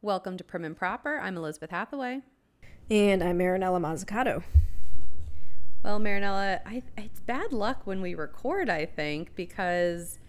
Welcome 0.00 0.36
to 0.36 0.44
Prim 0.44 0.64
and 0.64 0.76
Proper. 0.76 1.18
I'm 1.18 1.36
Elizabeth 1.36 1.72
Hathaway. 1.72 2.20
And 2.88 3.20
I'm 3.20 3.36
Marinella 3.36 3.80
Mazzucato. 3.80 4.44
Well, 5.82 5.98
Marinella, 5.98 6.60
I, 6.64 6.84
it's 6.96 7.18
bad 7.18 7.52
luck 7.52 7.80
when 7.84 8.00
we 8.00 8.14
record, 8.14 8.70
I 8.70 8.86
think, 8.86 9.34
because 9.34 10.20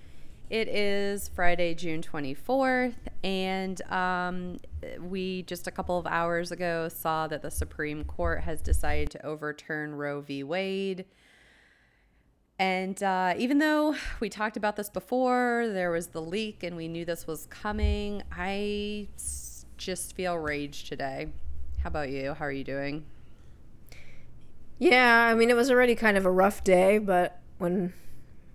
it 0.50 0.68
is 0.70 1.28
Friday, 1.28 1.76
June 1.76 2.02
24th, 2.02 2.96
and 3.24 3.80
um, 3.92 4.58
we 5.02 5.44
just 5.44 5.68
a 5.68 5.72
couple 5.72 6.00
of 6.00 6.08
hours 6.08 6.52
ago 6.52 6.90
saw 6.90 7.28
that 7.28 7.44
the 7.44 7.52
Supreme 7.52 8.04
Court 8.06 8.42
has 8.42 8.62
decided 8.62 9.12
to 9.12 9.24
overturn 9.24 9.94
Roe 9.94 10.22
v. 10.22 10.42
Wade. 10.42 11.06
And 12.58 13.02
uh, 13.04 13.36
even 13.38 13.60
though 13.60 13.96
we 14.20 14.30
talked 14.30 14.58
about 14.58 14.78
this 14.78 14.90
before, 14.90 15.70
there 15.72 15.92
was 15.92 16.08
the 16.08 16.24
leak 16.24 16.64
and 16.64 16.76
we 16.76 16.88
knew 16.88 17.06
this 17.06 17.28
was 17.28 17.46
coming, 17.46 18.24
I 18.32 19.10
just 19.80 20.16
feel 20.16 20.38
rage 20.38 20.88
today. 20.88 21.30
How 21.84 21.88
about 21.88 22.10
you? 22.10 22.34
How 22.34 22.46
are 22.46 22.52
you 22.52 22.64
doing? 22.64 23.06
Yeah, 24.78 25.26
I 25.26 25.34
mean, 25.34 25.50
it 25.50 25.56
was 25.56 25.72
already 25.72 25.96
kind 25.96 26.18
of 26.18 26.26
a 26.26 26.32
rough 26.32 26.64
day, 26.64 27.00
but 27.00 27.40
when 27.58 27.94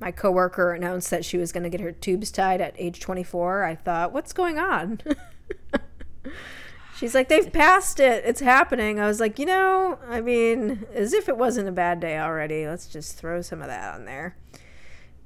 my 0.00 0.10
coworker 0.10 0.72
announced 0.72 1.10
that 1.10 1.24
she 1.24 1.36
was 1.36 1.52
going 1.52 1.64
to 1.64 1.70
get 1.70 1.80
her 1.80 1.92
tubes 1.92 2.30
tied 2.30 2.60
at 2.60 2.74
age 2.78 3.00
24, 3.00 3.64
I 3.64 3.74
thought, 3.74 4.12
what's 4.12 4.32
going 4.32 4.58
on? 4.58 5.00
She's 6.96 7.14
like, 7.14 7.28
they've 7.28 7.52
passed 7.52 7.98
it. 8.00 8.24
It's 8.24 8.40
happening. 8.40 9.00
I 9.00 9.06
was 9.06 9.18
like, 9.18 9.38
you 9.38 9.46
know, 9.46 9.98
I 10.08 10.20
mean, 10.20 10.86
as 10.94 11.12
if 11.12 11.28
it 11.28 11.36
wasn't 11.36 11.68
a 11.68 11.72
bad 11.72 12.00
day 12.00 12.18
already. 12.18 12.66
Let's 12.66 12.86
just 12.86 13.16
throw 13.18 13.42
some 13.42 13.60
of 13.60 13.66
that 13.66 13.94
on 13.94 14.04
there. 14.04 14.36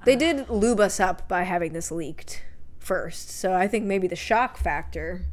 They 0.05 0.17
did 0.17 0.49
lube 0.49 0.81
us 0.81 0.99
up 0.99 1.29
by 1.29 1.43
having 1.43 1.73
this 1.73 1.91
leaked 1.91 2.43
first. 2.79 3.31
So 3.31 3.53
I 3.53 3.69
think 3.69 3.85
maybe 3.85 4.09
the 4.09 4.17
shock 4.17 4.57
factor, 4.57 5.27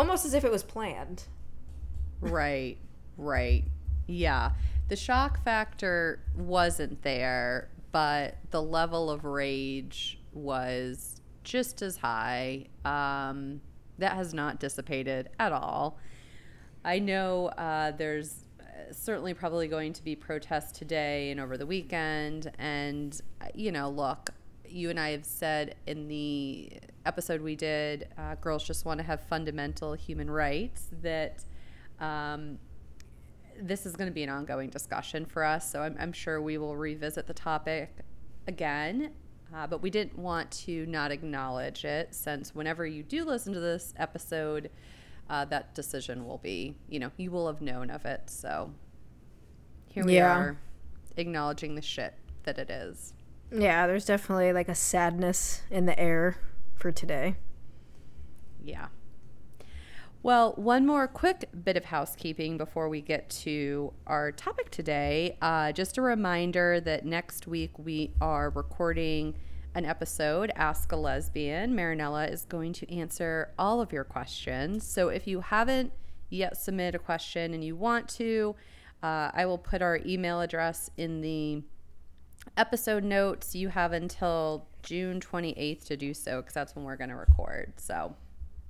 almost 0.00 0.24
as 0.24 0.32
if 0.32 0.44
it 0.44 0.50
was 0.50 0.62
planned. 0.62 1.24
Right, 2.22 2.78
right. 3.18 3.64
Yeah. 4.06 4.52
The 4.88 4.96
shock 4.96 5.44
factor 5.44 6.20
wasn't 6.34 7.02
there, 7.02 7.68
but 7.92 8.38
the 8.50 8.62
level 8.62 9.10
of 9.10 9.24
rage 9.24 10.18
was 10.32 11.20
just 11.44 11.82
as 11.82 11.98
high. 11.98 12.68
Um, 12.86 13.60
that 13.98 14.12
has 14.12 14.32
not 14.32 14.58
dissipated 14.58 15.28
at 15.38 15.52
all. 15.52 15.98
I 16.82 16.98
know 16.98 17.48
uh, 17.48 17.90
there's 17.90 18.46
uh, 18.58 18.92
certainly 18.92 19.34
probably 19.34 19.68
going 19.68 19.92
to 19.92 20.02
be 20.02 20.16
protests 20.16 20.78
today 20.78 21.30
and 21.30 21.38
over 21.38 21.58
the 21.58 21.66
weekend. 21.66 22.50
And, 22.58 23.20
uh, 23.42 23.48
you 23.54 23.70
know, 23.70 23.90
look, 23.90 24.30
you 24.70 24.90
and 24.90 24.98
I 24.98 25.10
have 25.10 25.24
said 25.24 25.76
in 25.86 26.08
the 26.08 26.72
episode 27.06 27.40
we 27.40 27.56
did, 27.56 28.08
uh, 28.18 28.34
girls 28.36 28.64
just 28.64 28.84
want 28.84 28.98
to 28.98 29.04
have 29.04 29.20
fundamental 29.22 29.94
human 29.94 30.30
rights, 30.30 30.88
that 31.02 31.44
um, 31.98 32.58
this 33.60 33.86
is 33.86 33.96
going 33.96 34.08
to 34.08 34.14
be 34.14 34.22
an 34.22 34.30
ongoing 34.30 34.70
discussion 34.70 35.24
for 35.24 35.44
us. 35.44 35.70
So 35.70 35.82
I'm, 35.82 35.96
I'm 35.98 36.12
sure 36.12 36.40
we 36.40 36.58
will 36.58 36.76
revisit 36.76 37.26
the 37.26 37.34
topic 37.34 37.94
again. 38.46 39.12
Uh, 39.52 39.66
but 39.66 39.82
we 39.82 39.90
didn't 39.90 40.16
want 40.16 40.48
to 40.52 40.86
not 40.86 41.10
acknowledge 41.10 41.84
it 41.84 42.14
since 42.14 42.54
whenever 42.54 42.86
you 42.86 43.02
do 43.02 43.24
listen 43.24 43.52
to 43.52 43.58
this 43.58 43.92
episode, 43.96 44.70
uh, 45.28 45.44
that 45.46 45.74
decision 45.74 46.24
will 46.24 46.38
be, 46.38 46.76
you 46.88 47.00
know, 47.00 47.10
you 47.16 47.32
will 47.32 47.48
have 47.48 47.60
known 47.60 47.90
of 47.90 48.04
it. 48.04 48.30
So 48.30 48.72
here 49.86 50.04
we 50.04 50.16
Yeah. 50.16 50.36
are 50.36 50.56
acknowledging 51.16 51.74
the 51.74 51.82
shit 51.82 52.14
that 52.44 52.58
it 52.58 52.70
is. 52.70 53.12
Yeah, 53.52 53.86
there's 53.86 54.04
definitely 54.04 54.52
like 54.52 54.68
a 54.68 54.74
sadness 54.74 55.62
in 55.70 55.86
the 55.86 55.98
air 55.98 56.36
for 56.76 56.92
today. 56.92 57.36
Yeah. 58.62 58.88
Well, 60.22 60.52
one 60.56 60.86
more 60.86 61.08
quick 61.08 61.48
bit 61.64 61.78
of 61.78 61.86
housekeeping 61.86 62.58
before 62.58 62.90
we 62.90 63.00
get 63.00 63.30
to 63.30 63.94
our 64.06 64.32
topic 64.32 64.70
today. 64.70 65.38
Uh, 65.40 65.72
just 65.72 65.96
a 65.96 66.02
reminder 66.02 66.78
that 66.80 67.06
next 67.06 67.46
week 67.46 67.78
we 67.78 68.12
are 68.20 68.50
recording 68.50 69.34
an 69.74 69.86
episode, 69.86 70.52
Ask 70.56 70.92
a 70.92 70.96
Lesbian. 70.96 71.74
Marinella 71.74 72.30
is 72.30 72.44
going 72.44 72.74
to 72.74 72.94
answer 72.94 73.54
all 73.58 73.80
of 73.80 73.92
your 73.92 74.04
questions. 74.04 74.86
So 74.86 75.08
if 75.08 75.26
you 75.26 75.40
haven't 75.40 75.92
yet 76.28 76.56
submitted 76.56 76.96
a 76.96 76.98
question 76.98 77.54
and 77.54 77.64
you 77.64 77.74
want 77.74 78.08
to, 78.10 78.54
uh, 79.02 79.30
I 79.32 79.46
will 79.46 79.58
put 79.58 79.80
our 79.80 80.00
email 80.04 80.40
address 80.42 80.90
in 80.98 81.22
the 81.22 81.62
episode 82.56 83.04
notes. 83.04 83.54
You 83.54 83.68
have 83.68 83.92
until 83.92 84.66
June 84.82 85.20
28th 85.20 85.84
to 85.86 85.96
do 85.96 86.14
so 86.14 86.40
because 86.40 86.54
that's 86.54 86.74
when 86.76 86.84
we're 86.84 86.96
going 86.96 87.10
to 87.10 87.16
record. 87.16 87.72
So. 87.76 88.14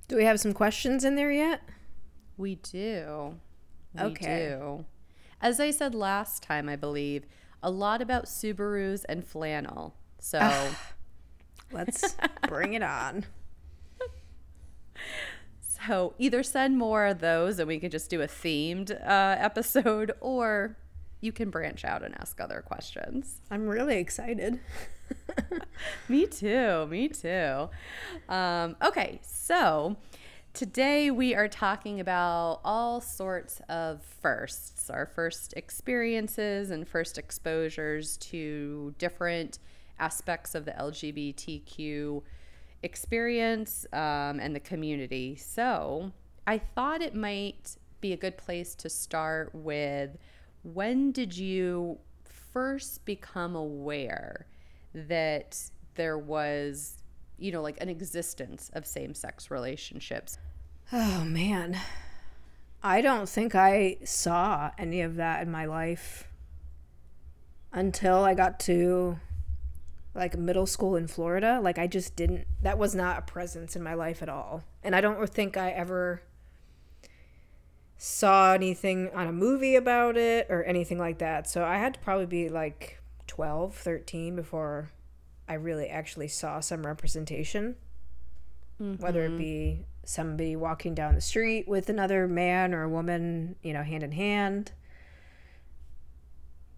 Do 0.07 0.15
we 0.17 0.25
have 0.25 0.39
some 0.39 0.53
questions 0.53 1.03
in 1.05 1.15
there 1.15 1.31
yet? 1.31 1.61
We 2.37 2.55
do. 2.55 3.35
We 3.93 4.01
Okay. 4.01 4.49
do. 4.49 4.85
As 5.41 5.59
I 5.59 5.71
said 5.71 5.95
last 5.95 6.43
time, 6.43 6.67
I 6.69 6.75
believe, 6.75 7.25
a 7.63 7.69
lot 7.71 8.01
about 8.01 8.25
Subarus 8.25 9.05
and 9.07 9.25
flannel. 9.25 9.95
So, 10.19 10.71
Let's 11.71 12.15
bring 12.47 12.73
it 12.73 12.83
on. 12.83 13.25
so 15.61 16.13
either 16.19 16.43
send 16.43 16.77
more 16.77 17.05
of 17.05 17.19
those 17.19 17.59
and 17.59 17.67
we 17.67 17.79
can 17.79 17.89
just 17.89 18.09
do 18.09 18.21
a 18.21 18.27
themed 18.27 18.91
uh, 18.91 19.35
episode, 19.39 20.11
or 20.19 20.77
you 21.21 21.31
can 21.31 21.49
branch 21.49 21.85
out 21.85 22.03
and 22.03 22.15
ask 22.19 22.41
other 22.41 22.61
questions. 22.65 23.41
I'm 23.49 23.67
really 23.67 23.97
excited. 23.97 24.59
Me 26.09 26.25
too. 26.25 26.87
Me 26.87 27.07
too. 27.07 27.69
Um, 28.27 28.75
okay, 28.83 29.19
so 29.23 29.97
today 30.53 31.11
we 31.11 31.35
are 31.35 31.47
talking 31.47 31.99
about 31.99 32.61
all 32.65 32.99
sorts 32.99 33.61
of 33.69 34.03
firsts, 34.03 34.89
our 34.89 35.05
first 35.05 35.53
experiences 35.55 36.71
and 36.71 36.87
first 36.87 37.17
exposures 37.17 38.17
to 38.17 38.95
different 38.97 39.59
aspects 39.99 40.55
of 40.55 40.65
the 40.65 40.71
LGBTQ 40.71 42.23
experience 42.83 43.85
um, 43.93 44.39
and 44.39 44.55
the 44.55 44.59
community. 44.59 45.35
So 45.35 46.11
I 46.47 46.57
thought 46.57 47.01
it 47.01 47.13
might 47.13 47.77
be 48.01 48.13
a 48.13 48.17
good 48.17 48.37
place 48.37 48.73
to 48.75 48.89
start 48.89 49.53
with 49.53 50.17
when 50.63 51.11
did 51.11 51.37
you 51.37 51.99
first 52.23 53.05
become 53.05 53.55
aware 53.55 54.45
that 54.93 55.57
there 55.95 56.17
was, 56.17 57.03
you 57.37 57.51
know, 57.51 57.61
like 57.61 57.81
an 57.81 57.89
existence 57.89 58.69
of 58.73 58.85
same 58.85 59.13
sex 59.13 59.49
relationships? 59.49 60.37
Oh 60.91 61.23
man. 61.23 61.79
I 62.83 63.01
don't 63.01 63.29
think 63.29 63.53
I 63.55 63.97
saw 64.03 64.71
any 64.77 65.01
of 65.01 65.15
that 65.15 65.41
in 65.43 65.51
my 65.51 65.65
life 65.65 66.27
until 67.71 68.23
I 68.23 68.33
got 68.33 68.59
to 68.61 69.19
like 70.13 70.37
middle 70.37 70.65
school 70.65 70.95
in 70.95 71.07
Florida. 71.07 71.59
Like 71.61 71.77
I 71.77 71.87
just 71.87 72.15
didn't 72.15 72.45
that 72.61 72.77
was 72.77 72.93
not 72.95 73.19
a 73.19 73.21
presence 73.21 73.75
in 73.75 73.83
my 73.83 73.93
life 73.93 74.21
at 74.21 74.29
all. 74.29 74.63
And 74.83 74.95
I 74.95 75.01
don't 75.01 75.29
think 75.29 75.57
I 75.57 75.71
ever 75.71 76.23
saw 78.03 78.53
anything 78.53 79.11
on 79.13 79.27
a 79.27 79.31
movie 79.31 79.75
about 79.75 80.17
it 80.17 80.47
or 80.49 80.63
anything 80.63 80.97
like 80.97 81.19
that. 81.19 81.47
So 81.47 81.63
I 81.63 81.77
had 81.77 81.93
to 81.93 81.99
probably 81.99 82.25
be 82.25 82.49
like 82.49 82.99
12, 83.27 83.75
13 83.75 84.35
before 84.35 84.89
I 85.47 85.53
really 85.53 85.87
actually 85.87 86.27
saw 86.27 86.61
some 86.61 86.83
representation. 86.83 87.75
Whether 88.79 89.25
it 89.25 89.27
mm-hmm. 89.27 89.37
be 89.37 89.85
somebody 90.03 90.55
walking 90.55 90.95
down 90.95 91.13
the 91.13 91.21
street 91.21 91.67
with 91.67 91.89
another 91.89 92.27
man 92.27 92.73
or 92.73 92.81
a 92.81 92.89
woman, 92.89 93.55
you 93.61 93.71
know, 93.71 93.83
hand 93.83 94.01
in 94.01 94.13
hand. 94.13 94.71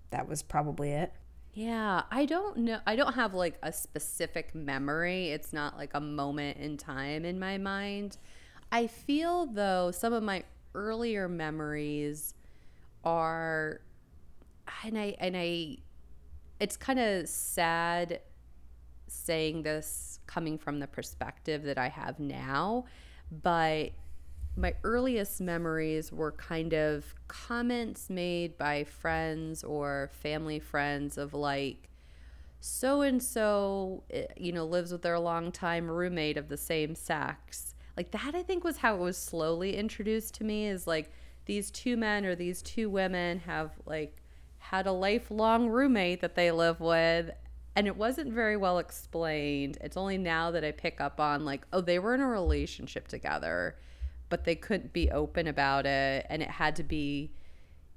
That 0.09 0.27
was 0.27 0.43
probably 0.43 0.91
it. 0.91 1.13
Yeah, 1.53 2.01
I 2.11 2.25
don't 2.25 2.57
know. 2.57 2.79
I 2.85 2.97
don't 2.97 3.13
have 3.13 3.33
like 3.33 3.57
a 3.63 3.71
specific 3.71 4.53
memory. 4.53 5.29
It's 5.29 5.53
not 5.53 5.77
like 5.77 5.91
a 5.93 6.01
moment 6.01 6.57
in 6.57 6.75
time 6.75 7.23
in 7.23 7.39
my 7.39 7.57
mind. 7.57 8.17
I 8.73 8.87
feel 8.87 9.45
though 9.45 9.91
some 9.91 10.11
of 10.11 10.21
my 10.23 10.43
earlier 10.75 11.27
memories 11.27 12.33
are 13.03 13.81
and 14.83 14.97
I 14.97 15.15
and 15.19 15.35
I 15.35 15.77
it's 16.59 16.77
kind 16.77 16.99
of 16.99 17.27
sad 17.27 18.21
saying 19.07 19.63
this 19.63 20.19
coming 20.27 20.57
from 20.57 20.79
the 20.79 20.87
perspective 20.87 21.63
that 21.63 21.77
I 21.77 21.89
have 21.89 22.19
now, 22.19 22.85
but 23.31 23.91
my 24.55 24.73
earliest 24.83 25.41
memories 25.41 26.11
were 26.11 26.31
kind 26.31 26.73
of 26.73 27.15
comments 27.27 28.09
made 28.09 28.57
by 28.57 28.83
friends 28.83 29.63
or 29.63 30.11
family 30.13 30.59
friends 30.59 31.17
of 31.17 31.33
like 31.33 31.89
so 32.59 33.01
and 33.01 33.21
so 33.21 34.03
you 34.37 34.51
know 34.51 34.63
lives 34.65 34.91
with 34.91 35.01
their 35.01 35.19
longtime 35.19 35.89
roommate 35.89 36.37
of 36.37 36.49
the 36.49 36.57
same 36.57 36.95
sex 36.95 37.72
like 37.97 38.11
that 38.11 38.33
i 38.35 38.43
think 38.43 38.63
was 38.63 38.77
how 38.77 38.95
it 38.95 38.99
was 38.99 39.17
slowly 39.17 39.75
introduced 39.75 40.33
to 40.33 40.43
me 40.43 40.67
is 40.67 40.87
like 40.87 41.11
these 41.45 41.69
two 41.71 41.97
men 41.97 42.25
or 42.25 42.35
these 42.35 42.61
two 42.61 42.89
women 42.89 43.39
have 43.39 43.71
like 43.85 44.17
had 44.57 44.87
a 44.87 44.91
lifelong 44.91 45.67
roommate 45.67 46.21
that 46.21 46.35
they 46.35 46.51
live 46.51 46.79
with 46.79 47.31
and 47.75 47.87
it 47.87 47.97
wasn't 47.97 48.31
very 48.31 48.55
well 48.55 48.77
explained. 48.77 49.77
It's 49.81 49.97
only 49.97 50.17
now 50.17 50.51
that 50.51 50.63
I 50.63 50.71
pick 50.71 51.01
up 51.01 51.19
on 51.19 51.45
like, 51.45 51.65
oh, 51.73 51.81
they 51.81 51.99
were 51.99 52.13
in 52.13 52.21
a 52.21 52.27
relationship 52.27 53.07
together, 53.07 53.75
but 54.29 54.43
they 54.43 54.55
couldn't 54.55 54.93
be 54.93 55.09
open 55.09 55.47
about 55.47 55.85
it, 55.85 56.25
and 56.29 56.41
it 56.41 56.49
had 56.49 56.75
to 56.77 56.83
be, 56.83 57.31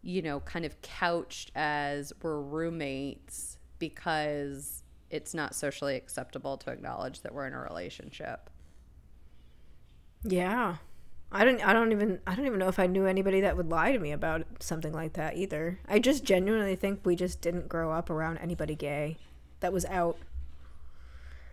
you 0.02 0.22
know, 0.22 0.40
kind 0.40 0.64
of 0.64 0.81
couched 0.82 1.50
as 1.54 2.12
we're 2.22 2.40
roommates 2.40 3.58
because 3.78 4.82
it's 5.10 5.34
not 5.34 5.54
socially 5.54 5.94
acceptable 5.94 6.56
to 6.56 6.70
acknowledge 6.70 7.20
that 7.20 7.34
we're 7.34 7.46
in 7.46 7.52
a 7.52 7.60
relationship. 7.60 8.49
Yeah. 10.26 10.76
I 11.32 11.44
don't 11.44 11.61
I 11.67 11.73
don't 11.73 11.93
even 11.93 12.20
I 12.26 12.34
don't 12.34 12.46
even 12.46 12.58
know 12.58 12.69
if 12.69 12.78
I 12.78 12.87
knew 12.87 13.06
anybody 13.06 13.40
that 13.40 13.56
would 13.56 13.69
lie 13.69 13.93
to 13.93 13.99
me 13.99 14.12
about 14.12 14.46
something 14.61 14.93
like 14.93 15.14
that 15.14 15.37
either. 15.37 15.78
I 15.88 15.99
just 15.99 16.25
genuinely 16.25 16.76
think 16.76 17.00
we 17.05 17.17
just 17.17 17.40
didn't 17.40 17.69
grow 17.69 17.93
up 17.93 18.11
around 18.11 18.38
anybody 18.38 18.75
gay 18.75 19.19
that 19.61 19.73
was 19.73 19.84
out. 19.87 20.19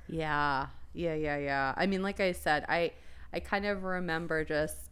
Yeah. 0.07 0.67
Yeah, 0.93 1.15
yeah, 1.15 1.37
yeah. 1.37 1.73
I 1.75 1.87
mean, 1.87 2.03
like 2.03 2.19
I 2.19 2.33
said, 2.33 2.65
I 2.69 2.91
I 3.33 3.39
kind 3.39 3.65
of 3.65 3.83
remember 3.83 4.43
just 4.45 4.89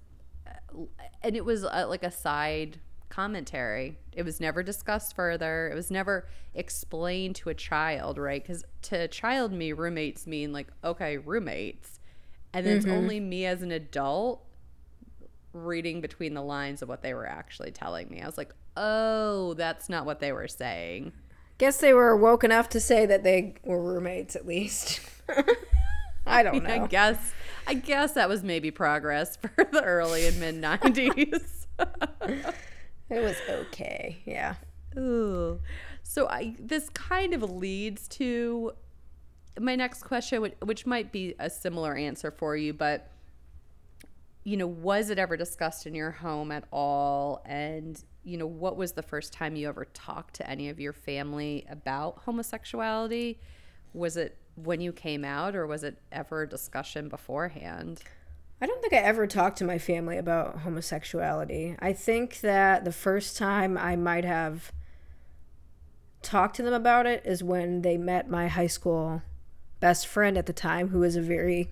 and 1.22 1.36
it 1.36 1.46
was 1.46 1.64
uh, 1.64 1.86
like 1.88 2.04
a 2.04 2.12
side 2.12 2.80
commentary. 3.10 3.98
It 4.14 4.24
was 4.24 4.40
never 4.40 4.64
discussed 4.64 5.16
further. 5.16 5.70
It 5.72 5.76
was 5.76 5.92
never 5.92 6.28
explained 6.56 7.36
to 7.38 7.50
a 7.50 7.54
child, 7.54 8.18
right? 8.18 8.44
Cuz 8.44 8.64
to 8.84 9.08
child 9.08 9.52
me 9.54 9.74
roommates 9.74 10.26
mean 10.26 10.52
like 10.52 10.68
okay, 10.84 11.18
roommates. 11.18 12.00
And 12.54 12.66
then 12.66 12.80
mm-hmm. 12.80 12.90
it's 12.90 12.98
only 12.98 13.20
me 13.20 13.46
as 13.46 13.62
an 13.62 13.72
adult 13.72 14.44
reading 15.54 16.02
between 16.02 16.34
the 16.34 16.42
lines 16.42 16.82
of 16.82 16.90
what 16.90 17.02
they 17.02 17.14
were 17.14 17.26
actually 17.26 17.72
telling 17.72 18.10
me. 18.10 18.22
I 18.22 18.26
was 18.26 18.38
like, 18.38 18.54
"Oh, 18.76 19.54
that's 19.56 19.90
not 19.90 20.06
what 20.06 20.20
they 20.20 20.32
were 20.32 20.48
saying." 20.48 21.14
Guess 21.58 21.78
they 21.78 21.94
were 21.94 22.16
woke 22.18 22.44
enough 22.44 22.70
to 22.70 22.80
say 22.80 23.06
that 23.06 23.24
they 23.24 23.56
were 23.64 23.82
roommates 23.82 24.36
at 24.36 24.46
least. 24.46 25.02
I 26.26 26.44
don't 26.44 26.64
know. 26.64 26.84
I 26.84 26.88
guess 26.88 27.34
I 27.68 27.74
guess 27.76 28.14
that 28.14 28.30
was 28.30 28.44
maybe 28.44 28.72
progress 28.72 29.36
for 29.56 29.68
the 29.72 29.84
early 29.84 30.28
and 30.28 30.40
mid 30.40 30.62
90s. 30.62 31.68
it 33.10 33.24
was 33.24 33.38
okay. 33.50 34.22
Yeah. 34.26 34.56
Ooh. 34.98 35.60
So 36.04 36.28
I 36.28 36.56
this 36.60 36.90
kind 36.90 37.34
of 37.34 37.44
leads 37.44 38.08
to 38.10 38.74
my 39.60 39.76
next 39.76 40.04
question 40.04 40.52
which 40.62 40.86
might 40.86 41.12
be 41.12 41.36
a 41.40 41.50
similar 41.50 41.96
answer 41.96 42.32
for 42.32 42.56
you, 42.56 42.74
but 42.74 43.12
you 44.44 44.58
know, 44.58 44.68
was 44.68 45.10
it 45.10 45.20
ever 45.20 45.38
discussed 45.38 45.86
in 45.86 45.94
your 45.94 46.12
home 46.12 46.52
at 46.52 46.64
all? 46.72 47.44
And, 47.46 48.04
you 48.24 48.38
know, 48.38 48.48
what 48.48 48.76
was 48.76 48.94
the 48.94 49.04
first 49.04 49.34
time 49.34 49.56
you 49.56 49.68
ever 49.68 49.86
talked 49.86 50.36
to 50.36 50.50
any 50.50 50.70
of 50.70 50.80
your 50.80 50.94
family 50.94 51.66
about 51.70 52.20
homosexuality? 52.26 53.40
Was 53.94 54.18
it 54.18 54.38
when 54.56 54.82
you 54.82 54.94
came 54.94 55.24
out, 55.24 55.56
or 55.56 55.68
was 55.68 55.84
it 55.84 55.98
ever 56.12 56.44
a 56.44 56.50
discussion 56.50 57.08
beforehand? 57.08 58.02
I 58.60 58.66
don't 58.66 58.82
think 58.82 58.94
I 58.94 58.98
ever 58.98 59.28
talked 59.28 59.58
to 59.60 59.64
my 59.64 59.78
family 59.78 60.18
about 60.18 60.60
homosexuality. 60.60 61.76
I 61.80 61.94
think 61.94 62.42
that 62.42 62.84
the 62.84 62.92
first 62.92 63.38
time 63.38 63.78
I 63.78 63.96
might 63.96 64.26
have 64.26 64.72
talked 66.22 66.56
to 66.58 66.64
them 66.64 66.74
about 66.74 67.06
it 67.06 67.24
is 67.26 67.44
when 67.44 67.82
they 67.82 67.98
met 67.98 68.30
my 68.30 68.48
high 68.48 68.68
school 68.68 69.24
best 69.82 70.08
friend 70.08 70.38
at 70.38 70.46
the 70.46 70.54
time, 70.54 70.90
who 70.90 71.00
was 71.00 71.18
a 71.18 71.22
very, 71.22 71.70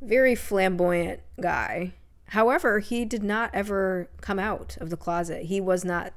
very 0.00 0.36
flamboyant 0.36 1.20
guy. 1.40 1.94
However, 2.26 2.78
he 2.78 3.04
did 3.04 3.24
not 3.24 3.50
ever 3.52 4.08
come 4.20 4.38
out 4.38 4.76
of 4.80 4.90
the 4.90 4.96
closet. 4.96 5.46
He 5.46 5.60
was 5.60 5.84
not 5.84 6.12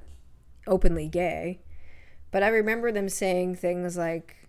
openly 0.68 1.08
gay. 1.08 1.62
But 2.32 2.44
I 2.44 2.50
remember 2.50 2.92
them 2.92 3.10
saying 3.10 3.56
things 3.56 3.98
like, 3.98 4.48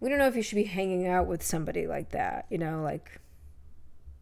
we 0.00 0.08
don't 0.08 0.18
know 0.18 0.26
if 0.26 0.36
you 0.36 0.42
should 0.42 0.56
be 0.56 0.64
hanging 0.64 1.06
out 1.06 1.26
with 1.26 1.42
somebody 1.42 1.86
like 1.86 2.10
that, 2.10 2.46
you 2.50 2.58
know, 2.58 2.82
like 2.82 3.20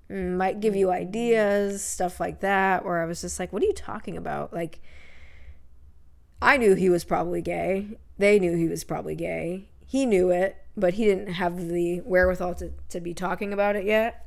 mm, 0.08 0.36
might 0.36 0.60
give 0.60 0.76
you 0.76 0.90
ideas, 0.90 1.84
stuff 1.84 2.20
like 2.20 2.40
that, 2.40 2.84
where 2.84 3.02
I 3.02 3.06
was 3.06 3.20
just 3.20 3.40
like, 3.40 3.52
what 3.52 3.62
are 3.62 3.66
you 3.66 3.72
talking 3.72 4.16
about? 4.16 4.52
Like, 4.52 4.80
I 6.40 6.56
knew 6.56 6.74
he 6.74 6.88
was 6.88 7.04
probably 7.04 7.42
gay. 7.42 7.98
They 8.18 8.38
knew 8.38 8.56
he 8.56 8.68
was 8.68 8.84
probably 8.84 9.14
gay. 9.14 9.68
He 9.86 10.06
knew 10.06 10.30
it, 10.30 10.56
but 10.76 10.94
he 10.94 11.04
didn't 11.04 11.34
have 11.34 11.68
the 11.68 12.00
wherewithal 12.00 12.54
to, 12.56 12.72
to 12.88 13.00
be 13.00 13.14
talking 13.14 13.52
about 13.52 13.76
it 13.76 13.84
yet. 13.84 14.26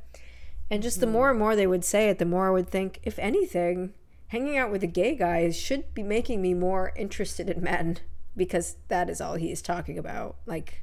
And 0.70 0.82
just 0.82 1.00
the 1.00 1.06
mm. 1.06 1.12
more 1.12 1.30
and 1.30 1.38
more 1.38 1.54
they 1.54 1.66
would 1.66 1.84
say 1.84 2.08
it, 2.08 2.18
the 2.18 2.24
more 2.24 2.48
I 2.48 2.50
would 2.50 2.68
think, 2.68 3.00
if 3.02 3.18
anything, 3.18 3.94
hanging 4.28 4.56
out 4.56 4.70
with 4.70 4.80
the 4.80 4.86
gay 4.86 5.14
guys 5.14 5.56
should 5.56 5.92
be 5.94 6.02
making 6.02 6.42
me 6.42 6.54
more 6.54 6.92
interested 6.96 7.48
in 7.48 7.62
men 7.62 7.98
because 8.36 8.76
that 8.88 9.08
is 9.08 9.20
all 9.20 9.34
he's 9.34 9.62
talking 9.62 9.98
about. 9.98 10.36
Like, 10.44 10.82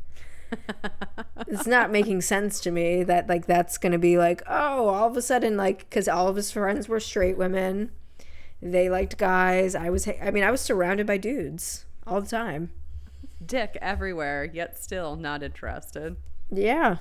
it's 1.47 1.67
not 1.67 1.91
making 1.91 2.21
sense 2.21 2.59
to 2.61 2.71
me 2.71 3.03
that 3.03 3.27
like 3.27 3.45
that's 3.45 3.77
gonna 3.77 3.97
be 3.97 4.17
like 4.17 4.43
oh 4.47 4.87
all 4.87 5.07
of 5.07 5.17
a 5.17 5.21
sudden 5.21 5.57
like 5.57 5.79
because 5.89 6.07
all 6.07 6.27
of 6.27 6.35
his 6.35 6.51
friends 6.51 6.87
were 6.87 6.99
straight 6.99 7.37
women 7.37 7.91
they 8.61 8.87
liked 8.89 9.17
guys 9.17 9.73
i 9.73 9.89
was 9.89 10.07
i 10.07 10.29
mean 10.29 10.43
i 10.43 10.51
was 10.51 10.61
surrounded 10.61 11.07
by 11.07 11.17
dudes 11.17 11.85
all 12.05 12.21
the 12.21 12.29
time 12.29 12.71
dick 13.47 13.77
everywhere 13.81 14.49
yet 14.53 14.77
still 14.77 15.15
not 15.15 15.43
interested 15.43 16.15
yeah 16.51 16.97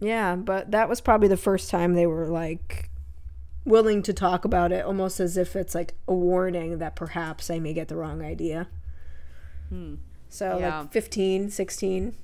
yeah 0.00 0.36
but 0.36 0.70
that 0.70 0.88
was 0.88 1.00
probably 1.00 1.28
the 1.28 1.36
first 1.36 1.70
time 1.70 1.94
they 1.94 2.06
were 2.06 2.28
like 2.28 2.90
willing 3.64 4.02
to 4.02 4.12
talk 4.12 4.44
about 4.44 4.70
it 4.72 4.84
almost 4.84 5.18
as 5.18 5.36
if 5.36 5.56
it's 5.56 5.74
like 5.74 5.94
a 6.06 6.14
warning 6.14 6.78
that 6.78 6.94
perhaps 6.94 7.50
i 7.50 7.58
may 7.58 7.72
get 7.72 7.88
the 7.88 7.96
wrong 7.96 8.22
idea 8.22 8.68
hmm. 9.68 9.94
so 10.28 10.58
yeah. 10.58 10.80
like 10.80 10.92
15 10.92 11.50
16 11.50 12.14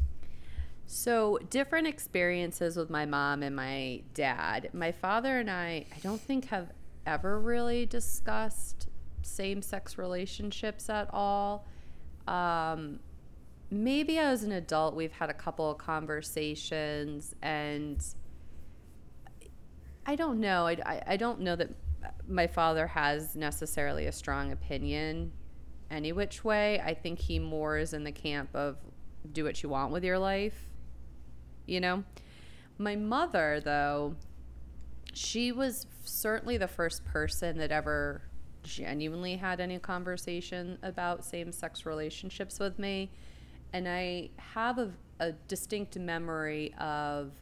so, 0.95 1.39
different 1.49 1.87
experiences 1.87 2.77
with 2.77 2.91
my 2.91 3.07
mom 3.07 3.43
and 3.43 3.57
my 3.57 4.03
dad. 4.13 4.69
My 4.75 4.93
father 4.93 5.39
and 5.39 5.51
I, 5.51 5.87
I 5.91 5.99
don't 6.03 6.21
think 6.21 6.47
have 6.49 6.71
ever 7.07 7.41
really 7.41 7.87
discussed 7.87 8.89
same 9.23 9.63
sex 9.63 9.97
relationships 9.97 10.91
at 10.91 11.09
all. 11.11 11.67
Um, 12.29 12.99
maybe 13.73 14.19
as 14.19 14.45
an 14.45 14.53
adult, 14.53 14.95
we've 14.95 15.13
had 15.13 15.31
a 15.31 15.35
couple 15.35 15.71
of 15.71 15.79
conversations, 15.79 17.35
and 17.43 18.05
I 20.07 20.17
don't 20.17 20.41
know. 20.41 20.67
I, 20.67 21.03
I, 21.07 21.17
don't 21.17 21.41
know 21.41 21.57
that 21.57 21.71
my 22.29 22.47
father 22.47 22.87
has 22.87 23.37
necessarily 23.37 24.07
a 24.07 24.13
strong 24.13 24.53
opinion 24.53 25.33
any 25.91 26.13
which 26.13 26.45
way. 26.45 26.81
I 26.81 26.95
think 26.95 27.19
he 27.19 27.39
more 27.39 27.79
is 27.79 27.93
in 27.93 28.05
the 28.05 28.13
camp 28.13 28.51
of 28.55 28.77
do 29.33 29.45
what 29.45 29.63
you 29.63 29.69
want 29.69 29.93
with 29.93 30.05
your 30.05 30.19
life 30.19 30.69
you 31.67 31.81
know? 31.81 32.05
My 32.79 32.97
mother, 32.97 33.61
though, 33.65 34.17
she 35.13 35.53
was 35.53 35.87
certainly 36.05 36.57
the 36.57 36.69
first 36.69 37.05
person 37.05 37.59
that 37.59 37.71
ever 37.71 38.23
genuinely 38.63 39.37
had 39.37 39.61
any 39.61 39.79
conversation 39.79 40.79
about 40.83 41.25
same 41.25 41.53
sex 41.53 41.85
relationships 41.85 42.59
with 42.59 42.79
me. 42.79 43.11
And 43.73 43.89
I 43.89 44.31
have 44.37 44.79
a, 44.79 44.91
a 45.19 45.33
distinct 45.49 45.99
memory 45.99 46.75
of, 46.79 47.33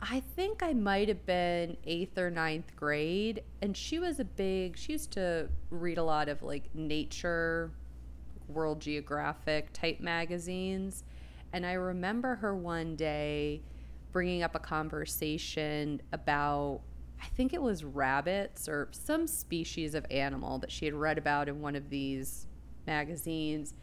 I 0.00 0.20
think 0.20 0.62
I 0.62 0.72
might 0.72 1.08
have 1.08 1.24
been 1.26 1.76
eighth 1.84 2.18
or 2.18 2.30
ninth 2.30 2.74
grade. 2.76 3.42
And 3.62 3.76
she 3.76 3.98
was 3.98 4.20
a 4.20 4.24
big, 4.24 4.76
she 4.76 4.92
used 4.92 5.12
to 5.12 5.48
read 5.70 5.98
a 5.98 6.04
lot 6.04 6.28
of 6.28 6.42
like 6.42 6.74
nature, 6.74 7.70
World 8.48 8.80
Geographic 8.80 9.72
type 9.72 10.00
magazines. 10.00 11.04
And 11.52 11.64
I 11.64 11.74
remember 11.74 12.36
her 12.36 12.54
one 12.54 12.96
day 12.96 13.62
bringing 14.12 14.42
up 14.42 14.54
a 14.54 14.58
conversation 14.58 16.00
about, 16.12 16.80
I 17.20 17.26
think 17.26 17.52
it 17.52 17.60
was 17.60 17.84
rabbits 17.84 18.68
or 18.68 18.88
some 18.92 19.26
species 19.26 19.94
of 19.94 20.06
animal 20.10 20.58
that 20.58 20.70
she 20.70 20.84
had 20.84 20.94
read 20.94 21.18
about 21.18 21.48
in 21.48 21.60
one 21.60 21.74
of 21.74 21.90
these 21.90 22.46
magazines, 22.86 23.74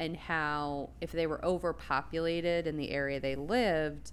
and 0.00 0.16
how 0.16 0.88
if 1.02 1.12
they 1.12 1.26
were 1.26 1.44
overpopulated 1.44 2.66
in 2.66 2.78
the 2.78 2.90
area 2.90 3.20
they 3.20 3.36
lived, 3.36 4.12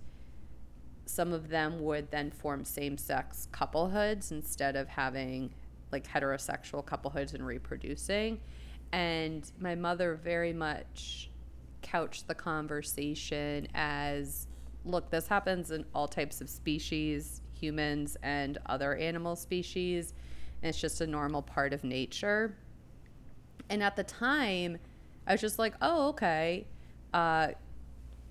some 1.06 1.32
of 1.32 1.48
them 1.48 1.82
would 1.82 2.12
then 2.12 2.30
form 2.30 2.66
same 2.66 2.98
sex 2.98 3.48
couplehoods 3.54 4.34
instead 4.34 4.76
of 4.76 4.90
having 4.90 5.50
like 5.94 6.06
heterosexual 6.06 6.86
couplehoods 6.86 7.34
and 7.34 7.48
reproducing. 7.48 8.38
And 8.92 9.50
my 9.62 9.76
mother 9.76 10.20
very 10.22 10.52
much 10.52 11.32
couch 11.82 12.28
the 12.28 12.36
conversation 12.36 13.70
as 13.74 14.48
look, 14.84 15.10
this 15.10 15.28
happens 15.28 15.72
in 15.72 15.86
all 15.96 16.10
types 16.10 16.42
of 16.42 16.50
species, 16.50 17.42
humans 17.54 18.18
and 18.24 18.58
other 18.66 18.94
animal 18.98 19.38
species. 19.38 20.14
And 20.62 20.70
it's 20.70 20.82
just 20.82 21.00
a 21.00 21.08
normal 21.08 21.44
part 21.44 21.72
of 21.72 21.86
nature. 21.86 22.58
And 23.70 23.82
at 23.82 23.96
the 23.96 24.04
time, 24.04 24.80
I 25.28 25.34
was 25.34 25.42
just 25.42 25.60
like, 25.60 25.76
oh, 25.82 26.10
okay, 26.10 26.66
uh, 27.14 27.50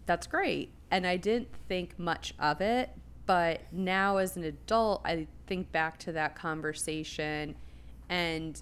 that's 0.07 0.27
great. 0.27 0.73
And 0.91 1.07
I 1.07 1.17
didn't 1.17 1.49
think 1.69 1.99
much 1.99 2.35
of 2.39 2.61
it. 2.61 2.91
But 3.27 3.63
now, 3.73 4.19
as 4.19 4.37
an 4.37 4.45
adult, 4.45 5.03
I 5.05 5.27
think 5.47 5.71
back 5.73 5.99
to 5.99 6.13
that 6.13 6.37
conversation 6.37 7.57
and 8.09 8.61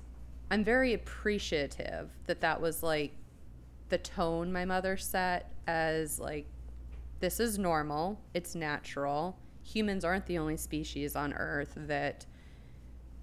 I'm 0.51 0.65
very 0.65 0.95
appreciative 0.95 2.11
that 2.27 2.41
that 2.41 2.61
was 2.61 2.83
like 2.83 3.13
the 3.89 3.99
tone 3.99 4.53
my 4.53 4.65
mother 4.65 4.97
set 4.97 5.51
as 5.67 6.19
like 6.19 6.47
this 7.21 7.41
is 7.41 7.59
normal, 7.59 8.21
it's 8.35 8.55
natural. 8.55 9.39
Humans 9.63 10.05
aren't 10.05 10.27
the 10.27 10.39
only 10.39 10.57
species 10.57 11.17
on 11.17 11.33
Earth 11.33 11.73
that 11.77 12.27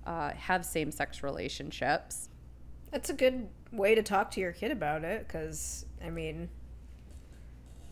uh, 0.08 0.32
have 0.32 0.66
same 0.66 0.92
sex 0.92 1.22
relationships. 1.22 2.30
That's 2.92 3.12
a 3.12 3.14
good 3.14 3.48
way 3.72 3.96
to 3.96 4.04
talk 4.04 4.32
to 4.32 4.40
your 4.40 4.52
kid 4.52 4.72
about 4.72 5.04
it 5.04 5.28
because, 5.28 5.86
I 6.04 6.10
mean, 6.10 6.50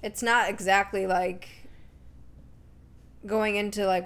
it's 0.01 0.23
not 0.23 0.49
exactly 0.49 1.07
like 1.07 1.49
going 3.25 3.55
into 3.55 3.85
like 3.85 4.05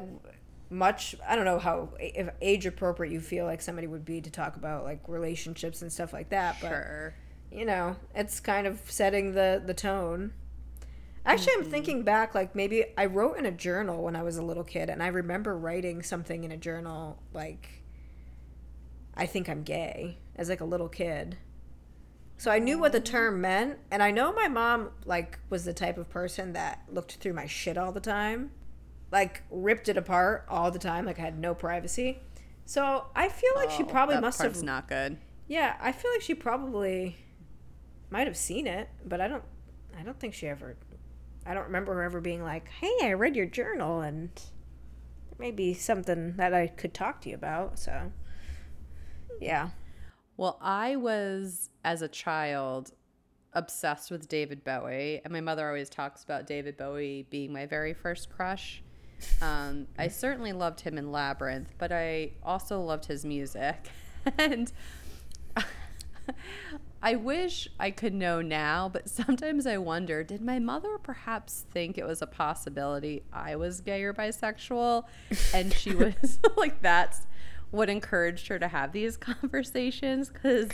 much 0.70 1.15
i 1.27 1.36
don't 1.36 1.46
know 1.46 1.60
how 1.60 1.89
if 2.00 2.30
age 2.42 2.65
appropriate 2.65 3.12
you 3.12 3.20
feel 3.20 3.46
like 3.46 3.62
somebody 3.62 3.86
would 3.86 4.03
be 4.03 4.20
to 4.20 4.32
talk 4.32 4.56
about 4.56 4.84
like 4.84 5.00
relationships 5.08 5.82
and 5.82 5.92
stuff 5.92 6.12
like 6.12 6.30
that 6.30 6.58
Sure. 6.58 7.13
but 7.51 7.58
you 7.58 7.65
know 7.65 7.96
it's 8.15 8.39
kind 8.39 8.65
of 8.65 8.80
setting 8.86 9.34
the 9.34 9.62
the 9.63 9.74
tone. 9.74 10.34
Actually 11.25 11.53
i'm 11.53 11.62
mm-hmm. 11.62 11.72
thinking 11.72 12.03
back 12.03 12.36
like 12.36 12.56
maybe 12.56 12.86
i 12.98 13.06
wrote 13.06 13.38
in 13.38 13.46
a 13.46 13.51
journal 13.51 14.03
when 14.03 14.15
i 14.15 14.24
was 14.24 14.36
a 14.38 14.42
little 14.42 14.63
kid 14.63 14.89
and 14.89 15.01
i 15.01 15.08
remember 15.08 15.58
writing 15.58 16.03
something 16.03 16.44
in 16.44 16.51
a 16.51 16.58
journal 16.58 17.22
like 17.34 17.84
i 19.15 19.25
think 19.25 19.48
i'm 19.48 19.63
gay 19.63 20.18
as 20.36 20.50
like 20.50 20.60
a 20.60 20.65
little 20.65 20.89
kid 20.89 21.38
so 22.43 22.51
i 22.51 22.59
knew 22.59 22.77
what 22.77 22.91
the 22.91 23.00
term 23.00 23.39
meant 23.39 23.77
and 23.89 24.03
i 24.03 24.12
know 24.12 24.33
my 24.33 24.47
mom 24.50 24.89
like 25.05 25.39
was 25.50 25.63
the 25.63 25.71
type 25.73 25.97
of 25.97 26.09
person 26.09 26.51
that 26.53 26.81
looked 26.91 27.13
through 27.13 27.31
my 27.33 27.45
shit 27.47 27.77
all 27.77 27.91
the 27.93 28.01
time 28.01 28.51
like 29.12 29.43
ripped 29.50 29.88
it 29.88 29.95
apart 29.95 30.45
all 30.50 30.69
the 30.71 30.79
time 30.79 31.05
like 31.05 31.17
i 31.19 31.21
had 31.21 31.39
no 31.39 31.55
privacy 31.55 32.19
so 32.65 33.05
i 33.15 33.29
feel 33.29 33.51
like 33.55 33.69
she 33.71 33.83
Oh, 33.83 33.85
probably 33.85 34.15
that 34.15 34.21
must 34.21 34.39
part's 34.39 34.57
have 34.59 34.65
not 34.65 34.89
good. 34.89 35.17
yeah, 35.47 35.77
I 35.79 35.91
feel 35.93 36.12
like 36.12 36.21
she 36.21 36.33
probably 36.35 37.15
might 38.09 38.27
have 38.27 38.38
seen 38.38 38.67
it, 38.67 38.89
but 39.05 39.19
I 39.21 39.27
don't 39.27 39.43
I 39.97 40.03
don't 40.03 40.19
think 40.19 40.33
she 40.33 40.47
ever 40.47 40.75
I 41.45 41.53
don't 41.53 41.65
remember 41.65 41.93
her 41.95 42.03
ever 42.03 42.21
being 42.21 42.41
like, 42.41 42.67
"Hey, 42.69 42.93
I 43.03 43.13
read 43.13 43.35
your 43.35 43.45
journal 43.45 44.00
and 44.01 44.29
there 44.35 45.38
may 45.39 45.51
be 45.51 45.73
something 45.73 46.35
that 46.38 46.53
I 46.53 46.67
could 46.67 46.93
talk 46.93 47.19
to 47.21 47.29
you 47.29 47.35
about." 47.35 47.77
So, 47.79 48.12
yeah. 49.41 49.69
Well, 50.38 50.58
I 50.62 50.96
was 50.96 51.70
as 51.84 52.02
a 52.02 52.08
child 52.08 52.92
obsessed 53.54 54.10
with 54.10 54.28
David 54.28 54.63
Bowie, 54.63 55.22
and 55.24 55.32
my 55.32 55.42
mother 55.42 55.68
always 55.68 55.90
talks 55.90 56.24
about 56.24 56.48
David 56.48 56.75
Bowie 56.75 57.28
being 57.30 57.54
my 57.54 57.66
very 57.66 57.94
first 57.94 58.30
crush. 58.30 58.82
Um, 59.42 59.88
I 59.98 60.08
certainly 60.08 60.52
loved 60.52 60.82
him 60.82 60.98
in 60.98 61.12
Labyrinth, 61.12 61.74
but 61.78 61.92
I 61.92 62.32
also 62.44 62.82
loved 62.82 63.06
his 63.06 63.24
music. 63.24 63.90
and 64.38 64.72
I 67.02 67.16
wish 67.16 67.68
I 67.80 67.92
could 67.92 68.13
know 68.13 68.42
now, 68.42 68.90
but 68.90 69.10
sometimes 69.10 69.68
I 69.68 69.78
wonder 69.78 70.24
did 70.24 70.42
my 70.42 70.58
mother 70.60 70.98
perhaps 70.98 71.66
think 71.72 71.98
it 71.98 72.06
was 72.06 72.22
a 72.22 72.28
possibility 72.28 73.24
I 73.34 73.58
was 73.58 73.82
gay 73.82 74.04
or 74.04 74.13
bisexual? 74.13 75.04
And 75.54 75.74
she 75.74 75.94
was 75.96 76.40
like, 76.58 76.82
that's 76.82 77.28
what 77.74 77.89
encouraged 77.89 78.48
her 78.48 78.60
to 78.60 78.68
have 78.68 78.92
these 78.92 79.18
conversations? 79.32 80.30
Because 80.30 80.70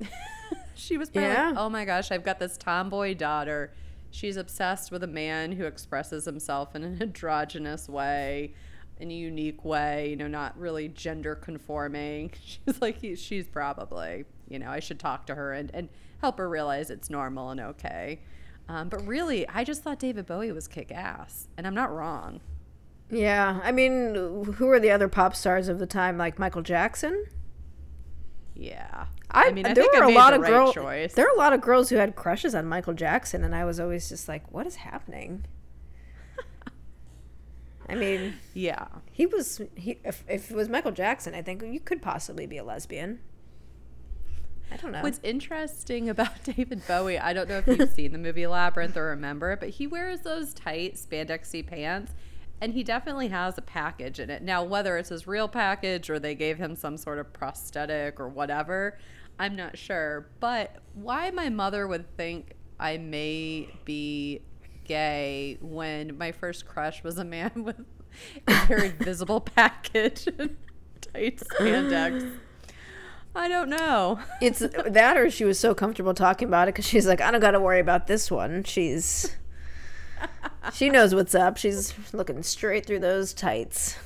she 0.74 0.96
was 0.96 1.10
probably 1.10 1.30
Yeah. 1.30 1.48
like, 1.48 1.58
oh 1.58 1.68
my 1.68 1.84
gosh, 1.84 2.10
I've 2.10 2.22
got 2.24 2.38
this 2.38 2.56
tomboy 2.56 3.14
daughter. 3.14 3.72
She's 4.10 4.36
obsessed 4.36 4.90
with 4.90 5.02
a 5.02 5.06
man 5.08 5.52
who 5.52 5.64
expresses 5.64 6.24
himself 6.26 6.74
in 6.76 6.84
an 6.84 6.98
androgynous 7.02 7.88
way, 7.88 8.52
in 8.98 9.10
a 9.10 9.14
unique 9.14 9.64
way, 9.64 10.10
you 10.10 10.16
know, 10.16 10.28
not 10.28 10.58
really 10.58 10.88
gender 10.88 11.34
conforming. 11.34 12.30
She's 12.42 12.80
like, 12.80 13.00
he, 13.00 13.16
she's 13.16 13.46
probably, 13.48 14.24
you 14.48 14.58
know, 14.58 14.70
I 14.70 14.80
should 14.80 14.98
talk 14.98 15.26
to 15.26 15.34
her 15.34 15.52
and, 15.52 15.70
and 15.72 15.88
help 16.20 16.38
her 16.38 16.48
realize 16.48 16.90
it's 16.90 17.08
normal 17.08 17.50
and 17.50 17.60
okay. 17.60 18.20
Um, 18.68 18.88
but 18.90 19.06
really, 19.06 19.48
I 19.48 19.64
just 19.64 19.82
thought 19.82 19.98
David 19.98 20.26
Bowie 20.26 20.52
was 20.52 20.68
kick 20.68 20.92
ass, 20.92 21.48
and 21.56 21.66
I'm 21.66 21.74
not 21.74 21.90
wrong. 21.94 22.40
Yeah, 23.10 23.60
I 23.62 23.72
mean, 23.72 24.14
who 24.14 24.66
were 24.66 24.80
the 24.80 24.90
other 24.90 25.08
pop 25.08 25.34
stars 25.34 25.68
of 25.68 25.78
the 25.78 25.86
time 25.86 26.18
like 26.18 26.38
Michael 26.38 26.62
Jackson? 26.62 27.24
Yeah. 28.54 29.06
I, 29.30 29.52
mean, 29.52 29.66
I 29.66 29.74
there 29.74 29.84
were 29.84 30.04
I 30.04 30.10
a 30.10 30.14
lot 30.14 30.34
of 30.34 30.40
right 30.42 30.50
girls. 30.50 30.74
There 31.14 31.26
are 31.26 31.34
a 31.34 31.38
lot 31.38 31.52
of 31.52 31.60
girls 31.60 31.90
who 31.90 31.96
had 31.96 32.16
crushes 32.16 32.54
on 32.54 32.66
Michael 32.66 32.94
Jackson, 32.94 33.44
and 33.44 33.54
I 33.54 33.64
was 33.64 33.78
always 33.78 34.08
just 34.08 34.26
like, 34.26 34.50
"What 34.50 34.66
is 34.66 34.76
happening?" 34.76 35.44
I 37.88 37.94
mean, 37.94 38.34
Yeah. 38.54 38.86
he 39.12 39.26
was 39.26 39.60
he. 39.74 39.98
If, 40.04 40.24
if 40.28 40.50
it 40.50 40.56
was 40.56 40.68
Michael 40.68 40.92
Jackson, 40.92 41.34
I 41.34 41.42
think 41.42 41.62
you 41.62 41.80
could 41.80 42.02
possibly 42.02 42.46
be 42.46 42.58
a 42.58 42.64
lesbian. 42.64 43.20
I 44.70 44.76
don't 44.76 44.92
know. 44.92 45.02
What's 45.02 45.20
interesting 45.22 46.08
about 46.10 46.42
David 46.44 46.86
Bowie, 46.86 47.18
I 47.18 47.32
don't 47.32 47.48
know 47.48 47.58
if 47.58 47.66
you've 47.66 47.90
seen 47.90 48.12
the 48.12 48.18
movie 48.18 48.46
Labyrinth 48.46 48.96
or 48.96 49.06
remember 49.06 49.52
it, 49.52 49.60
but 49.60 49.70
he 49.70 49.86
wears 49.86 50.20
those 50.20 50.52
tight 50.52 50.94
spandexy 50.96 51.66
pants 51.66 52.12
and 52.60 52.72
he 52.72 52.82
definitely 52.82 53.28
has 53.28 53.56
a 53.58 53.62
package 53.62 54.18
in 54.18 54.30
it. 54.30 54.42
Now, 54.42 54.64
whether 54.64 54.96
it's 54.96 55.10
his 55.10 55.26
real 55.26 55.48
package 55.48 56.10
or 56.10 56.18
they 56.18 56.34
gave 56.34 56.58
him 56.58 56.74
some 56.74 56.96
sort 56.96 57.18
of 57.18 57.32
prosthetic 57.32 58.18
or 58.18 58.28
whatever, 58.28 58.98
I'm 59.38 59.54
not 59.54 59.78
sure. 59.78 60.28
But 60.40 60.76
why 60.94 61.30
my 61.30 61.48
mother 61.48 61.86
would 61.86 62.16
think 62.16 62.54
I 62.80 62.98
may 62.98 63.68
be 63.84 64.42
gay 64.84 65.58
when 65.60 66.16
my 66.18 66.32
first 66.32 66.66
crush 66.66 67.04
was 67.04 67.18
a 67.18 67.24
man 67.24 67.52
with 67.64 67.80
a 68.46 68.66
very 68.66 68.88
visible 68.98 69.40
package 69.40 70.26
and 70.38 70.56
tight 71.00 71.38
spandex. 71.38 72.32
I 73.34 73.46
don't 73.46 73.68
know. 73.68 74.18
it's 74.40 74.58
that, 74.58 75.16
or 75.16 75.30
she 75.30 75.44
was 75.44 75.60
so 75.60 75.74
comfortable 75.74 76.14
talking 76.14 76.48
about 76.48 76.66
it 76.66 76.74
because 76.74 76.86
she's 76.86 77.06
like, 77.06 77.20
I 77.20 77.30
don't 77.30 77.40
got 77.40 77.52
to 77.52 77.60
worry 77.60 77.78
about 77.78 78.08
this 78.08 78.30
one. 78.30 78.64
She's 78.64 79.36
she 80.74 80.90
knows 80.90 81.14
what's 81.14 81.34
up. 81.34 81.56
She's 81.56 81.94
looking 82.12 82.42
straight 82.42 82.86
through 82.86 83.00
those 83.00 83.32
tights. 83.32 83.96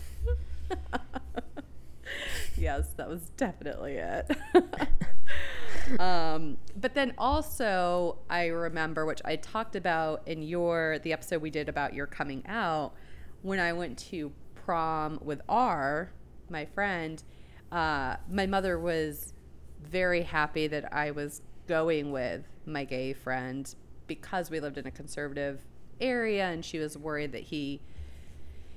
yes, 2.57 2.89
that 2.97 3.09
was 3.09 3.23
definitely 3.37 3.97
it. 3.97 4.31
um, 6.01 6.57
but 6.81 6.95
then 6.95 7.15
also, 7.19 8.19
I 8.31 8.47
remember, 8.47 9.07
which 9.07 9.21
I 9.25 9.37
talked 9.37 9.77
about 9.77 10.23
in 10.27 10.43
your 10.43 10.99
the 11.01 11.13
episode 11.13 11.43
we 11.43 11.51
did 11.51 11.69
about 11.69 11.95
your 11.95 12.07
coming 12.07 12.45
out, 12.47 12.95
when 13.43 13.59
I 13.59 13.73
went 13.73 13.99
to 14.11 14.33
prom 14.55 15.19
with 15.23 15.41
R, 15.49 16.13
my 16.49 16.65
friend. 16.67 17.23
Uh, 17.71 18.17
my 18.31 18.47
mother 18.47 18.79
was 18.79 19.33
very 19.83 20.23
happy 20.23 20.67
that 20.69 20.93
I 20.93 21.11
was 21.11 21.43
going 21.67 22.13
with 22.13 22.45
my 22.67 22.85
gay 22.85 23.13
friend 23.13 23.75
because 24.07 24.51
we 24.51 24.61
lived 24.61 24.79
in 24.79 24.87
a 24.87 24.91
conservative 24.91 25.61
area, 26.01 26.47
and 26.47 26.65
she 26.65 26.79
was 26.79 26.97
worried 26.97 27.33
that 27.33 27.45
he 27.45 27.81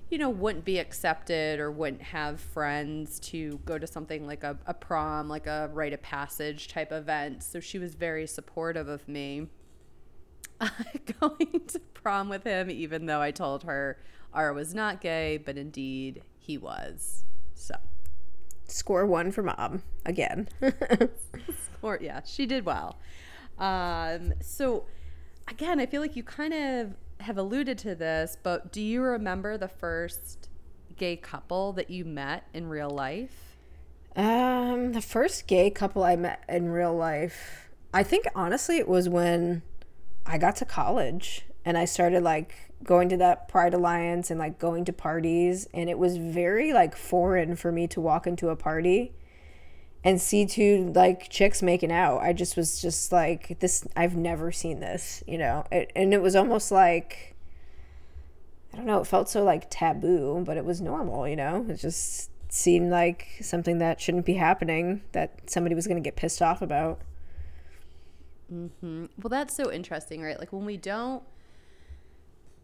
you 0.09 0.19
know, 0.19 0.29
wouldn't 0.29 0.65
be 0.65 0.77
accepted 0.77 1.59
or 1.59 1.71
wouldn't 1.71 2.01
have 2.01 2.39
friends 2.39 3.19
to 3.19 3.59
go 3.65 3.77
to 3.77 3.87
something 3.87 4.27
like 4.27 4.43
a, 4.43 4.57
a 4.67 4.73
prom, 4.73 5.27
like 5.27 5.47
a 5.47 5.69
rite 5.73 5.93
of 5.93 6.01
passage 6.01 6.67
type 6.67 6.91
event. 6.91 7.41
So 7.43 7.59
she 7.59 7.79
was 7.79 7.95
very 7.95 8.27
supportive 8.27 8.87
of 8.87 9.07
me 9.07 9.47
going 11.19 11.61
to 11.67 11.79
prom 11.93 12.29
with 12.29 12.43
him, 12.43 12.69
even 12.69 13.07
though 13.07 13.21
I 13.21 13.31
told 13.31 13.63
her 13.63 13.97
R 14.33 14.53
was 14.53 14.75
not 14.75 15.01
gay, 15.01 15.37
but 15.37 15.57
indeed 15.57 16.21
he 16.37 16.57
was. 16.57 17.23
So, 17.55 17.75
Score 18.67 19.05
one 19.05 19.31
for 19.31 19.43
mom 19.43 19.83
again. 20.05 20.49
score 21.73 21.99
yeah, 22.01 22.21
she 22.25 22.45
did 22.45 22.65
well. 22.65 22.97
Um, 23.57 24.33
so, 24.41 24.85
again, 25.47 25.79
I 25.79 25.85
feel 25.85 26.01
like 26.01 26.15
you 26.15 26.23
kind 26.23 26.53
of 26.53 26.95
have 27.19 27.37
alluded 27.37 27.77
to 27.79 27.95
this, 27.95 28.37
but 28.41 28.71
do 28.71 28.81
you 28.81 29.01
remember 29.01 29.57
the 29.57 29.67
first 29.67 30.49
gay 30.95 31.15
couple 31.15 31.73
that 31.73 31.89
you 31.89 32.05
met 32.05 32.47
in 32.53 32.67
real 32.67 32.89
life? 32.89 33.55
Um, 34.15 34.93
the 34.93 35.01
first 35.01 35.47
gay 35.47 35.69
couple 35.69 36.03
I 36.03 36.15
met 36.15 36.43
in 36.47 36.69
real 36.69 36.95
life, 36.95 37.69
I 37.93 38.03
think 38.03 38.25
honestly 38.33 38.77
it 38.77 38.87
was 38.87 39.09
when 39.09 39.61
I 40.25 40.37
got 40.37 40.55
to 40.57 40.65
college 40.65 41.45
and 41.65 41.77
I 41.77 41.85
started 41.85 42.23
like 42.23 42.55
going 42.83 43.09
to 43.09 43.17
that 43.17 43.47
Pride 43.47 43.73
Alliance 43.73 44.29
and 44.29 44.39
like 44.39 44.59
going 44.59 44.85
to 44.85 44.93
parties 44.93 45.67
and 45.73 45.89
it 45.89 45.97
was 45.97 46.17
very 46.17 46.71
like 46.71 46.95
foreign 46.95 47.55
for 47.55 47.71
me 47.71 47.87
to 47.87 47.99
walk 47.99 48.27
into 48.27 48.49
a 48.49 48.55
party 48.55 49.13
and 50.05 50.21
see 50.21 50.45
two 50.45 50.93
like 50.95 51.29
chicks 51.29 51.63
making 51.63 51.91
out. 51.91 52.19
I 52.19 52.31
just 52.31 52.55
was 52.55 52.79
just 52.79 53.11
like 53.11 53.59
this 53.59 53.85
I've 53.95 54.15
never 54.15 54.51
seen 54.51 54.79
this, 54.79 55.23
you 55.27 55.39
know. 55.39 55.65
It, 55.71 55.91
and 55.95 56.13
it 56.13 56.21
was 56.21 56.35
almost 56.35 56.71
like 56.71 57.35
I 58.71 58.77
don't 58.77 58.85
know, 58.85 58.99
it 59.01 59.07
felt 59.07 59.29
so 59.29 59.43
like 59.43 59.67
taboo, 59.69 60.43
but 60.45 60.57
it 60.57 60.63
was 60.63 60.79
normal, 60.79 61.27
you 61.27 61.35
know. 61.35 61.65
It 61.67 61.77
just 61.77 62.29
seemed 62.49 62.91
like 62.91 63.27
something 63.41 63.79
that 63.79 63.99
shouldn't 63.99 64.25
be 64.25 64.35
happening 64.35 65.01
that 65.13 65.49
somebody 65.49 65.73
was 65.75 65.87
going 65.87 66.01
to 66.01 66.07
get 66.07 66.15
pissed 66.15 66.41
off 66.41 66.61
about. 66.61 66.99
Hmm. 68.49 69.05
Well, 69.21 69.29
that's 69.29 69.55
so 69.55 69.71
interesting, 69.71 70.21
right? 70.21 70.37
Like 70.37 70.53
when 70.53 70.65
we 70.65 70.77
don't 70.77 71.23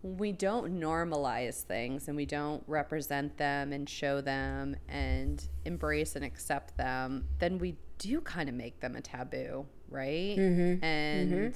when 0.02 0.18
we 0.18 0.32
don't 0.32 0.80
normalize 0.80 1.62
things 1.62 2.08
and 2.08 2.18
we 2.18 2.26
don't 2.26 2.64
represent 2.68 3.38
them 3.38 3.72
and 3.72 3.88
show 3.88 4.20
them 4.22 4.76
and 4.90 5.48
embrace 5.66 6.16
and 6.16 6.26
accept 6.26 6.76
them, 6.78 7.26
then 7.40 7.60
we 7.60 7.76
do 8.00 8.20
kind 8.22 8.50
of 8.50 8.56
make 8.56 8.80
them 8.80 8.96
a 8.96 9.02
taboo, 9.02 9.66
right? 9.90 10.38
Mm-hmm. 10.38 10.84
And, 10.84 11.56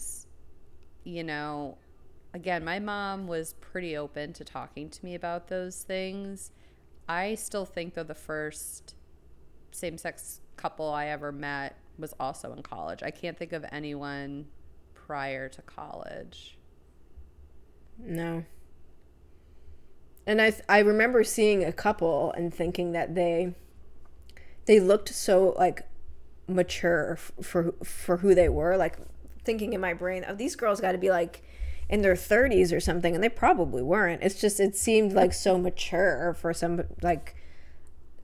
you 1.04 1.24
know, 1.24 1.78
again, 2.36 2.64
my 2.64 2.80
mom 2.80 3.26
was 3.26 3.54
pretty 3.62 3.98
open 3.98 4.34
to 4.34 4.44
talking 4.44 4.90
to 4.90 5.04
me 5.04 5.16
about 5.16 5.48
those 5.48 5.82
things. 5.84 6.52
I 7.10 7.36
still 7.36 7.66
think, 7.66 7.96
though, 7.96 8.04
the 8.04 8.14
first 8.14 8.96
same 9.72 9.98
sex 9.98 10.42
couple 10.56 10.90
I 10.90 11.08
ever 11.08 11.32
met 11.32 11.78
was 11.98 12.14
also 12.20 12.54
in 12.54 12.62
college. 12.62 13.02
I 13.02 13.12
can't 13.12 13.38
think 13.38 13.54
of 13.54 13.66
anyone 13.72 14.46
prior 14.94 15.50
to 15.50 15.62
college. 15.64 16.58
No. 17.98 18.46
And 20.28 20.42
I 20.42 20.54
I 20.68 20.80
remember 20.80 21.24
seeing 21.24 21.64
a 21.64 21.72
couple 21.72 22.32
and 22.34 22.54
thinking 22.54 22.92
that 22.94 23.16
they 23.16 23.54
they 24.66 24.80
looked 24.80 25.10
so 25.10 25.54
like 25.58 25.88
mature 26.48 27.14
f- 27.14 27.32
for 27.42 27.74
for 27.84 28.18
who 28.18 28.36
they 28.36 28.50
were 28.50 28.78
like 28.78 28.98
thinking 29.44 29.74
in 29.74 29.82
my 29.82 29.94
brain 29.94 30.24
oh 30.28 30.36
these 30.36 30.56
girls 30.56 30.80
got 30.80 30.92
to 30.92 30.98
be 30.98 31.10
like 31.10 31.42
in 31.90 32.02
their 32.02 32.16
30s 32.16 32.76
or 32.76 32.80
something 32.80 33.14
and 33.14 33.24
they 33.24 33.30
probably 33.30 33.84
weren't. 33.84 34.24
It's 34.24 34.40
just 34.40 34.60
it 34.60 34.76
seemed 34.76 35.14
like 35.14 35.34
so 35.34 35.58
mature 35.58 36.36
for 36.40 36.54
some 36.54 36.84
like 37.02 37.36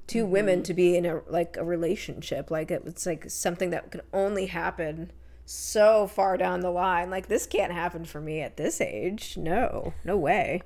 2 0.07 0.25
women 0.25 0.57
mm-hmm. 0.57 0.63
to 0.63 0.73
be 0.73 0.97
in 0.97 1.05
a 1.05 1.21
like 1.27 1.57
a 1.57 1.63
relationship. 1.63 2.49
Like 2.49 2.71
it 2.71 2.83
was 2.83 3.05
like 3.05 3.29
something 3.29 3.69
that 3.69 3.91
could 3.91 4.01
only 4.13 4.47
happen 4.47 5.11
so 5.51 6.07
far 6.07 6.37
down 6.37 6.61
the 6.61 6.71
line. 6.71 7.09
Like 7.09 7.27
this 7.27 7.45
can't 7.45 7.73
happen 7.73 8.05
for 8.05 8.21
me 8.21 8.41
at 8.41 8.57
this 8.57 8.79
age. 8.79 9.37
No 9.37 9.93
no 10.03 10.17
way. 10.17 10.61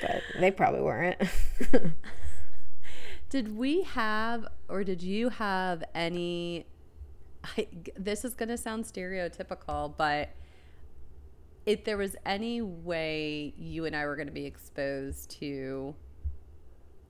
But 0.00 0.22
they 0.38 0.50
probably 0.50 0.82
weren't. 0.82 1.20
Did 3.30 3.56
we 3.56 3.82
have, 3.82 4.46
or 4.68 4.84
did 4.84 5.02
you 5.02 5.28
have 5.28 5.84
any? 5.94 6.66
I, 7.44 7.68
this 7.96 8.24
is 8.24 8.34
going 8.34 8.48
to 8.48 8.56
sound 8.56 8.84
stereotypical, 8.84 9.92
but 9.96 10.30
if 11.66 11.84
there 11.84 11.96
was 11.98 12.16
any 12.24 12.62
way 12.62 13.52
you 13.56 13.84
and 13.84 13.94
I 13.94 14.06
were 14.06 14.16
going 14.16 14.28
to 14.28 14.32
be 14.32 14.46
exposed 14.46 15.30
to 15.40 15.94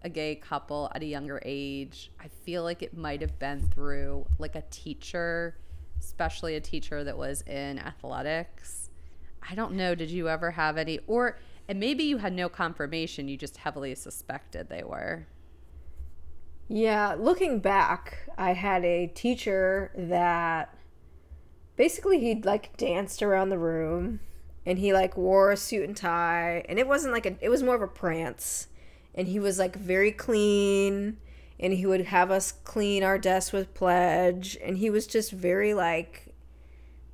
a 0.03 0.09
gay 0.09 0.35
couple 0.37 0.91
at 0.95 1.03
a 1.03 1.07
younger 1.07 1.41
age, 1.45 2.11
I 2.21 2.29
feel 2.29 2.63
like 2.63 2.83
it 2.83 2.97
might 2.97 3.21
have 3.21 3.39
been 3.39 3.69
through 3.69 4.27
like 4.39 4.55
a 4.55 4.63
teacher, 4.71 5.57
especially 5.99 6.55
a 6.57 6.61
teacher 6.61 7.05
that 7.05 7.17
was 7.17 7.43
in 7.43 7.79
athletics. 7.79 8.91
I 9.49 9.55
don't 9.55 9.73
know. 9.73 9.95
Did 9.95 10.11
you 10.11 10.29
ever 10.29 10.53
have 10.53 10.77
any, 10.77 11.01
or, 11.07 11.39
and 11.69 11.81
maybe 11.81 12.05
you 12.05 12.19
had 12.19 12.33
no 12.33 12.49
confirmation, 12.49 13.29
you 13.29 13.37
just 13.37 13.59
heavily 13.59 13.95
suspected 13.95 14.69
they 14.69 14.83
were. 14.83 15.27
Yeah, 16.69 17.17
looking 17.19 17.61
back, 17.61 18.29
I 18.37 18.53
had 18.53 18.85
a 18.85 19.07
teacher 19.07 19.91
that 19.97 20.75
basically 21.77 22.21
he'd 22.21 22.45
like 22.45 22.77
danced 22.77 23.23
around 23.23 23.49
the 23.49 23.59
room 23.59 24.21
and 24.67 24.79
he 24.79 24.93
like 24.93 25.17
wore 25.17 25.51
a 25.51 25.57
suit 25.57 25.89
and 25.89 25.97
tie 25.97 26.63
and 26.69 26.79
it 26.79 26.87
wasn't 26.87 27.13
like 27.13 27.25
a 27.25 27.37
it 27.41 27.49
was 27.49 27.63
more 27.63 27.77
of 27.77 27.81
a 27.81 27.87
prance 27.87 28.67
and 29.19 29.27
he 29.27 29.41
was 29.41 29.59
like 29.59 29.75
very 29.75 30.13
clean 30.13 31.19
and 31.59 31.73
he 31.73 31.85
would 31.85 32.03
have 32.03 32.31
us 32.31 32.53
clean 32.53 33.03
our 33.03 33.19
desks 33.19 33.53
with 33.53 33.75
pledge 33.75 34.57
and 34.65 34.79
he 34.79 34.89
was 34.89 35.09
just 35.09 35.33
very 35.33 35.75
like 35.75 36.33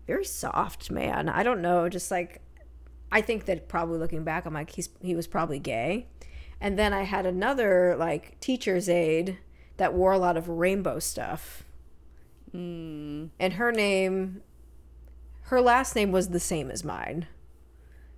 very 0.07 0.25
soft 0.25 0.91
man. 0.91 1.31
I 1.31 1.43
don't 1.43 1.63
know, 1.63 1.89
just 1.89 2.11
like 2.11 2.43
I 3.11 3.23
think 3.23 3.47
that 3.47 3.69
probably 3.69 3.99
looking 3.99 4.23
back 4.23 4.45
I'm 4.45 4.53
like 4.53 4.71
he's 4.71 4.91
he 5.01 5.17
was 5.17 5.27
probably 5.27 5.59
gay. 5.59 6.07
And 6.61 6.79
then 6.79 6.93
I 6.93 7.05
had 7.05 7.25
another 7.25 7.97
like 7.99 8.39
teacher's 8.39 8.87
aide 8.87 9.39
that 9.79 9.95
wore 9.95 10.13
a 10.13 10.19
lot 10.19 10.37
of 10.37 10.47
rainbow 10.51 10.99
stuff. 10.99 11.65
Mm. 12.55 13.31
And 13.41 13.53
her 13.55 13.73
name, 13.73 14.43
her 15.45 15.63
last 15.63 15.97
name 15.97 16.13
was 16.13 16.29
the 16.29 16.39
same 16.39 16.71
as 16.71 16.85
mine, 16.85 17.27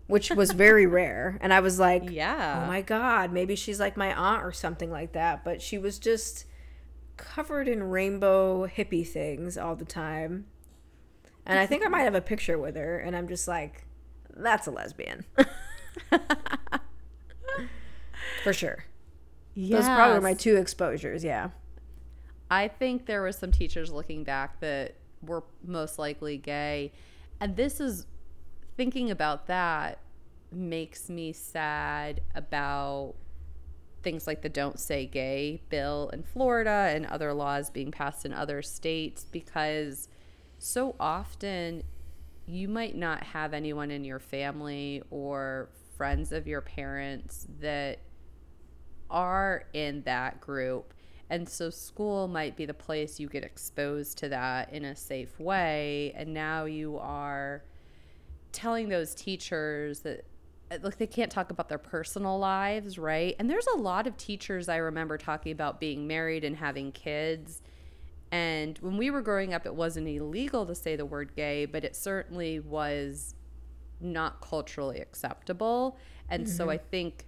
which 0.06 0.30
was 0.30 0.52
very 0.52 0.86
rare. 1.00 1.38
And 1.40 1.52
I 1.52 1.60
was 1.60 1.78
like, 1.78 2.02
oh 2.06 2.10
Yeah. 2.10 2.62
oh 2.62 2.66
my 2.66 2.80
God, 2.82 3.32
maybe 3.32 3.56
she's 3.56 3.80
like 3.80 3.96
my 3.96 4.14
aunt 4.14 4.44
or 4.44 4.52
something 4.52 4.90
like 4.90 5.12
that. 5.12 5.44
But 5.44 5.60
she 5.62 5.78
was 5.78 5.98
just 5.98 6.44
covered 7.16 7.66
in 7.68 7.82
rainbow 7.84 8.66
hippie 8.66 9.07
things 9.07 9.57
all 9.57 9.74
the 9.76 9.85
time. 9.85 10.46
And 11.44 11.59
I 11.59 11.66
think 11.66 11.85
I 11.85 11.88
might 11.88 12.02
have 12.02 12.14
a 12.14 12.20
picture 12.20 12.59
with 12.59 12.76
her. 12.76 12.98
And 12.98 13.16
I'm 13.16 13.28
just 13.28 13.46
like, 13.46 13.87
that's 14.35 14.66
a 14.66 14.70
lesbian. 14.70 15.24
For 18.44 18.52
sure. 18.52 18.85
Yeah. 19.54 19.76
Those 19.78 19.87
probably 19.87 20.14
were 20.14 20.20
my 20.20 20.35
two 20.35 20.57
exposures. 20.57 21.24
Yeah. 21.24 21.50
I 22.50 22.68
think 22.68 23.07
there 23.07 23.22
were 23.22 23.33
some 23.33 23.50
teachers 23.50 23.90
looking 23.90 24.22
back 24.24 24.61
that 24.61 24.94
were 25.22 25.44
most 25.64 25.98
likely 25.98 26.37
gay. 26.37 26.92
And 27.40 27.57
this 27.57 27.81
is 27.81 28.07
thinking 28.76 29.10
about 29.10 29.46
that 29.46 30.00
makes 30.52 31.08
me 31.08 31.32
sad 31.32 32.20
about 32.34 33.14
things 34.02 34.26
like 34.26 34.42
the 34.42 34.48
Don't 34.48 34.78
Say 34.78 35.06
Gay 35.06 35.62
bill 35.68 36.10
in 36.12 36.22
Florida 36.22 36.92
and 36.94 37.06
other 37.06 37.32
laws 37.32 37.70
being 37.70 37.90
passed 37.90 38.24
in 38.24 38.32
other 38.32 38.62
states 38.62 39.24
because 39.24 40.08
so 40.58 40.94
often 41.00 41.82
you 42.46 42.68
might 42.68 42.94
not 42.94 43.22
have 43.24 43.52
anyone 43.52 43.90
in 43.90 44.04
your 44.04 44.20
family 44.20 45.02
or 45.10 45.70
friends 45.96 46.30
of 46.30 46.46
your 46.46 46.60
parents 46.60 47.46
that 47.60 47.98
are 49.10 49.64
in 49.72 50.02
that 50.02 50.40
group. 50.40 50.94
And 51.28 51.48
so 51.48 51.70
school 51.70 52.28
might 52.28 52.56
be 52.56 52.66
the 52.66 52.74
place 52.74 53.18
you 53.18 53.28
get 53.28 53.42
exposed 53.42 54.18
to 54.18 54.28
that 54.28 54.72
in 54.72 54.84
a 54.84 54.94
safe 54.94 55.40
way. 55.40 56.12
And 56.14 56.32
now 56.32 56.66
you 56.66 56.98
are 56.98 57.64
telling 58.57 58.88
those 58.88 59.14
teachers 59.14 60.01
that 60.01 60.25
like 60.83 60.97
they 60.97 61.07
can't 61.07 61.31
talk 61.31 61.51
about 61.51 61.69
their 61.69 61.79
personal 61.79 62.38
lives, 62.38 62.99
right? 62.99 63.37
And 63.38 63.49
there's 63.49 63.66
a 63.69 63.77
lot 63.77 64.07
of 64.07 64.16
teachers 64.16 64.69
I 64.69 64.77
remember 64.77 65.16
talking 65.16 65.53
about 65.53 65.79
being 65.79 66.07
married 66.09 66.42
and 66.42 66.57
having 66.57 66.90
kids. 66.90 67.62
And 68.33 68.77
when 68.79 68.97
we 68.97 69.11
were 69.11 69.23
growing 69.23 69.55
up, 69.55 69.66
it 69.66 69.75
wasn't 69.75 70.09
illegal 70.09 70.66
to 70.66 70.75
say 70.75 70.97
the 70.97 71.07
word 71.07 71.37
gay, 71.37 71.66
but 71.66 71.85
it 71.85 71.95
certainly 71.95 72.59
was 72.59 73.35
not 74.01 74.40
culturally 74.40 74.99
acceptable. 74.99 75.99
And 76.29 76.49
so 76.49 76.64
mm-hmm. 76.64 76.71
I 76.71 76.79
think, 76.79 77.27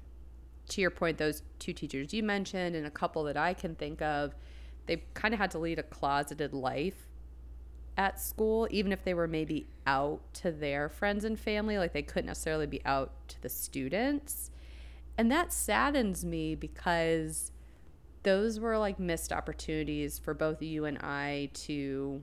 to 0.70 0.80
your 0.80 0.90
point, 0.90 1.18
those 1.18 1.42
two 1.60 1.72
teachers 1.72 2.12
you 2.12 2.24
mentioned 2.24 2.74
and 2.74 2.86
a 2.86 2.90
couple 2.90 3.22
that 3.24 3.36
I 3.36 3.54
can 3.54 3.76
think 3.76 4.02
of, 4.02 4.34
they 4.86 5.04
kind 5.14 5.32
of 5.32 5.38
had 5.38 5.52
to 5.52 5.58
lead 5.58 5.78
a 5.78 5.84
closeted 5.84 6.52
life 6.52 7.06
at 7.98 8.20
school, 8.20 8.68
even 8.70 8.92
if 8.92 9.04
they 9.04 9.12
were 9.12 9.26
maybe 9.26 9.66
out 9.86 10.20
to 10.32 10.52
their 10.52 10.88
friends 10.88 11.24
and 11.24 11.38
family, 11.38 11.76
like 11.76 11.92
they 11.92 12.02
couldn't 12.02 12.26
necessarily 12.26 12.66
be 12.66 12.80
out 12.84 13.12
to 13.26 13.42
the 13.42 13.48
students. 13.48 14.52
And 15.18 15.30
that 15.32 15.52
saddens 15.52 16.24
me 16.24 16.54
because 16.54 17.50
those 18.22 18.60
were 18.60 18.78
like 18.78 19.00
missed 19.00 19.32
opportunities 19.32 20.18
for 20.18 20.32
both 20.32 20.62
you 20.62 20.84
and 20.84 20.96
I 20.98 21.50
to 21.54 22.22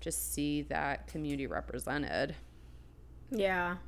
just 0.00 0.32
see 0.32 0.62
that 0.62 1.08
community 1.08 1.48
represented. 1.48 2.36
Yeah. 3.32 3.78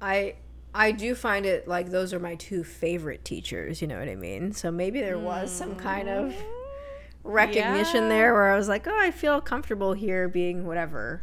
I 0.00 0.34
I 0.74 0.90
do 0.90 1.14
find 1.14 1.46
it 1.46 1.68
like 1.68 1.90
those 1.90 2.12
are 2.12 2.18
my 2.18 2.34
two 2.34 2.64
favorite 2.64 3.24
teachers, 3.24 3.80
you 3.80 3.86
know 3.86 4.00
what 4.00 4.08
I 4.08 4.16
mean? 4.16 4.52
So 4.52 4.72
maybe 4.72 5.00
there 5.00 5.18
was 5.18 5.52
some 5.52 5.76
kind 5.76 6.08
of 6.08 6.32
mm. 6.32 6.61
Recognition 7.24 8.04
Yeah. 8.04 8.08
there 8.08 8.34
where 8.34 8.52
I 8.52 8.56
was 8.56 8.68
like, 8.68 8.86
"Oh, 8.86 8.98
I 8.98 9.10
feel 9.10 9.40
comfortable 9.40 9.92
here 9.94 10.28
being 10.28 10.66
whatever." 10.66 11.22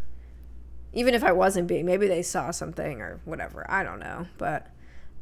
Even 0.93 1.13
if 1.13 1.23
I 1.23 1.31
wasn't 1.31 1.67
being, 1.67 1.85
maybe 1.85 2.07
they 2.07 2.23
saw 2.23 2.51
something 2.51 3.01
or 3.01 3.19
whatever. 3.25 3.65
I 3.69 3.83
don't 3.83 3.99
know, 3.99 4.25
but 4.37 4.67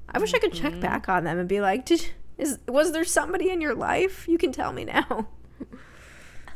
I 0.08 0.20
wish 0.20 0.34
I 0.34 0.40
could 0.40 0.54
check 0.54 0.72
mm-hmm. 0.72 0.82
back 0.82 1.10
on 1.10 1.24
them 1.24 1.38
and 1.38 1.50
be 1.50 1.62
like, 1.62 1.86
"Did 1.86 2.12
is 2.38 2.60
was 2.68 2.92
there 2.92 3.04
somebody 3.04 3.50
in 3.50 3.62
your 3.62 3.76
life? 3.76 4.28
You 4.28 4.38
can 4.38 4.52
tell 4.52 4.72
me 4.72 4.86
now." 4.86 5.28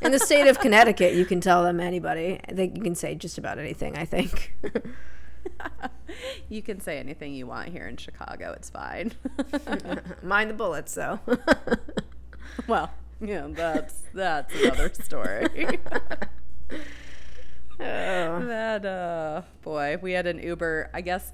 In 0.01 0.11
the 0.11 0.19
state 0.19 0.47
of 0.47 0.59
Connecticut, 0.59 1.13
you 1.13 1.25
can 1.25 1.41
tell 1.41 1.63
them 1.63 1.79
anybody. 1.79 2.39
I 2.49 2.53
think 2.53 2.75
you 2.75 2.81
can 2.81 2.95
say 2.95 3.13
just 3.13 3.37
about 3.37 3.59
anything, 3.59 3.95
I 3.97 4.05
think. 4.05 4.55
You 6.49 6.61
can 6.61 6.81
say 6.81 6.99
anything 6.99 7.33
you 7.33 7.47
want 7.47 7.69
here 7.69 7.87
in 7.87 7.97
Chicago, 7.97 8.51
it's 8.51 8.69
fine. 8.69 9.13
Mind 10.23 10.49
the 10.49 10.53
bullets, 10.53 10.93
though. 10.93 11.19
well, 12.67 12.91
yeah, 13.21 13.47
that's 13.49 14.03
that's 14.13 14.53
another 14.55 14.91
story. 14.93 15.79
oh. 16.71 18.45
that 18.45 18.85
uh 18.85 19.41
boy, 19.61 19.97
we 20.01 20.13
had 20.13 20.27
an 20.27 20.39
Uber, 20.39 20.89
I 20.93 21.01
guess 21.01 21.31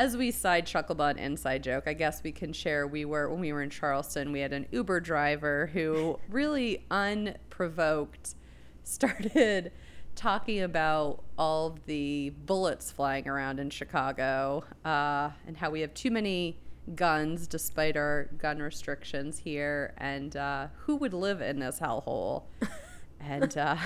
as 0.00 0.16
we 0.16 0.30
side 0.30 0.66
chuckle 0.66 0.94
about 0.94 1.16
an 1.16 1.18
inside 1.18 1.62
joke, 1.62 1.84
I 1.86 1.92
guess 1.92 2.22
we 2.22 2.32
can 2.32 2.54
share 2.54 2.86
we 2.86 3.04
were 3.04 3.28
when 3.28 3.40
we 3.40 3.52
were 3.52 3.62
in 3.62 3.68
Charleston, 3.68 4.32
we 4.32 4.40
had 4.40 4.54
an 4.54 4.66
Uber 4.70 5.00
driver 5.00 5.70
who 5.74 6.18
really 6.30 6.86
unprovoked 6.90 8.34
started 8.82 9.72
talking 10.16 10.62
about 10.62 11.22
all 11.38 11.78
the 11.84 12.30
bullets 12.46 12.90
flying 12.90 13.28
around 13.28 13.60
in 13.60 13.68
Chicago 13.68 14.64
uh, 14.86 15.30
and 15.46 15.58
how 15.58 15.68
we 15.68 15.82
have 15.82 15.92
too 15.92 16.10
many 16.10 16.58
guns 16.94 17.46
despite 17.46 17.96
our 17.96 18.28
gun 18.38 18.60
restrictions 18.60 19.38
here 19.38 19.94
and 19.98 20.36
uh, 20.36 20.68
who 20.78 20.96
would 20.96 21.14
live 21.14 21.40
in 21.40 21.58
this 21.58 21.80
hellhole. 21.80 22.44
and 23.20 23.56
uh, 23.56 23.76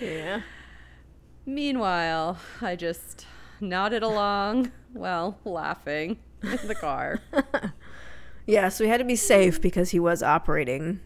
yeah. 0.00 0.42
Meanwhile, 1.46 2.38
I 2.60 2.76
just 2.76 3.26
nodded 3.60 4.02
along, 4.02 4.72
well, 4.92 5.38
laughing 5.44 6.18
in 6.42 6.68
the 6.68 6.74
car. 6.74 7.20
Yeah, 8.48 8.70
so 8.70 8.82
we 8.82 8.88
had 8.88 8.96
to 8.96 9.04
be 9.04 9.14
safe 9.14 9.60
because 9.60 9.90
he 9.90 10.00
was 10.00 10.22
operating 10.22 11.00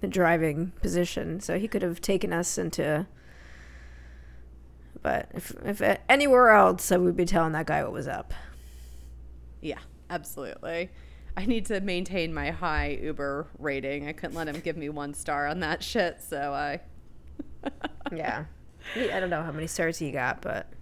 the 0.00 0.08
driving 0.08 0.72
position, 0.82 1.38
so 1.38 1.56
he 1.56 1.68
could 1.68 1.82
have 1.82 2.00
taken 2.00 2.32
us 2.32 2.58
into. 2.58 3.06
But 5.00 5.30
if 5.32 5.54
if 5.64 5.80
anywhere 6.08 6.50
else, 6.50 6.90
I 6.90 6.96
would 6.96 7.16
be 7.16 7.24
telling 7.24 7.52
that 7.52 7.66
guy 7.66 7.84
what 7.84 7.92
was 7.92 8.08
up. 8.08 8.34
Yeah, 9.60 9.78
absolutely. 10.10 10.90
I 11.36 11.46
need 11.46 11.66
to 11.66 11.80
maintain 11.80 12.34
my 12.34 12.50
high 12.50 12.98
Uber 13.02 13.46
rating. 13.58 14.08
I 14.08 14.12
couldn't 14.12 14.34
let 14.36 14.48
him 14.48 14.60
give 14.60 14.76
me 14.76 14.88
one 14.88 15.14
star 15.14 15.46
on 15.46 15.60
that 15.60 15.82
shit, 15.82 16.20
so 16.22 16.52
I. 16.52 16.80
yeah, 18.12 18.44
I 18.96 19.20
don't 19.20 19.30
know 19.30 19.42
how 19.42 19.52
many 19.52 19.66
stars 19.66 19.98
he 19.98 20.10
got, 20.10 20.42
but 20.42 20.72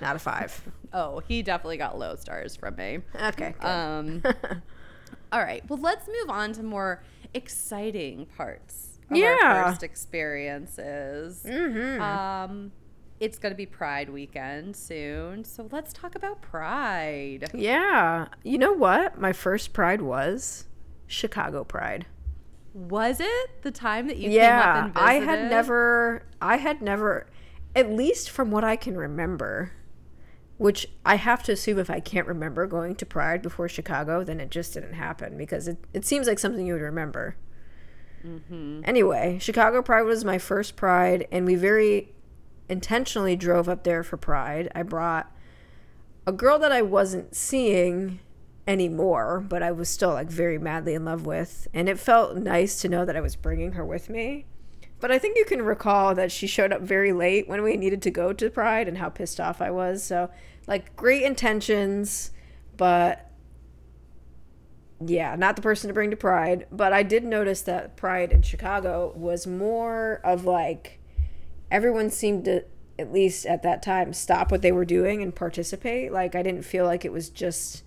not 0.00 0.16
a 0.16 0.18
five. 0.18 0.60
Oh, 0.92 1.20
he 1.26 1.42
definitely 1.42 1.76
got 1.78 1.98
low 1.98 2.16
stars 2.16 2.56
from 2.56 2.76
me. 2.76 2.98
Okay. 3.14 3.54
Good. 3.58 3.66
Um, 3.66 4.22
all 5.32 5.40
right. 5.40 5.68
Well, 5.68 5.78
let's 5.80 6.06
move 6.06 6.28
on 6.30 6.52
to 6.54 6.62
more 6.62 7.02
exciting 7.34 8.26
parts 8.36 8.98
of 9.10 9.16
Yeah. 9.16 9.36
our 9.42 9.70
first 9.70 9.82
experiences. 9.82 11.44
Mhm. 11.48 12.00
Um, 12.00 12.72
it's 13.20 13.38
going 13.38 13.52
to 13.52 13.56
be 13.56 13.66
Pride 13.66 14.10
weekend 14.10 14.76
soon, 14.76 15.44
so 15.44 15.68
let's 15.70 15.92
talk 15.92 16.14
about 16.14 16.42
Pride. 16.42 17.50
yeah, 17.54 18.28
you 18.42 18.58
know 18.58 18.72
what? 18.72 19.18
My 19.20 19.32
first 19.32 19.72
Pride 19.72 20.02
was 20.02 20.64
Chicago 21.06 21.64
Pride. 21.64 22.06
Was 22.74 23.20
it 23.20 23.62
the 23.62 23.70
time 23.70 24.06
that 24.08 24.18
you 24.18 24.30
yeah, 24.30 24.60
came 24.60 24.68
up 24.68 24.96
and 24.96 24.98
I 24.98 25.14
had 25.14 25.50
never, 25.50 26.24
I 26.42 26.58
had 26.58 26.82
never, 26.82 27.26
at 27.74 27.90
least 27.90 28.28
from 28.28 28.50
what 28.50 28.64
I 28.64 28.76
can 28.76 28.98
remember, 28.98 29.72
which 30.58 30.86
I 31.04 31.14
have 31.16 31.42
to 31.44 31.52
assume 31.52 31.78
if 31.78 31.88
I 31.88 32.00
can't 32.00 32.26
remember 32.26 32.66
going 32.66 32.94
to 32.96 33.06
Pride 33.06 33.40
before 33.40 33.68
Chicago, 33.68 34.24
then 34.24 34.40
it 34.40 34.50
just 34.50 34.74
didn't 34.74 34.92
happen 34.92 35.38
because 35.38 35.68
it, 35.68 35.78
it 35.94 36.04
seems 36.04 36.26
like 36.26 36.38
something 36.38 36.66
you 36.66 36.74
would 36.74 36.82
remember. 36.82 37.36
Mm-hmm. 38.26 38.80
Anyway, 38.84 39.38
Chicago 39.40 39.80
Pride 39.80 40.02
was 40.02 40.24
my 40.24 40.36
first 40.36 40.76
Pride, 40.76 41.26
and 41.30 41.46
we 41.46 41.54
very 41.54 42.12
intentionally 42.68 43.36
drove 43.36 43.68
up 43.68 43.84
there 43.84 44.02
for 44.02 44.16
Pride. 44.16 44.70
I 44.74 44.82
brought 44.82 45.30
a 46.26 46.32
girl 46.32 46.58
that 46.58 46.72
I 46.72 46.82
wasn't 46.82 47.34
seeing 47.34 48.20
anymore, 48.66 49.44
but 49.48 49.62
I 49.62 49.70
was 49.72 49.88
still 49.88 50.12
like 50.12 50.28
very 50.28 50.58
madly 50.58 50.94
in 50.94 51.04
love 51.04 51.24
with, 51.24 51.68
and 51.72 51.88
it 51.88 51.98
felt 51.98 52.36
nice 52.36 52.80
to 52.82 52.88
know 52.88 53.04
that 53.04 53.16
I 53.16 53.20
was 53.20 53.36
bringing 53.36 53.72
her 53.72 53.84
with 53.84 54.10
me. 54.10 54.46
But 54.98 55.12
I 55.12 55.18
think 55.18 55.36
you 55.36 55.44
can 55.44 55.62
recall 55.62 56.14
that 56.14 56.32
she 56.32 56.46
showed 56.46 56.72
up 56.72 56.80
very 56.80 57.12
late 57.12 57.48
when 57.48 57.62
we 57.62 57.76
needed 57.76 58.02
to 58.02 58.10
go 58.10 58.32
to 58.32 58.50
Pride 58.50 58.88
and 58.88 58.98
how 58.98 59.10
pissed 59.10 59.38
off 59.38 59.60
I 59.60 59.70
was. 59.70 60.02
So, 60.02 60.30
like, 60.66 60.96
great 60.96 61.22
intentions, 61.22 62.30
but 62.76 63.30
yeah, 65.04 65.36
not 65.36 65.54
the 65.56 65.62
person 65.62 65.88
to 65.88 65.94
bring 65.94 66.10
to 66.10 66.16
Pride. 66.16 66.66
But 66.72 66.94
I 66.94 67.02
did 67.02 67.24
notice 67.24 67.60
that 67.62 67.96
Pride 67.96 68.32
in 68.32 68.40
Chicago 68.40 69.12
was 69.14 69.46
more 69.46 70.20
of 70.24 70.46
like 70.46 70.98
everyone 71.70 72.10
seemed 72.10 72.44
to, 72.46 72.64
at 72.98 73.12
least 73.12 73.46
at 73.46 73.62
that 73.62 73.82
time, 73.82 74.12
stop 74.12 74.50
what 74.50 74.62
they 74.62 74.72
were 74.72 74.84
doing 74.84 75.22
and 75.22 75.34
participate. 75.34 76.12
Like, 76.12 76.34
I 76.34 76.42
didn't 76.42 76.62
feel 76.62 76.84
like 76.84 77.04
it 77.04 77.12
was 77.12 77.28
just 77.30 77.82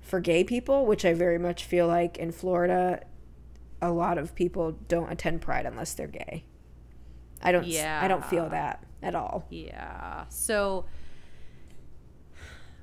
for 0.00 0.20
gay 0.20 0.44
people, 0.44 0.86
which 0.86 1.04
I 1.04 1.12
very 1.12 1.38
much 1.38 1.64
feel 1.64 1.86
like 1.86 2.16
in 2.16 2.32
Florida, 2.32 3.02
a 3.80 3.90
lot 3.90 4.18
of 4.18 4.34
people 4.34 4.72
don't 4.88 5.10
attend 5.12 5.40
Pride 5.40 5.66
unless 5.66 5.94
they're 5.94 6.06
gay. 6.06 6.44
I 7.42 7.52
don't. 7.52 7.66
Yeah. 7.66 8.00
I 8.02 8.08
don't 8.08 8.24
feel 8.24 8.48
that 8.48 8.84
at 9.02 9.14
all. 9.14 9.46
Yeah. 9.50 10.24
So 10.28 10.86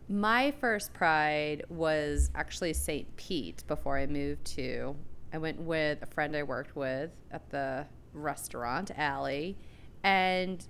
my 0.08 0.51
first 0.51 0.93
pride 0.93 1.63
was 1.69 2.29
actually 2.36 2.73
St. 2.73 3.15
Pete 3.17 3.63
before 3.67 3.97
I 3.97 4.05
moved 4.05 4.45
to. 4.55 4.95
I 5.34 5.38
went 5.38 5.60
with 5.60 6.01
a 6.01 6.05
friend 6.05 6.36
I 6.36 6.43
worked 6.43 6.75
with 6.75 7.12
at 7.31 7.49
the 7.49 7.86
restaurant 8.13 8.91
alley 8.95 9.58
and 10.05 10.65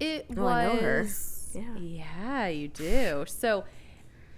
it 0.00 0.26
Oh, 0.36 0.42
was 0.42 0.54
I 0.54 0.64
know 0.64 0.76
her. 0.80 1.06
Yeah. 1.52 1.62
Yeah. 1.76 1.76
Yeah, 1.78 2.46
you 2.48 2.68
do. 2.68 3.24
So 3.26 3.64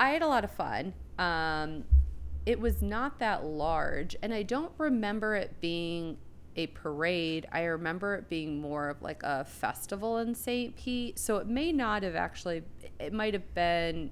I 0.00 0.10
had 0.10 0.22
a 0.22 0.26
lot 0.26 0.42
of 0.44 0.50
fun. 0.50 0.94
Um 1.18 1.84
it 2.46 2.58
was 2.58 2.80
not 2.80 3.18
that 3.18 3.44
large 3.44 4.16
and 4.22 4.32
I 4.32 4.42
don't 4.42 4.72
remember 4.78 5.34
it 5.36 5.60
being 5.60 6.16
a 6.56 6.68
parade. 6.68 7.46
I 7.52 7.64
remember 7.64 8.14
it 8.16 8.28
being 8.28 8.60
more 8.60 8.88
of 8.88 9.02
like 9.02 9.22
a 9.22 9.44
festival 9.44 10.18
in 10.18 10.34
St. 10.34 10.74
Pete. 10.74 11.18
So 11.18 11.36
it 11.36 11.46
may 11.46 11.70
not 11.72 12.02
have 12.02 12.16
actually 12.16 12.62
it 12.98 13.12
might 13.12 13.34
have 13.34 13.54
been 13.54 14.10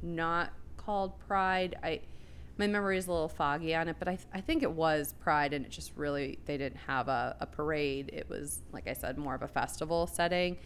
not 0.00 0.52
called 0.76 1.18
Pride. 1.20 1.76
I 1.82 2.00
my 2.58 2.66
memory 2.66 2.98
is 2.98 3.06
a 3.06 3.12
little 3.12 3.28
foggy 3.28 3.74
on 3.74 3.88
it, 3.88 3.96
but 3.98 4.08
I, 4.08 4.16
th- 4.16 4.28
I 4.34 4.40
think 4.40 4.62
it 4.62 4.70
was 4.70 5.14
Pride 5.20 5.52
and 5.54 5.64
it 5.64 5.70
just 5.70 5.92
really 5.96 6.40
they 6.44 6.58
didn't 6.58 6.80
have 6.86 7.08
a, 7.08 7.36
a 7.40 7.46
parade. 7.46 8.10
It 8.12 8.28
was 8.28 8.62
like 8.72 8.88
I 8.88 8.92
said 8.92 9.16
more 9.16 9.34
of 9.34 9.42
a 9.42 9.48
festival 9.48 10.06
setting. 10.06 10.58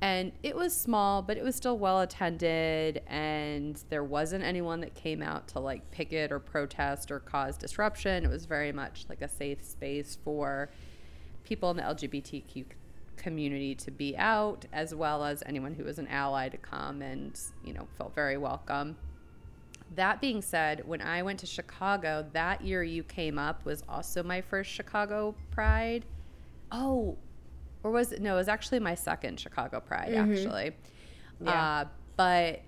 And 0.00 0.32
it 0.42 0.56
was 0.56 0.74
small, 0.76 1.22
but 1.22 1.36
it 1.36 1.44
was 1.44 1.54
still 1.54 1.78
well 1.78 2.00
attended 2.00 3.02
and 3.06 3.80
there 3.88 4.02
wasn't 4.02 4.42
anyone 4.42 4.80
that 4.80 4.94
came 4.94 5.22
out 5.22 5.46
to 5.48 5.60
like 5.60 5.88
picket 5.92 6.32
or 6.32 6.40
protest 6.40 7.12
or 7.12 7.20
cause 7.20 7.56
disruption. 7.56 8.24
It 8.24 8.30
was 8.30 8.44
very 8.44 8.72
much 8.72 9.06
like 9.08 9.22
a 9.22 9.28
safe 9.28 9.64
space 9.64 10.18
for 10.24 10.70
people 11.44 11.70
in 11.70 11.76
the 11.76 11.84
LGBTQ 11.84 12.64
community 13.16 13.76
to 13.76 13.90
be 13.92 14.16
out 14.16 14.66
as 14.72 14.92
well 14.92 15.22
as 15.24 15.42
anyone 15.46 15.74
who 15.74 15.84
was 15.84 16.00
an 16.00 16.08
ally 16.08 16.48
to 16.48 16.56
come 16.56 17.00
and, 17.02 17.38
you 17.64 17.72
know, 17.72 17.86
felt 17.96 18.12
very 18.12 18.36
welcome. 18.36 18.96
That 19.94 20.20
being 20.20 20.40
said, 20.40 20.86
when 20.86 21.02
I 21.02 21.22
went 21.22 21.38
to 21.40 21.46
Chicago, 21.46 22.26
that 22.32 22.62
year 22.62 22.82
you 22.82 23.02
came 23.02 23.38
up 23.38 23.64
was 23.64 23.82
also 23.88 24.22
my 24.22 24.40
first 24.40 24.70
Chicago 24.70 25.34
Pride. 25.50 26.04
Oh, 26.70 27.18
or 27.82 27.90
was 27.90 28.12
it? 28.12 28.22
No, 28.22 28.34
it 28.34 28.38
was 28.38 28.48
actually 28.48 28.78
my 28.78 28.94
second 28.94 29.38
Chicago 29.38 29.80
Pride, 29.80 30.14
actually. 30.14 30.72
Yeah. 31.40 31.50
Uh, 31.50 31.84
but 32.16 32.62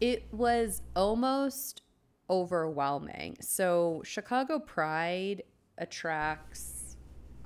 it 0.00 0.24
was 0.32 0.82
almost 0.96 1.82
overwhelming. 2.30 3.36
So, 3.40 4.02
Chicago 4.04 4.58
Pride 4.58 5.42
attracts, 5.78 6.96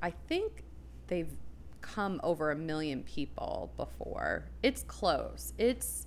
I 0.00 0.10
think 0.10 0.62
they've 1.08 1.32
come 1.80 2.20
over 2.22 2.50
a 2.50 2.56
million 2.56 3.02
people 3.02 3.72
before. 3.76 4.48
It's 4.62 4.82
close. 4.84 5.52
It's 5.58 6.05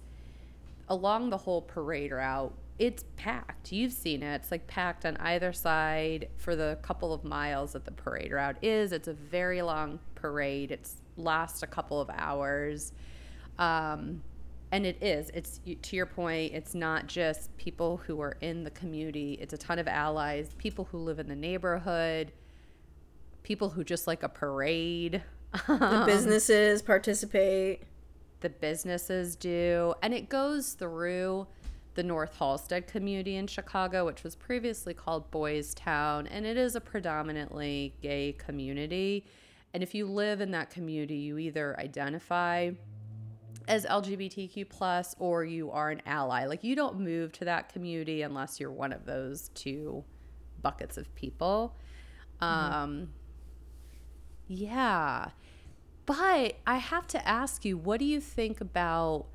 along 0.89 1.29
the 1.29 1.37
whole 1.37 1.61
parade 1.61 2.11
route. 2.11 2.53
It's 2.77 3.03
packed. 3.17 3.71
You've 3.71 3.91
seen 3.91 4.23
it. 4.23 4.35
It's 4.35 4.51
like 4.51 4.65
packed 4.67 5.05
on 5.05 5.17
either 5.17 5.51
side 5.51 6.29
for 6.37 6.55
the 6.55 6.77
couple 6.81 7.13
of 7.13 7.23
miles 7.23 7.73
that 7.73 7.85
the 7.85 7.91
parade 7.91 8.31
route 8.31 8.57
is. 8.61 8.91
It's 8.91 9.07
a 9.07 9.13
very 9.13 9.61
long 9.61 9.99
parade. 10.15 10.71
It's 10.71 11.01
lasts 11.17 11.61
a 11.61 11.67
couple 11.67 11.99
of 11.99 12.09
hours. 12.09 12.93
Um, 13.57 14.21
and 14.71 14.85
it 14.85 15.01
is. 15.01 15.31
It's 15.33 15.59
to 15.81 15.95
your 15.95 16.05
point. 16.05 16.53
It's 16.53 16.75
not 16.75 17.07
just 17.07 17.55
people 17.57 17.97
who 17.97 18.21
are 18.21 18.37
in 18.41 18.63
the 18.63 18.69
community. 18.71 19.37
It's 19.41 19.53
a 19.53 19.57
ton 19.57 19.79
of 19.79 19.87
allies, 19.87 20.49
people 20.57 20.85
who 20.85 20.99
live 20.99 21.19
in 21.19 21.27
the 21.27 21.35
neighborhood, 21.35 22.31
people 23.43 23.69
who 23.69 23.83
just 23.83 24.07
like 24.07 24.23
a 24.23 24.29
parade. 24.29 25.23
The 25.67 26.03
businesses 26.05 26.81
participate. 26.81 27.83
The 28.41 28.49
businesses 28.49 29.35
do. 29.35 29.93
And 30.01 30.13
it 30.13 30.29
goes 30.29 30.73
through 30.73 31.47
the 31.95 32.03
North 32.03 32.37
Halsted 32.39 32.87
community 32.87 33.35
in 33.35 33.47
Chicago, 33.47 34.05
which 34.05 34.23
was 34.23 34.35
previously 34.35 34.93
called 34.93 35.29
Boys 35.31 35.73
Town. 35.73 36.27
And 36.27 36.45
it 36.45 36.57
is 36.57 36.75
a 36.75 36.81
predominantly 36.81 37.93
gay 38.01 38.35
community. 38.37 39.25
And 39.73 39.83
if 39.83 39.93
you 39.93 40.05
live 40.05 40.41
in 40.41 40.51
that 40.51 40.69
community, 40.69 41.17
you 41.17 41.37
either 41.37 41.77
identify 41.79 42.71
as 43.67 43.85
LGBTQ 43.85 44.67
plus 44.69 45.15
or 45.19 45.45
you 45.45 45.69
are 45.71 45.91
an 45.91 46.01
ally. 46.05 46.45
Like 46.45 46.63
you 46.63 46.75
don't 46.75 46.99
move 46.99 47.31
to 47.33 47.45
that 47.45 47.71
community 47.71 48.23
unless 48.23 48.59
you're 48.59 48.71
one 48.71 48.91
of 48.91 49.05
those 49.05 49.49
two 49.49 50.03
buckets 50.61 50.97
of 50.97 51.13
people. 51.15 51.75
Um, 52.41 53.09
yeah. 54.47 55.29
But 56.09 56.55
I 56.65 56.77
have 56.77 57.05
to 57.09 57.27
ask 57.27 57.63
you, 57.63 57.77
what 57.77 57.99
do 57.99 58.05
you 58.05 58.19
think 58.19 58.61
about, 58.61 59.27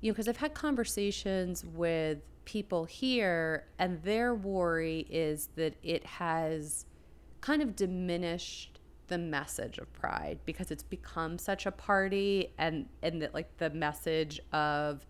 you 0.00 0.10
know, 0.10 0.12
because 0.12 0.26
I've 0.26 0.38
had 0.38 0.54
conversations 0.54 1.64
with 1.64 2.18
people 2.44 2.84
here, 2.84 3.68
and 3.78 4.02
their 4.02 4.34
worry 4.34 5.06
is 5.08 5.50
that 5.54 5.76
it 5.84 6.04
has 6.04 6.84
kind 7.42 7.62
of 7.62 7.76
diminished 7.76 8.80
the 9.06 9.18
message 9.18 9.78
of 9.78 9.92
pride 9.92 10.40
because 10.44 10.72
it's 10.72 10.82
become 10.82 11.38
such 11.38 11.64
a 11.64 11.70
party 11.70 12.52
and 12.58 12.86
and 13.04 13.22
that 13.22 13.32
like 13.32 13.56
the 13.58 13.70
message 13.70 14.40
of 14.52 15.06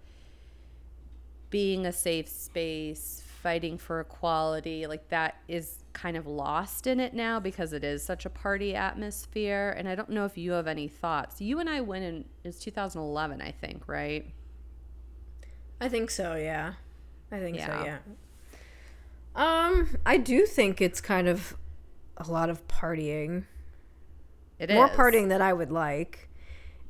being 1.49 1.87
a 1.87 1.93
safe 1.93 2.29
space 2.29 3.23
fighting 3.43 3.79
for 3.79 4.01
equality, 4.01 4.87
like 4.87 5.09
that 5.09 5.37
is 5.49 5.85
kind 5.93 6.17
of 6.17 6.27
lost 6.27 6.87
in 6.87 7.01
it 7.01 7.15
now 7.15 7.39
because 7.41 7.73
it 7.73 7.85
is 7.85 8.03
such 8.05 8.27
a 8.27 8.31
party 8.31 8.75
atmosphere. 8.75 9.75
And 9.77 9.89
I 9.89 9.95
don't 9.95 10.11
know 10.11 10.25
if 10.25 10.37
you 10.37 10.53
have 10.53 10.67
any 10.67 10.89
thoughts. 10.89 11.41
You 11.41 11.59
and 11.61 11.69
I 11.71 11.81
went 11.81 12.05
in 12.05 12.25
it's 12.45 12.59
2011, 12.59 13.41
I 13.41 13.51
think, 13.53 13.87
right? 13.89 14.27
I 15.81 15.89
think 15.89 16.11
so, 16.11 16.35
yeah. 16.35 16.75
I 17.31 17.39
think 17.39 17.57
Yeah. 17.57 17.67
so, 17.67 17.85
yeah. 17.85 17.99
Um, 19.35 19.99
I 20.07 20.17
do 20.17 20.47
think 20.47 20.81
it's 20.81 21.01
kind 21.01 21.29
of 21.29 21.57
a 22.17 22.31
lot 22.31 22.49
of 22.49 22.67
partying. 22.69 23.45
It 24.59 24.71
More 24.71 24.87
is. 24.87 24.97
partying 24.97 25.29
than 25.29 25.43
I 25.43 25.53
would 25.53 25.71
like. 25.71 26.31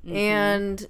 And 0.09 0.87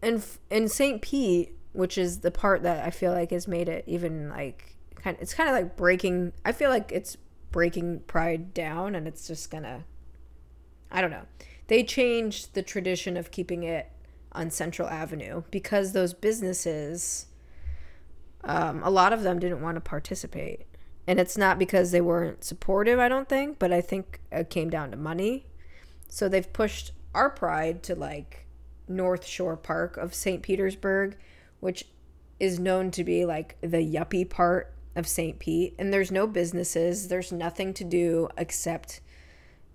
in 0.00 0.22
in 0.50 0.68
St. 0.68 1.02
Pete, 1.02 1.55
which 1.76 1.98
is 1.98 2.20
the 2.20 2.30
part 2.30 2.62
that 2.62 2.84
I 2.84 2.90
feel 2.90 3.12
like 3.12 3.30
has 3.30 3.46
made 3.46 3.68
it 3.68 3.84
even 3.86 4.28
like 4.28 4.76
kind 4.96 5.16
Of, 5.16 5.22
it's 5.22 5.34
kind 5.34 5.48
of 5.48 5.54
like 5.54 5.76
breaking 5.76 6.32
I 6.44 6.52
feel 6.52 6.70
like 6.70 6.90
it's 6.92 7.16
breaking 7.52 8.00
pride 8.00 8.54
down 8.54 8.94
and 8.94 9.06
it's 9.06 9.26
just 9.26 9.50
to 9.50 9.84
I 10.90 11.00
don't 11.00 11.10
know. 11.10 11.26
They 11.68 11.82
changed 11.82 12.54
the 12.54 12.62
tradition 12.62 13.16
of 13.16 13.30
keeping 13.30 13.62
it 13.64 13.90
on 14.32 14.50
Central 14.50 14.88
Avenue 14.88 15.42
because 15.50 15.92
those 15.92 16.14
businesses, 16.14 17.26
um, 18.44 18.82
a 18.84 18.90
lot 18.90 19.12
of 19.12 19.22
them 19.22 19.38
didn't 19.38 19.62
want 19.62 19.76
to 19.76 19.80
participate. 19.80 20.66
And 21.06 21.18
it's 21.18 21.36
not 21.36 21.58
because 21.58 21.90
they 21.90 22.00
weren't 22.00 22.44
supportive, 22.44 22.98
I 22.98 23.08
don't 23.08 23.28
think, 23.28 23.58
but 23.58 23.72
I 23.72 23.80
think 23.80 24.20
it 24.30 24.50
came 24.50 24.70
down 24.70 24.90
to 24.90 24.96
money. 24.96 25.46
So 26.08 26.28
they've 26.28 26.52
pushed 26.52 26.92
our 27.14 27.30
pride 27.30 27.82
to 27.84 27.94
like 27.94 28.46
North 28.88 29.24
Shore 29.24 29.56
Park 29.56 29.96
of 29.96 30.14
St. 30.14 30.42
Petersburg, 30.42 31.16
which 31.66 31.84
is 32.38 32.60
known 32.60 32.92
to 32.92 33.02
be 33.02 33.24
like 33.24 33.56
the 33.60 33.78
yuppie 33.78 34.30
part 34.30 34.72
of 34.94 35.08
St. 35.08 35.40
Pete. 35.40 35.74
And 35.80 35.92
there's 35.92 36.12
no 36.12 36.28
businesses, 36.28 37.08
there's 37.08 37.32
nothing 37.32 37.74
to 37.74 37.82
do 37.82 38.28
except 38.38 39.00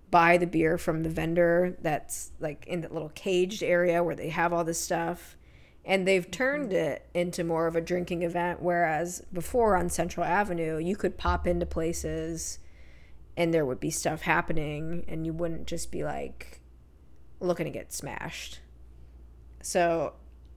buy 0.09 0.37
the 0.37 0.47
beer 0.47 0.77
from 0.77 1.03
the 1.03 1.09
vendor 1.09 1.75
that's 1.81 2.31
like 2.39 2.65
in 2.65 2.79
that 2.79 2.93
little 2.93 3.11
caged 3.13 3.61
area 3.61 4.01
where 4.05 4.15
they 4.15 4.29
have 4.29 4.53
all 4.53 4.63
this 4.63 4.79
stuff. 4.79 5.35
And 5.83 6.07
they've 6.07 6.31
turned 6.31 6.71
it 6.71 7.09
into 7.13 7.43
more 7.43 7.67
of 7.67 7.75
a 7.75 7.81
drinking 7.81 8.23
event, 8.23 8.61
whereas 8.61 9.21
before 9.33 9.75
on 9.75 9.89
Central 9.89 10.25
Avenue, 10.25 10.77
you 10.77 10.95
could 10.95 11.17
pop 11.17 11.45
into 11.45 11.65
places 11.65 12.59
and 13.35 13.53
there 13.53 13.65
would 13.65 13.81
be 13.81 13.91
stuff 13.91 14.21
happening, 14.21 15.03
and 15.09 15.25
you 15.25 15.33
wouldn't 15.33 15.67
just 15.67 15.91
be 15.91 16.05
like 16.05 16.61
looking 17.41 17.65
to 17.65 17.69
get 17.69 17.91
smashed. 17.91 18.61
So 19.61 20.13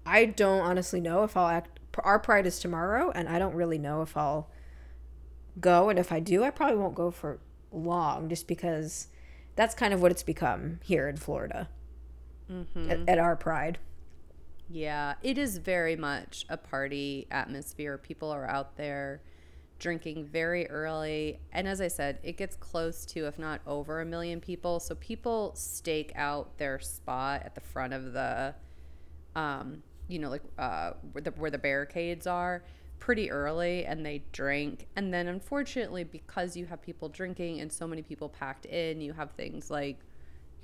I 0.07 0.27
don't 0.27 0.61
honestly 0.61 1.01
know 1.01 1.25
if 1.25 1.37
I'll 1.37 1.49
act. 1.49 1.81
Our 1.99 2.19
Pride 2.19 2.47
is 2.47 2.59
tomorrow, 2.59 3.11
and 3.15 3.29
I 3.29 3.39
don't 3.39 3.55
really 3.55 3.79
know 3.79 4.03
if 4.03 4.17
I'll 4.17 4.51
go. 5.61 5.89
And 5.89 5.99
if 5.99 6.11
I 6.13 6.21
do, 6.21 6.43
I 6.43 6.51
probably 6.51 6.77
won't 6.77 6.95
go 6.95 7.11
for 7.11 7.39
long 7.73 8.29
just 8.29 8.47
because 8.49 9.09
that's 9.57 9.75
kind 9.75 9.95
of 9.95 10.03
what 10.03 10.11
it's 10.11 10.23
become 10.23 10.81
here 10.83 11.09
in 11.09 11.17
Florida 11.17 11.69
at, 12.91 13.09
at 13.09 13.19
our 13.19 13.37
Pride. 13.37 13.79
Yeah, 14.69 15.15
it 15.23 15.39
is 15.39 15.59
very 15.59 15.95
much 15.95 16.47
a 16.49 16.57
party 16.57 17.27
atmosphere. 17.31 17.99
People 17.99 18.31
are 18.31 18.47
out 18.49 18.77
there 18.77 19.23
drinking 19.79 20.25
very 20.25 20.69
early. 20.71 21.41
And 21.53 21.69
as 21.69 21.81
I 21.81 21.89
said, 21.89 22.19
it 22.23 22.37
gets 22.37 22.57
close 22.57 23.05
to, 23.07 23.27
if 23.27 23.39
not 23.39 23.61
over 23.67 24.01
a 24.01 24.07
million 24.07 24.41
people. 24.41 24.81
So 24.81 24.95
people 24.95 25.53
stake 25.55 26.13
out 26.15 26.59
their 26.59 26.79
spot 26.79 27.43
at 27.45 27.55
the 27.55 27.61
front 27.61 27.93
of 27.93 28.13
the, 28.13 28.55
um, 29.37 29.83
you 30.09 30.19
know, 30.19 30.31
like 30.31 30.43
uh, 30.59 30.93
where, 31.13 31.23
the, 31.23 31.31
where 31.33 31.51
the 31.51 31.59
barricades 31.59 32.27
are 32.27 32.65
pretty 32.99 33.31
early 33.31 33.85
and 33.85 34.05
they 34.05 34.25
drink. 34.33 34.87
And 34.97 35.13
then 35.13 35.27
unfortunately, 35.29 36.05
because 36.05 36.57
you 36.57 36.67
have 36.67 36.81
people 36.83 37.09
drinking 37.09 37.61
and 37.61 37.73
so 37.73 37.87
many 37.87 38.03
people 38.03 38.29
packed 38.29 38.67
in, 38.67 39.01
you 39.01 39.13
have 39.13 39.33
things 39.33 39.71
like 39.71 40.01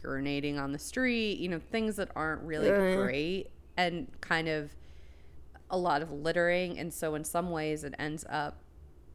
urinating 0.03 0.59
on 0.59 0.72
the 0.72 0.79
street, 0.79 1.38
you 1.38 1.48
know, 1.48 1.59
things 1.59 1.96
that 1.96 2.11
aren't 2.16 2.42
really 2.42 2.68
Yeah. 2.68 2.94
great 2.96 3.50
and 3.76 4.09
kind 4.20 4.48
of 4.48 4.74
a 5.70 5.76
lot 5.79 6.03
of 6.03 6.11
littering. 6.11 6.79
And 6.79 6.92
so, 6.92 7.14
in 7.14 7.24
some 7.24 7.50
ways, 7.50 7.85
it 7.85 7.94
ends 7.98 8.24
up 8.29 8.62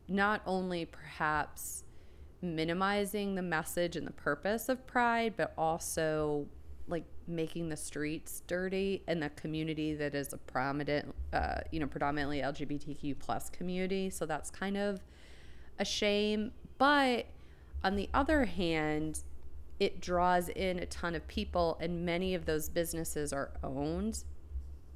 not 0.08 0.42
only 0.46 0.86
perhaps 0.86 1.84
minimizing 2.42 3.36
the 3.36 3.42
message 3.42 3.96
and 3.96 4.06
the 4.06 4.12
purpose 4.12 4.70
of 4.70 4.86
pride, 4.86 5.34
but 5.36 5.54
also 5.58 6.48
like 6.88 7.06
making 7.28 7.70
the 7.70 7.78
streets 7.78 8.42
dirty 8.48 9.04
and 9.08 9.22
the 9.22 9.30
community 9.30 9.94
that 9.96 10.14
is 10.16 10.34
a 10.34 10.38
prominent, 10.38 11.14
uh, 11.34 11.60
you 11.72 11.80
know, 11.80 11.88
predominantly 11.88 12.40
LGBTQ 12.40 13.18
plus 13.20 13.50
community. 13.50 14.10
So 14.10 14.26
that's 14.26 14.50
kind 14.50 14.78
of 14.78 15.02
a 15.80 15.86
shame. 15.86 16.52
But 16.78 17.26
on 17.84 17.96
the 17.96 18.10
other 18.14 18.46
hand, 18.46 19.20
it 19.80 20.00
draws 20.00 20.50
in 20.50 20.80
a 20.80 20.86
ton 20.86 21.16
of 21.16 21.28
people, 21.28 21.78
and 21.82 22.06
many 22.06 22.34
of 22.34 22.46
those 22.46 22.70
businesses 22.70 23.34
are 23.34 23.52
owned 23.64 24.24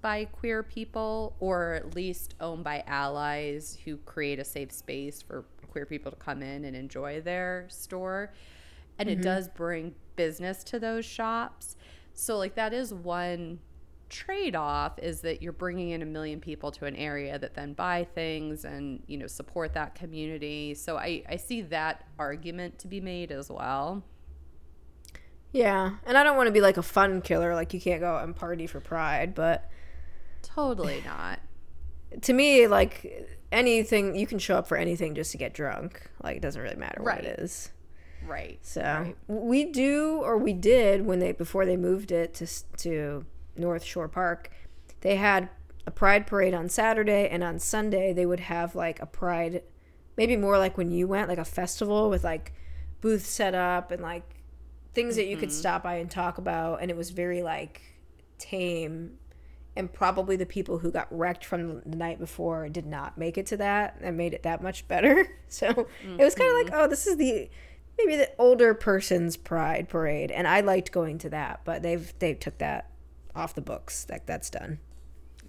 by 0.02 0.26
queer 0.26 0.64
people 0.64 1.36
or 1.40 1.74
at 1.74 1.94
least 1.94 2.36
owned 2.40 2.64
by 2.64 2.84
allies 2.88 3.78
who 3.84 3.98
create 3.98 4.40
a 4.40 4.46
safe 4.46 4.72
space 4.72 5.22
for 5.22 5.44
queer 5.70 5.86
people 5.86 6.10
to 6.10 6.18
come 6.18 6.42
in 6.42 6.66
and 6.66 6.76
enjoy 6.76 7.20
their 7.22 7.66
store. 7.70 8.34
And 8.98 9.10
it 9.10 9.22
does 9.22 9.48
bring 9.48 9.96
business 10.18 10.64
to 10.66 10.80
those 10.80 11.06
shops. 11.06 11.78
So, 12.20 12.38
like, 12.38 12.56
that 12.56 12.74
is 12.74 12.94
one 12.94 13.60
trade 14.10 14.56
off 14.56 14.98
is 15.00 15.22
that 15.22 15.42
you're 15.42 15.54
bringing 15.54 15.92
in 15.92 16.02
a 16.02 16.06
million 16.06 16.42
people 16.42 16.70
to 16.72 16.86
an 16.86 16.96
area 16.96 17.40
that 17.40 17.54
then 17.54 17.74
buy 17.74 18.08
things 18.14 18.66
and, 18.66 19.02
you 19.08 19.18
know, 19.18 19.28
support 19.28 19.74
that 19.76 19.96
community. 19.96 20.74
So, 20.74 20.98
I, 20.98 21.24
I 21.30 21.38
see 21.38 21.62
that 21.62 22.06
argument 22.18 22.78
to 22.80 22.88
be 22.88 23.00
made 23.00 23.32
as 23.32 23.50
well. 23.50 24.04
Yeah, 25.52 25.92
and 26.06 26.18
I 26.18 26.24
don't 26.24 26.36
want 26.38 26.48
to 26.48 26.52
be 26.52 26.62
like 26.62 26.78
a 26.78 26.84
fun 26.84 27.22
killer, 27.22 27.56
like 27.56 27.74
you 27.74 27.80
can't 27.82 28.02
go 28.02 28.16
out 28.18 28.24
and 28.24 28.36
party 28.36 28.68
for 28.68 28.80
Pride, 28.80 29.34
but 29.34 29.70
Totally 30.44 31.02
not. 31.06 31.40
to 32.22 32.34
me, 32.34 32.68
like 32.68 33.28
anything, 33.52 34.16
you 34.16 34.28
can 34.28 34.38
show 34.40 34.58
up 34.58 34.68
for 34.68 34.78
anything 34.78 35.16
just 35.16 35.32
to 35.32 35.38
get 35.38 35.54
drunk. 35.54 36.08
Like 36.22 36.36
it 36.38 36.42
doesn't 36.42 36.62
really 36.62 36.76
matter 36.76 37.02
what 37.02 37.16
Right. 37.16 37.24
it 37.26 37.40
is. 37.40 37.72
Right. 38.30 38.60
So 38.62 38.82
Right. 38.82 39.16
we 39.28 39.66
do, 39.66 40.22
or 40.24 40.38
we 40.38 40.54
did 40.54 41.06
when 41.06 41.20
they 41.20 41.32
before 41.32 41.66
they 41.66 41.78
moved 41.78 42.12
it 42.12 42.34
to 42.36 42.48
to 42.78 43.26
North 43.56 43.84
Shore 43.84 44.08
Park. 44.08 44.52
They 45.02 45.16
had 45.16 45.50
a 45.88 45.92
Pride 45.92 46.28
parade 46.28 46.54
on 46.54 46.70
Saturday, 46.70 47.28
and 47.30 47.44
on 47.44 47.58
Sunday 47.60 48.14
they 48.14 48.26
would 48.26 48.42
have 48.42 48.76
like 48.76 49.02
a 49.02 49.06
Pride, 49.06 49.64
maybe 50.18 50.38
more 50.38 50.58
like 50.58 50.78
when 50.78 50.92
you 50.92 51.08
went, 51.08 51.30
like 51.30 51.38
a 51.40 51.46
festival 51.46 52.10
with 52.10 52.24
like 52.24 52.54
booths 53.02 53.28
set 53.28 53.56
up 53.56 53.92
and 53.92 54.02
like 54.02 54.36
things 54.94 55.16
that 55.16 55.26
you 55.26 55.38
could 55.38 55.50
mm-hmm. 55.50 55.58
stop 55.58 55.84
by 55.84 55.96
and 55.96 56.12
talk 56.12 56.38
about, 56.38 56.82
and 56.82 56.92
it 56.92 56.98
was 56.98 57.10
very 57.10 57.42
like 57.42 57.82
tame. 58.38 59.18
And 59.76 59.92
probably 59.92 60.36
the 60.36 60.46
people 60.46 60.80
who 60.80 60.92
got 60.92 61.08
wrecked 61.10 61.46
from 61.46 61.82
the 61.86 61.96
night 61.96 62.20
before 62.20 62.68
did 62.68 62.86
not 62.86 63.18
make 63.18 63.38
it 63.38 63.46
to 63.48 63.58
that 63.58 63.98
and 64.02 64.18
made 64.18 64.34
it 64.34 64.44
that 64.44 64.62
much 64.62 64.88
better. 64.88 65.28
So 65.52 65.66
it 65.66 66.24
was 66.24 66.36
kind 66.36 66.48
of 66.52 66.58
like, 66.58 66.68
mm-hmm. 66.68 66.76
oh, 66.76 66.88
this 66.88 67.08
is 67.08 67.18
the 67.18 67.50
maybe 68.00 68.16
the 68.16 68.30
older 68.38 68.74
person's 68.74 69.38
pride 69.38 69.88
parade 69.88 70.32
and 70.32 70.48
i 70.48 70.62
liked 70.62 70.92
going 70.92 71.18
to 71.18 71.30
that 71.30 71.60
but 71.64 71.82
they've 71.82 72.14
they 72.20 72.34
took 72.34 72.58
that 72.58 72.90
off 73.36 73.56
the 73.56 73.62
books 73.62 74.08
like 74.10 74.26
that's 74.26 74.50
done 74.50 74.80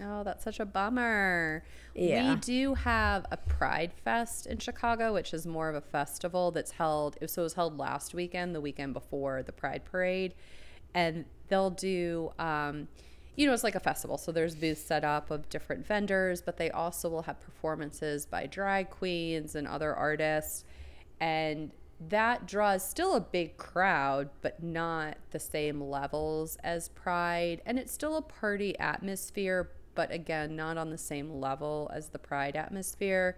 Oh, 0.02 0.22
that's 0.22 0.44
such 0.44 0.60
a 0.60 0.66
bummer. 0.66 1.62
Yeah. 1.94 2.34
We 2.34 2.40
do 2.40 2.74
have 2.74 3.26
a 3.30 3.36
Pride 3.36 3.92
Fest 3.92 4.46
in 4.46 4.58
Chicago, 4.58 5.12
which 5.12 5.34
is 5.34 5.46
more 5.46 5.68
of 5.68 5.74
a 5.74 5.80
festival 5.80 6.50
that's 6.50 6.72
held. 6.72 7.18
So 7.26 7.42
it 7.42 7.44
was 7.44 7.54
held 7.54 7.78
last 7.78 8.14
weekend, 8.14 8.54
the 8.54 8.60
weekend 8.60 8.94
before 8.94 9.42
the 9.42 9.52
Pride 9.52 9.84
Parade. 9.84 10.34
And 10.94 11.26
they'll 11.48 11.70
do, 11.70 12.32
um, 12.38 12.88
you 13.36 13.46
know, 13.46 13.52
it's 13.52 13.64
like 13.64 13.74
a 13.74 13.80
festival. 13.80 14.16
So 14.16 14.32
there's 14.32 14.54
booths 14.54 14.82
set 14.82 15.04
up 15.04 15.30
of 15.30 15.48
different 15.50 15.86
vendors, 15.86 16.40
but 16.40 16.56
they 16.56 16.70
also 16.70 17.08
will 17.08 17.22
have 17.22 17.40
performances 17.40 18.24
by 18.24 18.46
drag 18.46 18.90
queens 18.90 19.54
and 19.54 19.68
other 19.68 19.94
artists. 19.94 20.64
And 21.20 21.72
that 22.08 22.46
draws 22.46 22.88
still 22.88 23.14
a 23.14 23.20
big 23.20 23.58
crowd, 23.58 24.30
but 24.40 24.62
not 24.62 25.18
the 25.32 25.38
same 25.38 25.82
levels 25.82 26.56
as 26.64 26.88
Pride. 26.88 27.60
And 27.66 27.78
it's 27.78 27.92
still 27.92 28.16
a 28.16 28.22
party 28.22 28.78
atmosphere, 28.78 29.70
but 29.94 30.10
again, 30.10 30.56
not 30.56 30.78
on 30.78 30.88
the 30.88 30.98
same 30.98 31.40
level 31.40 31.90
as 31.92 32.08
the 32.08 32.18
Pride 32.18 32.56
atmosphere. 32.56 33.36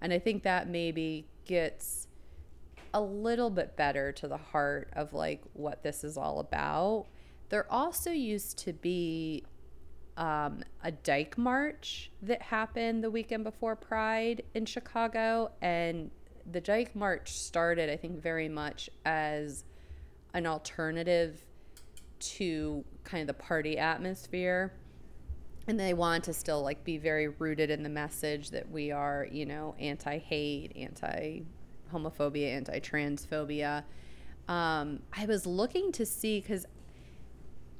And 0.00 0.12
I 0.12 0.20
think 0.20 0.44
that 0.44 0.68
maybe 0.68 1.26
gets 1.46 2.06
a 2.94 3.00
little 3.00 3.50
bit 3.50 3.76
better 3.76 4.12
to 4.12 4.28
the 4.28 4.36
heart 4.36 4.88
of 4.94 5.12
like 5.12 5.42
what 5.54 5.82
this 5.82 6.04
is 6.04 6.16
all 6.16 6.38
about. 6.38 7.06
There 7.48 7.70
also 7.72 8.10
used 8.10 8.58
to 8.58 8.72
be 8.72 9.44
um, 10.16 10.62
a 10.82 10.92
dyke 10.92 11.36
march 11.36 12.10
that 12.22 12.40
happened 12.40 13.02
the 13.02 13.10
weekend 13.10 13.42
before 13.42 13.74
Pride 13.74 14.44
in 14.54 14.64
Chicago. 14.64 15.50
And 15.60 16.10
the 16.50 16.60
dyke 16.60 16.94
march 16.94 17.32
started, 17.32 17.90
I 17.90 17.96
think, 17.96 18.20
very 18.22 18.48
much 18.48 18.88
as 19.04 19.64
an 20.34 20.46
alternative 20.46 21.44
to 22.18 22.84
kind 23.04 23.20
of 23.22 23.26
the 23.26 23.42
party 23.42 23.78
atmosphere. 23.78 24.72
and 25.68 25.80
they 25.80 25.94
want 25.94 26.24
to 26.24 26.32
still 26.32 26.62
like 26.62 26.84
be 26.84 26.96
very 26.96 27.28
rooted 27.28 27.70
in 27.70 27.82
the 27.82 27.88
message 27.88 28.50
that 28.50 28.70
we 28.70 28.92
are, 28.92 29.26
you 29.30 29.44
know, 29.44 29.74
anti-hate, 29.80 30.72
anti-homophobia, 30.76 32.52
anti-transphobia. 32.54 33.82
Um, 34.48 35.00
I 35.12 35.26
was 35.26 35.44
looking 35.44 35.90
to 35.92 36.06
see 36.06 36.40
because 36.40 36.66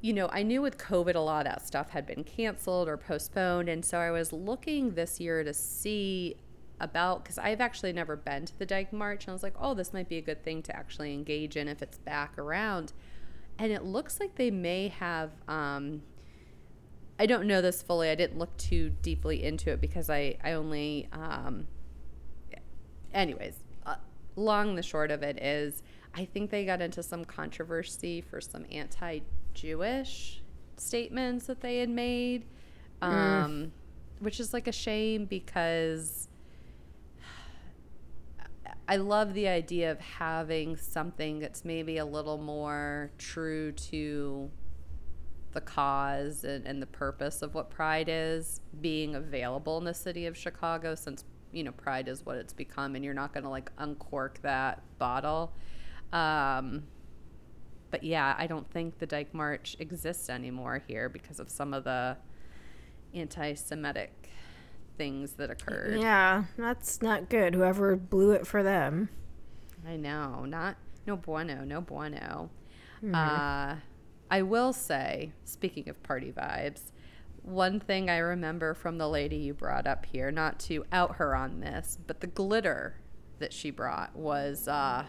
you 0.03 0.13
know, 0.13 0.29
I 0.31 0.43
knew 0.43 0.61
with 0.61 0.77
COVID 0.79 1.15
a 1.15 1.21
lot 1.21 1.47
of 1.47 1.53
that 1.53 1.67
stuff 1.67 1.91
had 1.91 2.07
been 2.07 2.23
canceled 2.23 2.87
or 2.87 2.97
postponed. 2.97 3.69
And 3.69 3.85
so 3.85 3.99
I 3.99 4.11
was 4.11 4.33
looking 4.33 4.95
this 4.95 5.19
year 5.19 5.43
to 5.43 5.55
see 5.55 6.37
about, 6.81 7.23
because 7.23 7.39
I've 7.39 7.61
actually 7.61 7.93
never 7.93 8.17
been 8.17 8.47
to 8.47 8.59
the 8.59 8.67
Dyke 8.67 8.93
March. 8.93 9.25
And 9.25 9.31
I 9.31 9.33
was 9.33 9.43
like, 9.43 9.55
oh, 9.59 9.75
this 9.75 9.93
might 9.93 10.09
be 10.09 10.19
a 10.19 10.23
good 10.23 10.45
thing 10.45 10.63
to 10.65 10.77
actually 10.77 11.13
engage 11.15 11.57
in 11.57 11.69
if 11.69 11.83
it's 11.83 11.99
back 11.99 12.37
around. 12.39 12.93
And 13.59 13.73
it 13.73 13.85
looks 13.85 14.21
like 14.21 14.35
they 14.35 14.51
may 14.51 14.89
have, 14.89 15.31
um, 15.49 16.03
I 17.19 17.27
don't 17.27 17.47
know 17.47 17.63
this 17.63 17.83
fully. 17.83 18.11
I 18.11 18.15
didn't 18.15 18.39
look 18.39 18.55
too 18.59 18.93
deeply 19.01 19.43
into 19.43 19.71
it 19.71 19.81
because 19.81 20.11
I, 20.11 20.37
I 20.45 20.53
only, 20.53 21.09
um, 21.13 21.67
anyways, 23.15 23.63
uh, 23.87 23.97
long 24.37 24.75
the 24.75 24.83
short 24.83 25.11
of 25.11 25.23
it 25.23 25.43
is, 25.43 25.83
I 26.15 26.25
think 26.25 26.51
they 26.51 26.65
got 26.65 26.81
into 26.81 27.03
some 27.03 27.25
controversy 27.25 28.21
for 28.21 28.41
some 28.41 28.65
anti 28.71 29.21
Jewish 29.55 30.43
statements 30.77 31.47
that 31.47 31.61
they 31.61 31.79
had 31.79 31.89
made, 31.89 32.45
um, 33.03 33.13
mm. 33.13 33.71
which 34.21 34.41
is 34.41 34.53
like 34.53 34.67
a 34.67 34.73
shame 34.73 35.25
because 35.25 36.26
I 38.89 38.97
love 38.97 39.35
the 39.35 39.49
idea 39.49 39.91
of 39.91 40.01
having 40.01 40.77
something 40.77 41.41
that's 41.41 41.65
maybe 41.65 41.99
a 41.99 42.05
little 42.05 42.39
more 42.39 43.11
true 43.19 43.73
to 43.73 44.51
the 45.53 45.61
cause 45.61 46.45
and, 46.45 46.67
and 46.67 46.81
the 46.81 46.87
purpose 46.87 47.43
of 47.43 47.55
what 47.55 47.71
Pride 47.71 48.09
is 48.09 48.61
being 48.81 49.17
available 49.17 49.79
in 49.79 49.85
the 49.85 49.95
city 49.95 50.27
of 50.27 50.37
Chicago 50.37 50.95
since 50.95 51.25
you 51.53 51.65
know 51.65 51.73
pride 51.73 52.07
is 52.07 52.27
what 52.27 52.37
it's 52.37 52.53
become 52.53 52.95
and 52.95 53.05
you're 53.05 53.15
not 53.15 53.33
going 53.33 53.45
to 53.45 53.51
like 53.51 53.71
uncork 53.79 54.41
that 54.43 54.83
bottle. 54.99 55.53
Um, 56.13 56.85
but 57.91 58.05
yeah, 58.05 58.35
I 58.39 58.47
don't 58.47 58.71
think 58.71 58.99
the 58.99 59.07
Dyke 59.07 59.33
March 59.33 59.77
exists 59.79 60.29
anymore 60.29 60.83
here 60.87 61.09
because 61.09 61.41
of 61.41 61.51
some 61.51 61.73
of 61.73 61.85
the 61.85 62.17
anti 63.15 63.55
Semitic 63.55 64.26
things 64.97 65.33
that 65.35 65.51
occurred. 65.51 65.99
Yeah, 65.99 66.45
that's 66.57 67.03
not 67.03 67.29
good. 67.29 67.55
Whoever 67.55 67.97
blew 67.97 68.33
it 68.33 68.47
for 68.47 68.63
them. 68.63 69.09
I 69.87 69.97
know. 69.97 70.45
Not, 70.45 70.77
no 71.07 71.17
bueno, 71.17 71.65
no 71.65 71.81
bueno. 71.81 72.51
Mm-hmm. 73.03 73.15
Uh, 73.15 73.77
I 74.31 74.43
will 74.43 74.73
say, 74.73 75.33
speaking 75.45 75.89
of 75.89 76.03
party 76.03 76.33
vibes, 76.33 76.91
one 77.43 77.79
thing 77.79 78.11
I 78.11 78.19
remember 78.19 78.75
from 78.75 78.99
the 78.99 79.09
lady 79.09 79.37
you 79.37 79.55
brought 79.55 79.87
up 79.87 80.07
here, 80.07 80.31
not 80.33 80.59
to 80.61 80.85
out 80.91 81.17
her 81.17 81.37
on 81.37 81.61
this, 81.61 81.97
but 82.07 82.21
the 82.21 82.27
glitter 82.27 82.97
that 83.39 83.53
she 83.53 83.71
brought 83.71 84.17
was 84.17 84.67
uh, 84.67 85.05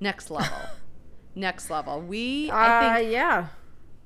next 0.00 0.30
level. 0.30 0.58
next 1.34 1.70
level. 1.70 2.00
We, 2.00 2.50
I 2.50 2.66
uh, 2.66 2.96
think, 2.96 3.12
yeah, 3.12 3.46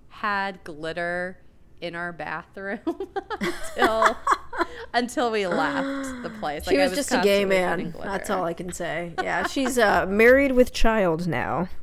had 0.08 0.62
glitter 0.64 1.38
in 1.80 1.94
our 1.94 2.12
bathroom 2.12 2.80
until 3.40 4.16
until 4.94 5.30
we 5.30 5.46
left 5.46 6.22
the 6.22 6.30
place. 6.30 6.64
She 6.64 6.70
like, 6.70 6.78
was, 6.78 6.90
was, 6.90 6.98
just 6.98 7.12
a 7.12 7.22
gay 7.22 7.44
man. 7.44 7.94
That's 8.02 8.30
all 8.30 8.44
I 8.44 8.52
can 8.52 8.72
say. 8.72 9.14
Yeah, 9.22 9.46
she's 9.46 9.78
uh, 9.78 10.06
married 10.06 10.52
with 10.52 10.72
child 10.72 11.26
now. 11.26 11.68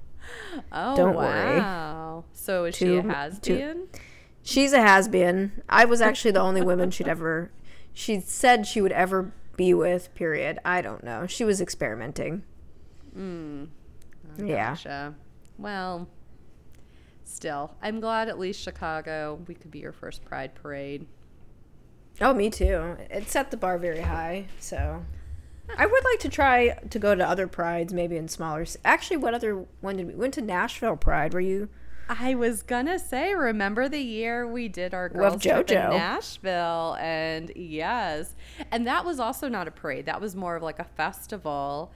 Oh, 0.71 0.95
don't 0.95 1.15
wow. 1.15 2.15
worry. 2.17 2.23
So 2.33 2.65
is 2.65 2.75
she 2.75 2.97
a 2.97 3.01
has 3.01 3.39
been? 3.39 3.87
She's 4.43 4.73
a 4.73 4.81
has 4.81 5.07
been. 5.07 5.61
I 5.67 5.85
was 5.85 6.01
actually 6.01 6.31
the 6.31 6.39
only 6.39 6.61
woman 6.61 6.91
she'd 6.91 7.07
ever. 7.07 7.51
She 7.93 8.19
said 8.19 8.67
she 8.67 8.81
would 8.81 8.91
ever 8.91 9.31
be 9.55 9.73
with. 9.73 10.13
Period. 10.15 10.59
I 10.65 10.81
don't 10.81 11.03
know. 11.03 11.27
She 11.27 11.43
was 11.43 11.61
experimenting. 11.61 12.43
Hmm. 13.13 13.65
Yeah. 14.37 14.71
Gotcha. 14.71 15.15
Well, 15.57 16.07
still, 17.25 17.75
I'm 17.81 17.99
glad 17.99 18.29
at 18.29 18.39
least 18.39 18.61
Chicago, 18.61 19.39
we 19.47 19.55
could 19.55 19.71
be 19.71 19.79
your 19.79 19.91
first 19.91 20.23
Pride 20.23 20.55
parade. 20.55 21.05
Oh, 22.21 22.33
me 22.33 22.49
too. 22.49 22.97
It 23.09 23.29
set 23.29 23.51
the 23.51 23.57
bar 23.57 23.77
very 23.77 24.01
high, 24.01 24.45
so 24.59 25.05
I 25.77 25.85
would 25.85 26.03
like 26.03 26.19
to 26.19 26.29
try 26.29 26.77
to 26.89 26.99
go 26.99 27.15
to 27.15 27.27
other 27.27 27.47
prides, 27.47 27.93
maybe 27.93 28.17
in 28.17 28.27
smaller. 28.27 28.65
Actually, 28.83 29.17
what 29.17 29.33
other 29.33 29.65
one 29.81 29.97
did 29.97 30.07
we 30.07 30.15
went 30.15 30.33
to 30.35 30.41
Nashville 30.41 30.97
Pride? 30.97 31.33
Were 31.33 31.39
you? 31.39 31.69
I 32.09 32.33
was 32.33 32.63
gonna 32.63 32.97
say, 32.97 33.35
remember 33.35 33.87
the 33.87 33.99
year 33.99 34.47
we 34.47 34.67
did 34.67 34.95
our 34.95 35.09
girls 35.09 35.43
trip 35.43 35.69
in 35.69 35.77
Nashville, 35.77 36.97
and 36.99 37.51
yes, 37.55 38.35
and 38.71 38.87
that 38.87 39.05
was 39.05 39.19
also 39.19 39.47
not 39.47 39.67
a 39.67 39.71
parade. 39.71 40.07
That 40.07 40.19
was 40.19 40.35
more 40.35 40.55
of 40.55 40.63
like 40.63 40.79
a 40.79 40.85
festival. 40.85 41.91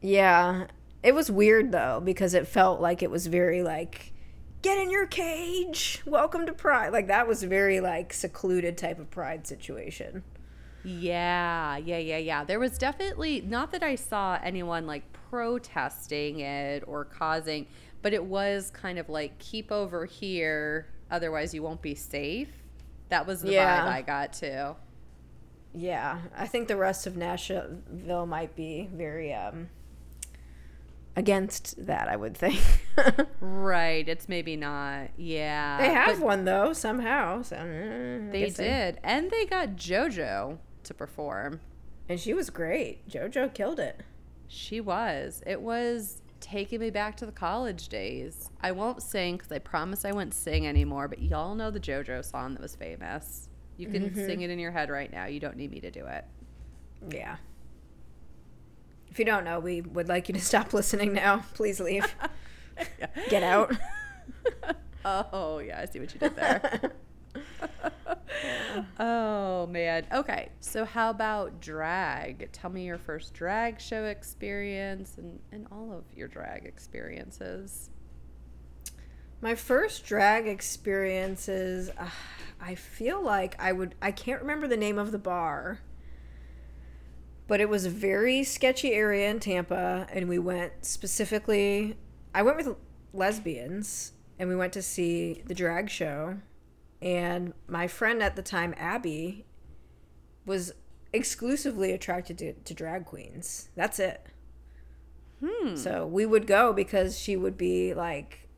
Yeah, 0.00 0.66
it 1.02 1.16
was 1.16 1.32
weird 1.32 1.72
though 1.72 2.00
because 2.04 2.32
it 2.32 2.46
felt 2.46 2.80
like 2.80 3.02
it 3.02 3.10
was 3.10 3.26
very 3.26 3.64
like 3.64 4.12
get 4.62 4.78
in 4.78 4.90
your 4.90 5.06
cage. 5.06 6.02
Welcome 6.06 6.46
to 6.46 6.52
Pride. 6.52 6.92
Like 6.92 7.08
that 7.08 7.28
was 7.28 7.42
very 7.42 7.80
like 7.80 8.12
secluded 8.12 8.76
type 8.78 8.98
of 8.98 9.10
Pride 9.10 9.46
situation. 9.46 10.22
Yeah, 10.84 11.76
yeah, 11.78 11.98
yeah, 11.98 12.18
yeah. 12.18 12.44
There 12.44 12.60
was 12.60 12.78
definitely 12.78 13.40
not 13.40 13.72
that 13.72 13.82
I 13.82 13.96
saw 13.96 14.38
anyone 14.42 14.86
like 14.86 15.02
protesting 15.30 16.40
it 16.40 16.84
or 16.86 17.04
causing, 17.04 17.66
but 18.02 18.12
it 18.12 18.24
was 18.24 18.70
kind 18.70 18.98
of 18.98 19.08
like 19.08 19.38
keep 19.38 19.72
over 19.72 20.04
here, 20.04 20.86
otherwise 21.10 21.52
you 21.52 21.62
won't 21.62 21.82
be 21.82 21.96
safe. 21.96 22.50
That 23.08 23.26
was 23.26 23.42
the 23.42 23.52
yeah. 23.52 23.84
vibe 23.84 23.92
I 23.92 24.02
got 24.02 24.32
too. 24.32 24.76
Yeah, 25.74 26.20
I 26.36 26.46
think 26.46 26.68
the 26.68 26.76
rest 26.76 27.06
of 27.06 27.16
Nashville 27.16 28.26
might 28.26 28.54
be 28.54 28.88
very 28.92 29.34
um 29.34 29.68
against 31.16 31.86
that, 31.86 32.08
I 32.08 32.16
would 32.16 32.36
think. 32.36 32.60
right. 33.40 34.06
It's 34.08 34.28
maybe 34.28 34.56
not. 34.56 35.08
Yeah. 35.16 35.78
They 35.78 35.88
have 35.88 36.20
one 36.20 36.44
though 36.44 36.72
somehow. 36.72 37.42
So 37.42 37.56
uh, 37.56 38.30
they 38.30 38.52
did, 38.54 38.56
they... 38.56 38.98
and 39.02 39.30
they 39.30 39.46
got 39.46 39.70
JoJo 39.70 40.58
to 40.84 40.94
perform, 40.94 41.60
and 42.08 42.20
she 42.20 42.34
was 42.34 42.50
great. 42.50 43.08
JoJo 43.08 43.54
killed 43.54 43.80
it. 43.80 44.02
She 44.46 44.80
was. 44.80 45.42
It 45.46 45.60
was 45.60 46.22
taking 46.40 46.80
me 46.80 46.90
back 46.90 47.16
to 47.16 47.26
the 47.26 47.32
college 47.32 47.88
days. 47.88 48.50
I 48.60 48.72
won't 48.72 49.02
sing 49.02 49.36
because 49.36 49.50
I 49.50 49.58
promise 49.58 50.04
I 50.04 50.12
won't 50.12 50.34
sing 50.34 50.66
anymore. 50.66 51.08
But 51.08 51.22
y'all 51.22 51.54
know 51.54 51.70
the 51.70 51.80
JoJo 51.80 52.24
song 52.24 52.52
that 52.54 52.62
was 52.62 52.76
famous. 52.76 53.48
You 53.78 53.88
can 53.88 54.10
mm-hmm. 54.10 54.26
sing 54.26 54.42
it 54.42 54.50
in 54.50 54.58
your 54.58 54.70
head 54.70 54.90
right 54.90 55.12
now. 55.12 55.26
You 55.26 55.40
don't 55.40 55.56
need 55.56 55.70
me 55.70 55.80
to 55.80 55.90
do 55.90 56.06
it. 56.06 56.24
Yeah. 57.10 57.36
If 59.10 59.18
you 59.18 59.24
don't 59.24 59.44
know, 59.44 59.60
we 59.60 59.80
would 59.80 60.08
like 60.08 60.28
you 60.28 60.34
to 60.34 60.40
stop 60.44 60.72
listening 60.72 61.12
now. 61.12 61.44
Please 61.54 61.80
leave. 61.80 62.14
Get 63.28 63.42
out. 63.42 63.74
oh, 65.04 65.58
yeah, 65.58 65.80
I 65.80 65.86
see 65.86 66.00
what 66.00 66.12
you 66.12 66.20
did 66.20 66.36
there. 66.36 66.92
oh, 68.98 69.66
man. 69.66 70.06
Okay, 70.12 70.50
so 70.60 70.84
how 70.84 71.10
about 71.10 71.60
drag? 71.60 72.50
Tell 72.52 72.70
me 72.70 72.84
your 72.84 72.98
first 72.98 73.32
drag 73.32 73.80
show 73.80 74.04
experience 74.04 75.16
and, 75.16 75.40
and 75.52 75.66
all 75.72 75.92
of 75.92 76.04
your 76.14 76.28
drag 76.28 76.66
experiences. 76.66 77.90
My 79.40 79.54
first 79.54 80.06
drag 80.06 80.46
experiences, 80.46 81.90
uh, 81.98 82.08
I 82.60 82.74
feel 82.74 83.22
like 83.22 83.54
I 83.58 83.72
would, 83.72 83.94
I 84.00 84.10
can't 84.10 84.40
remember 84.40 84.66
the 84.66 84.76
name 84.76 84.98
of 84.98 85.12
the 85.12 85.18
bar 85.18 85.80
but 87.48 87.60
it 87.60 87.68
was 87.68 87.84
a 87.84 87.90
very 87.90 88.42
sketchy 88.42 88.92
area 88.92 89.30
in 89.30 89.40
Tampa, 89.40 90.06
and 90.12 90.28
we 90.28 90.38
went 90.38 90.72
specifically. 90.84 91.96
I 92.34 92.42
went 92.42 92.56
with 92.56 92.76
lesbians, 93.12 94.12
and 94.38 94.48
we 94.48 94.56
went 94.56 94.72
to 94.74 94.82
see 94.82 95.42
the 95.46 95.54
drag 95.54 95.88
show. 95.88 96.38
And 97.00 97.52
my 97.68 97.86
friend 97.86 98.22
at 98.22 98.36
the 98.36 98.42
time, 98.42 98.74
Abby, 98.76 99.46
was 100.44 100.72
exclusively 101.12 101.92
attracted 101.92 102.38
to, 102.38 102.52
to 102.52 102.74
drag 102.74 103.06
queens. 103.06 103.68
That's 103.76 103.98
it. 103.98 104.26
Hmm. 105.44 105.76
So 105.76 106.06
we 106.06 106.26
would 106.26 106.46
go 106.46 106.72
because 106.72 107.18
she 107.18 107.36
would 107.36 107.56
be 107.56 107.94
like 107.94 108.48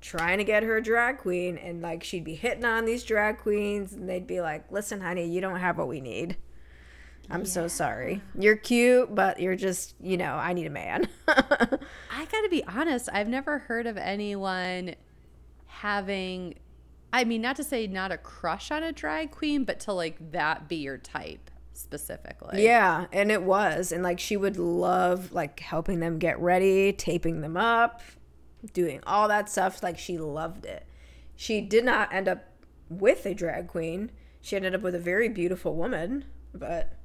trying 0.00 0.38
to 0.38 0.44
get 0.44 0.62
her 0.62 0.80
drag 0.80 1.18
queen, 1.18 1.58
and 1.58 1.82
like 1.82 2.04
she'd 2.04 2.24
be 2.24 2.34
hitting 2.36 2.64
on 2.64 2.84
these 2.84 3.04
drag 3.04 3.38
queens, 3.38 3.92
and 3.92 4.08
they'd 4.08 4.26
be 4.26 4.40
like, 4.40 4.70
"Listen, 4.70 5.00
honey, 5.00 5.26
you 5.26 5.40
don't 5.40 5.60
have 5.60 5.76
what 5.76 5.88
we 5.88 6.00
need." 6.00 6.36
I'm 7.30 7.40
yeah. 7.40 7.46
so 7.46 7.68
sorry. 7.68 8.22
You're 8.38 8.56
cute, 8.56 9.14
but 9.14 9.40
you're 9.40 9.56
just, 9.56 9.94
you 10.00 10.16
know, 10.16 10.34
I 10.34 10.52
need 10.52 10.66
a 10.66 10.70
man. 10.70 11.08
I 11.28 12.26
got 12.30 12.42
to 12.42 12.48
be 12.50 12.64
honest, 12.64 13.08
I've 13.12 13.28
never 13.28 13.58
heard 13.58 13.86
of 13.86 13.96
anyone 13.96 14.94
having 15.66 16.54
I 17.12 17.22
mean, 17.22 17.42
not 17.42 17.54
to 17.56 17.64
say 17.64 17.86
not 17.86 18.10
a 18.10 18.18
crush 18.18 18.72
on 18.72 18.82
a 18.82 18.90
drag 18.90 19.30
queen, 19.30 19.62
but 19.62 19.78
to 19.80 19.92
like 19.92 20.32
that 20.32 20.68
be 20.68 20.76
your 20.76 20.98
type 20.98 21.48
specifically. 21.72 22.64
Yeah, 22.64 23.06
and 23.12 23.30
it 23.30 23.44
was. 23.44 23.92
And 23.92 24.02
like 24.02 24.18
she 24.18 24.36
would 24.36 24.56
love 24.56 25.30
like 25.30 25.60
helping 25.60 26.00
them 26.00 26.18
get 26.18 26.40
ready, 26.40 26.92
taping 26.92 27.40
them 27.40 27.56
up, 27.56 28.02
doing 28.72 29.00
all 29.06 29.28
that 29.28 29.48
stuff. 29.48 29.80
Like 29.80 29.96
she 29.96 30.18
loved 30.18 30.66
it. 30.66 30.88
She 31.36 31.60
did 31.60 31.84
not 31.84 32.12
end 32.12 32.28
up 32.28 32.46
with 32.88 33.26
a 33.26 33.34
drag 33.34 33.68
queen 33.68 34.10
she 34.44 34.56
ended 34.56 34.74
up 34.74 34.82
with 34.82 34.94
a 34.94 34.98
very 34.98 35.30
beautiful 35.30 35.74
woman, 35.74 36.26
but 36.52 36.98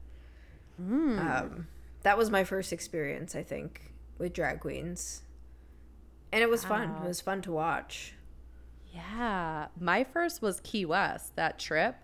um, 0.79 1.67
that 2.03 2.17
was 2.17 2.29
my 2.29 2.43
first 2.43 2.71
experience, 2.71 3.35
I 3.35 3.43
think, 3.43 3.93
with 4.17 4.33
drag 4.33 4.61
queens. 4.61 5.23
And 6.31 6.41
it 6.41 6.49
was 6.49 6.63
fun. 6.63 6.95
It 7.03 7.07
was 7.07 7.21
fun 7.21 7.41
to 7.43 7.51
watch. 7.51 8.13
Yeah. 8.93 9.67
My 9.79 10.03
first 10.03 10.41
was 10.41 10.59
Key 10.61 10.85
West, 10.85 11.35
that 11.35 11.59
trip 11.59 11.95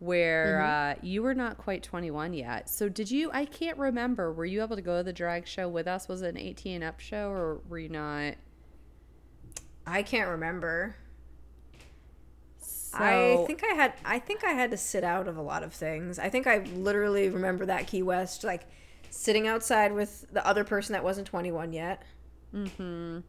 where 0.00 0.62
uh, 0.62 0.94
you 1.02 1.22
were 1.22 1.34
not 1.34 1.58
quite 1.58 1.82
21 1.82 2.32
yet. 2.32 2.70
So 2.70 2.88
did 2.88 3.10
you, 3.10 3.30
I 3.32 3.44
can't 3.44 3.76
remember, 3.76 4.32
were 4.32 4.46
you 4.46 4.62
able 4.62 4.76
to 4.76 4.82
go 4.82 4.96
to 4.96 5.02
the 5.02 5.12
drag 5.12 5.46
show 5.46 5.68
with 5.68 5.86
us? 5.86 6.08
Was 6.08 6.22
it 6.22 6.28
an 6.28 6.38
18 6.38 6.82
up 6.82 7.00
show 7.00 7.28
or 7.28 7.60
were 7.68 7.78
you 7.78 7.90
not? 7.90 8.34
I 9.86 10.02
can't 10.02 10.30
remember. 10.30 10.96
So, 12.92 12.98
I 13.00 13.44
think 13.46 13.62
I 13.64 13.74
had 13.74 13.92
I 14.04 14.18
think 14.18 14.42
I 14.44 14.50
had 14.50 14.70
to 14.72 14.76
sit 14.76 15.04
out 15.04 15.28
of 15.28 15.36
a 15.36 15.42
lot 15.42 15.62
of 15.62 15.72
things. 15.72 16.18
I 16.18 16.28
think 16.28 16.46
I 16.46 16.58
literally 16.74 17.28
remember 17.28 17.66
that 17.66 17.86
Key 17.86 18.02
West 18.02 18.42
like 18.42 18.62
sitting 19.10 19.46
outside 19.46 19.92
with 19.92 20.26
the 20.32 20.44
other 20.46 20.64
person 20.64 20.92
that 20.94 21.04
wasn't 21.04 21.26
21 21.28 21.72
yet. 21.72 22.02
Mhm. 22.52 23.22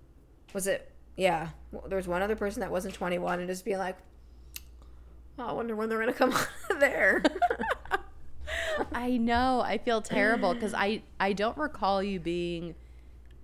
Was 0.54 0.66
it 0.68 0.92
yeah, 1.16 1.50
well, 1.72 1.84
there 1.88 1.98
was 1.98 2.08
one 2.08 2.22
other 2.22 2.36
person 2.36 2.62
that 2.62 2.72
wasn't 2.72 2.94
21 2.96 3.40
and 3.40 3.48
just 3.48 3.64
being 3.64 3.78
like 3.78 3.98
oh, 5.38 5.46
I 5.46 5.52
wonder 5.54 5.76
when 5.76 5.90
they're 5.90 6.00
going 6.02 6.12
to 6.12 6.18
come 6.18 6.32
out 6.34 6.48
of 6.70 6.80
there. 6.80 7.24
I 8.94 9.18
know. 9.18 9.62
I 9.62 9.78
feel 9.78 10.02
terrible 10.02 10.54
because 10.54 10.74
I 10.74 11.04
I 11.20 11.34
don't 11.34 11.58
recall 11.58 12.02
you 12.02 12.20
being 12.20 12.76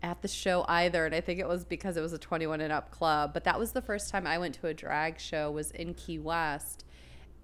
at 0.07 0.21
the 0.21 0.27
show 0.27 0.65
either, 0.67 1.05
and 1.05 1.13
I 1.13 1.21
think 1.21 1.39
it 1.39 1.47
was 1.47 1.65
because 1.65 1.97
it 1.97 2.01
was 2.01 2.13
a 2.13 2.17
21 2.17 2.61
and 2.61 2.71
up 2.71 2.91
club. 2.91 3.33
But 3.33 3.43
that 3.43 3.59
was 3.59 3.73
the 3.73 3.81
first 3.81 4.09
time 4.09 4.25
I 4.25 4.37
went 4.37 4.55
to 4.55 4.67
a 4.67 4.73
drag 4.73 5.19
show 5.19 5.51
was 5.51 5.71
in 5.71 5.93
Key 5.93 6.17
West, 6.17 6.85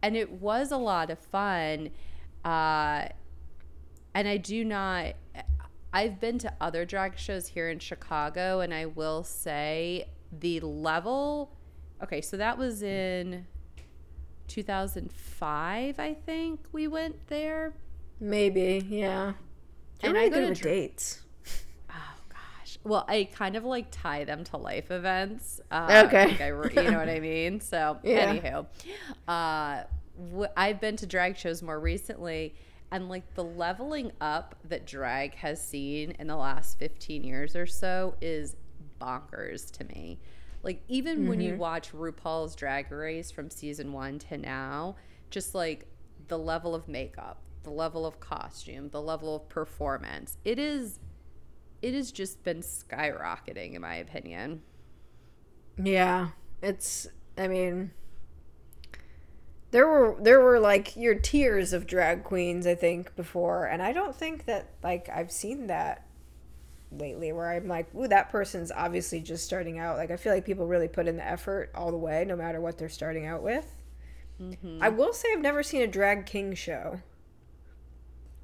and 0.01 0.15
it 0.15 0.31
was 0.31 0.71
a 0.71 0.77
lot 0.77 1.09
of 1.09 1.19
fun. 1.19 1.89
Uh, 2.43 3.07
and 4.15 4.27
I 4.27 4.37
do 4.37 4.63
not. 4.63 5.13
I've 5.91 6.19
been 6.19 6.39
to 6.39 6.53
other 6.59 6.85
drag 6.85 7.17
shows 7.19 7.47
here 7.49 7.69
in 7.69 7.79
Chicago, 7.79 8.61
and 8.61 8.73
I 8.73 8.85
will 8.87 9.23
say 9.23 10.07
the 10.31 10.59
level. 10.61 11.51
Okay, 12.01 12.21
so 12.21 12.37
that 12.37 12.57
was 12.57 12.81
in 12.81 13.45
2005, 14.47 15.99
I 15.99 16.13
think 16.25 16.59
we 16.71 16.87
went 16.87 17.27
there. 17.27 17.73
Maybe, 18.19 18.85
yeah. 18.89 19.33
You're 20.01 20.09
And 20.09 20.13
really 20.13 20.25
I 20.25 20.29
go 20.29 20.35
good 20.35 20.41
to 20.41 20.49
with 20.49 20.59
dr- 20.61 20.73
dates. 20.73 21.21
Well, 22.83 23.05
I 23.07 23.29
kind 23.33 23.55
of 23.55 23.63
like 23.63 23.87
tie 23.91 24.25
them 24.25 24.43
to 24.45 24.57
life 24.57 24.91
events. 24.91 25.61
Uh, 25.71 26.03
Okay. 26.05 26.25
like 26.25 26.41
I 26.41 26.49
you 26.69 26.89
know 26.89 26.97
what 26.97 27.09
I 27.09 27.19
mean? 27.19 27.59
So, 27.61 27.97
Yeah. 28.03 28.33
anywho, 28.33 28.65
uh, 29.27 29.83
w- 30.31 30.47
I've 30.57 30.81
been 30.81 30.97
to 30.97 31.05
drag 31.07 31.37
shows 31.37 31.61
more 31.61 31.79
recently, 31.79 32.55
and 32.91 33.07
like 33.09 33.33
the 33.35 33.43
leveling 33.43 34.11
up 34.19 34.55
that 34.65 34.85
drag 34.85 35.35
has 35.35 35.65
seen 35.65 36.11
in 36.19 36.27
the 36.27 36.35
last 36.35 36.77
15 36.77 37.23
years 37.23 37.55
or 37.55 37.65
so 37.65 38.15
is 38.21 38.55
bonkers 38.99 39.71
to 39.77 39.85
me. 39.85 40.19
Like, 40.61 40.81
even 40.87 41.27
when 41.27 41.41
you 41.41 41.55
watch 41.57 41.91
RuPaul's 41.91 42.55
Drag 42.55 42.89
Race 42.91 43.31
from 43.31 43.49
season 43.49 43.91
one 43.91 44.17
to 44.19 44.37
now, 44.37 44.95
just 45.29 45.53
like 45.53 45.85
the 46.29 46.37
level 46.39 46.73
of 46.73 46.87
makeup, 46.87 47.41
the 47.63 47.69
level 47.69 48.05
of 48.05 48.19
costume, 48.21 48.89
the 48.89 49.01
level 49.01 49.35
of 49.35 49.49
performance, 49.49 50.37
it 50.45 50.57
is 50.59 50.99
it 51.83 51.93
has 51.93 52.11
just 52.11 52.43
been 52.43 52.61
skyrocketing 52.61 53.75
in 53.75 53.81
my 53.81 53.95
opinion. 53.95 54.61
Yeah, 55.77 56.29
it's. 56.61 57.07
I 57.37 57.47
mean, 57.47 57.91
there 59.71 59.87
were 59.87 60.15
there 60.19 60.39
were 60.39 60.59
like 60.59 60.95
your 60.95 61.15
tiers 61.15 61.73
of 61.73 61.85
drag 61.85 62.23
queens. 62.23 62.65
I 62.65 62.73
think 62.73 63.15
before, 63.15 63.65
and 63.65 63.83
I 63.83 63.91
don't 63.91 64.15
think 64.15 64.45
that 64.45 64.69
like 64.81 65.09
I've 65.09 65.31
seen 65.31 65.67
that 65.67 66.07
lately. 66.89 67.33
Where 67.33 67.51
I'm 67.51 67.67
like, 67.67 67.93
ooh, 67.93 68.07
that 68.07 68.29
person's 68.29 68.71
obviously 68.71 69.19
just 69.19 69.43
starting 69.43 69.77
out. 69.77 69.97
Like 69.97 70.09
I 70.09 70.15
feel 70.15 70.33
like 70.33 70.45
people 70.45 70.65
really 70.65 70.87
put 70.87 71.07
in 71.07 71.17
the 71.17 71.27
effort 71.27 71.69
all 71.75 71.91
the 71.91 71.97
way, 71.97 72.23
no 72.25 72.37
matter 72.37 72.61
what 72.61 72.77
they're 72.77 72.87
starting 72.87 73.25
out 73.25 73.43
with. 73.43 73.67
Mm-hmm. 74.41 74.81
I 74.81 74.87
will 74.87 75.11
say 75.11 75.27
I've 75.33 75.41
never 75.41 75.61
seen 75.63 75.81
a 75.81 75.87
drag 75.87 76.25
king 76.25 76.55
show. 76.55 77.01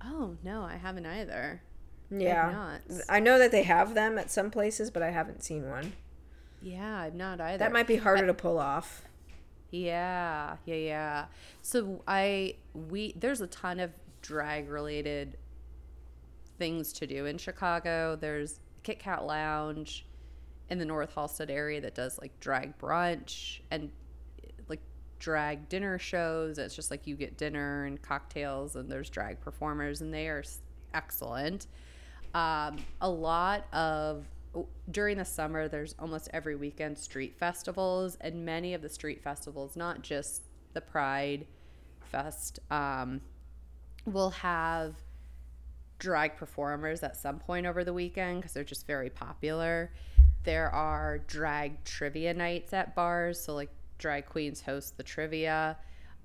Oh, 0.04 0.36
no, 0.44 0.62
I 0.62 0.78
haven't 0.78 1.06
either. 1.06 1.62
Yeah. 2.12 2.80
I 3.07 3.20
know 3.20 3.38
that 3.38 3.51
they 3.51 3.64
have 3.64 3.93
them 3.93 4.18
at 4.18 4.32
some 4.32 4.49
places, 4.49 4.89
but 4.89 5.03
I 5.03 5.12
haven't 5.12 5.43
seen 5.43 5.70
one. 5.70 5.93
Yeah, 6.62 6.99
I've 6.99 7.16
not 7.16 7.39
either. 7.39 7.57
That 7.60 7.72
might 7.72 7.88
be 7.88 7.97
harder 7.97 8.26
to 8.26 8.34
pull 8.34 8.60
off. 8.60 9.03
Yeah, 9.72 10.57
yeah, 10.66 10.76
yeah. 10.76 11.26
So 11.62 12.01
I 12.07 12.55
we 12.74 13.14
there's 13.18 13.41
a 13.41 13.47
ton 13.47 13.80
of 13.80 13.91
drag 14.22 14.70
related 14.70 15.38
things 16.57 16.91
to 16.93 17.07
do 17.07 17.26
in 17.26 17.38
Chicago. 17.38 18.18
There's 18.20 18.60
Kit 18.84 18.99
Kat 18.99 19.26
Lounge 19.26 20.05
in 20.70 20.78
the 20.80 20.86
North 20.86 21.16
Halsted 21.16 21.49
area 21.49 21.82
that 21.82 21.95
does 21.95 22.20
like 22.20 22.38
drag 22.39 22.78
brunch 22.78 23.60
and 23.72 23.89
like 24.68 24.82
drag 25.20 25.70
dinner 25.70 25.97
shows. 25.97 26.57
It's 26.57 26.76
just 26.76 26.91
like 26.91 27.07
you 27.07 27.16
get 27.16 27.38
dinner 27.38 27.86
and 27.86 28.01
cocktails 28.01 28.76
and 28.76 28.91
there's 28.91 29.10
drag 29.10 29.39
performers 29.39 30.01
and 30.01 30.14
they 30.14 30.28
are 30.28 30.43
excellent. 30.93 31.68
Um, 32.34 32.78
a 33.02 33.10
lot 33.10 33.66
of 33.74 34.26
during 34.92 35.18
the 35.18 35.26
summer 35.26 35.68
there's 35.68 35.94
almost 36.00 36.28
every 36.34 36.56
weekend 36.56 36.98
street 36.98 37.36
festivals 37.38 38.18
and 38.22 38.44
many 38.44 38.74
of 38.74 38.82
the 38.82 38.90
street 38.90 39.22
festivals 39.24 39.76
not 39.76 40.02
just 40.02 40.42
the 40.74 40.82
pride 40.82 41.46
fest 42.12 42.60
um, 42.72 43.22
will 44.06 44.32
have 44.32 44.96
drag 46.00 46.38
performers 46.38 47.04
at 47.04 47.16
some 47.18 47.40
point 47.40 47.66
over 47.66 47.84
the 47.84 47.94
weekend 47.94 48.40
because 48.40 48.54
they're 48.54 48.64
just 48.64 48.88
very 48.88 49.10
popular. 49.10 49.92
There 50.44 50.70
are 50.70 51.20
drag 51.20 51.84
trivia 51.84 52.34
nights 52.34 52.74
at 52.74 52.96
bars 52.96 53.40
so 53.40 53.54
like 53.54 53.70
drag 53.98 54.26
queens 54.26 54.62
host 54.62 54.98
the 54.98 55.04
trivia. 55.04 55.78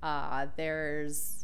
Uh, 0.02 0.46
there's 0.56 1.43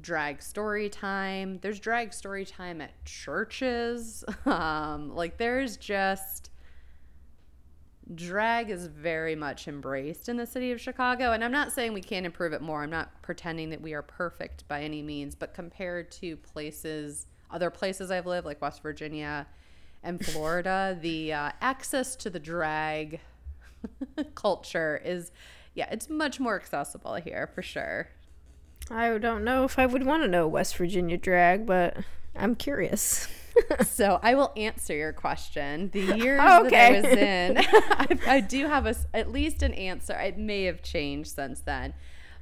drag 0.00 0.42
story 0.42 0.88
time. 0.88 1.58
There's 1.62 1.80
drag 1.80 2.12
story 2.12 2.44
time 2.44 2.80
at 2.80 3.04
churches. 3.04 4.24
Um, 4.46 5.14
like 5.14 5.38
there's 5.38 5.76
just 5.76 6.50
drag 8.14 8.70
is 8.70 8.86
very 8.86 9.34
much 9.34 9.66
embraced 9.66 10.28
in 10.28 10.36
the 10.36 10.46
city 10.46 10.70
of 10.70 10.80
Chicago. 10.80 11.32
And 11.32 11.42
I'm 11.42 11.50
not 11.50 11.72
saying 11.72 11.92
we 11.92 12.00
can't 12.00 12.24
improve 12.24 12.52
it 12.52 12.62
more. 12.62 12.82
I'm 12.82 12.90
not 12.90 13.22
pretending 13.22 13.70
that 13.70 13.80
we 13.80 13.94
are 13.94 14.02
perfect 14.02 14.66
by 14.68 14.82
any 14.82 15.02
means, 15.02 15.34
but 15.34 15.54
compared 15.54 16.12
to 16.12 16.36
places, 16.36 17.26
other 17.50 17.70
places 17.70 18.10
I've 18.10 18.26
lived, 18.26 18.46
like 18.46 18.62
West 18.62 18.82
Virginia 18.82 19.46
and 20.02 20.24
Florida, 20.26 20.96
the 21.00 21.32
uh, 21.32 21.50
access 21.60 22.14
to 22.16 22.30
the 22.30 22.38
drag 22.38 23.20
culture 24.36 25.00
is, 25.04 25.32
yeah, 25.74 25.88
it's 25.90 26.08
much 26.08 26.38
more 26.38 26.54
accessible 26.54 27.14
here 27.14 27.50
for 27.52 27.62
sure. 27.62 28.08
I 28.90 29.18
don't 29.18 29.44
know 29.44 29.64
if 29.64 29.78
I 29.78 29.86
would 29.86 30.04
want 30.04 30.22
to 30.22 30.28
know 30.28 30.46
West 30.46 30.76
Virginia 30.76 31.16
drag, 31.16 31.66
but 31.66 31.96
I'm 32.34 32.54
curious. 32.54 33.28
so 33.86 34.20
I 34.22 34.34
will 34.34 34.52
answer 34.56 34.94
your 34.94 35.12
question. 35.12 35.90
The 35.90 36.00
years 36.18 36.38
that 36.38 36.74
I 36.74 36.90
was 36.92 37.04
in, 37.04 37.58
I, 37.58 38.18
I 38.36 38.40
do 38.40 38.66
have 38.66 38.86
a 38.86 38.94
at 39.12 39.32
least 39.32 39.62
an 39.62 39.74
answer. 39.74 40.14
It 40.18 40.38
may 40.38 40.64
have 40.64 40.82
changed 40.82 41.30
since 41.30 41.60
then, 41.60 41.94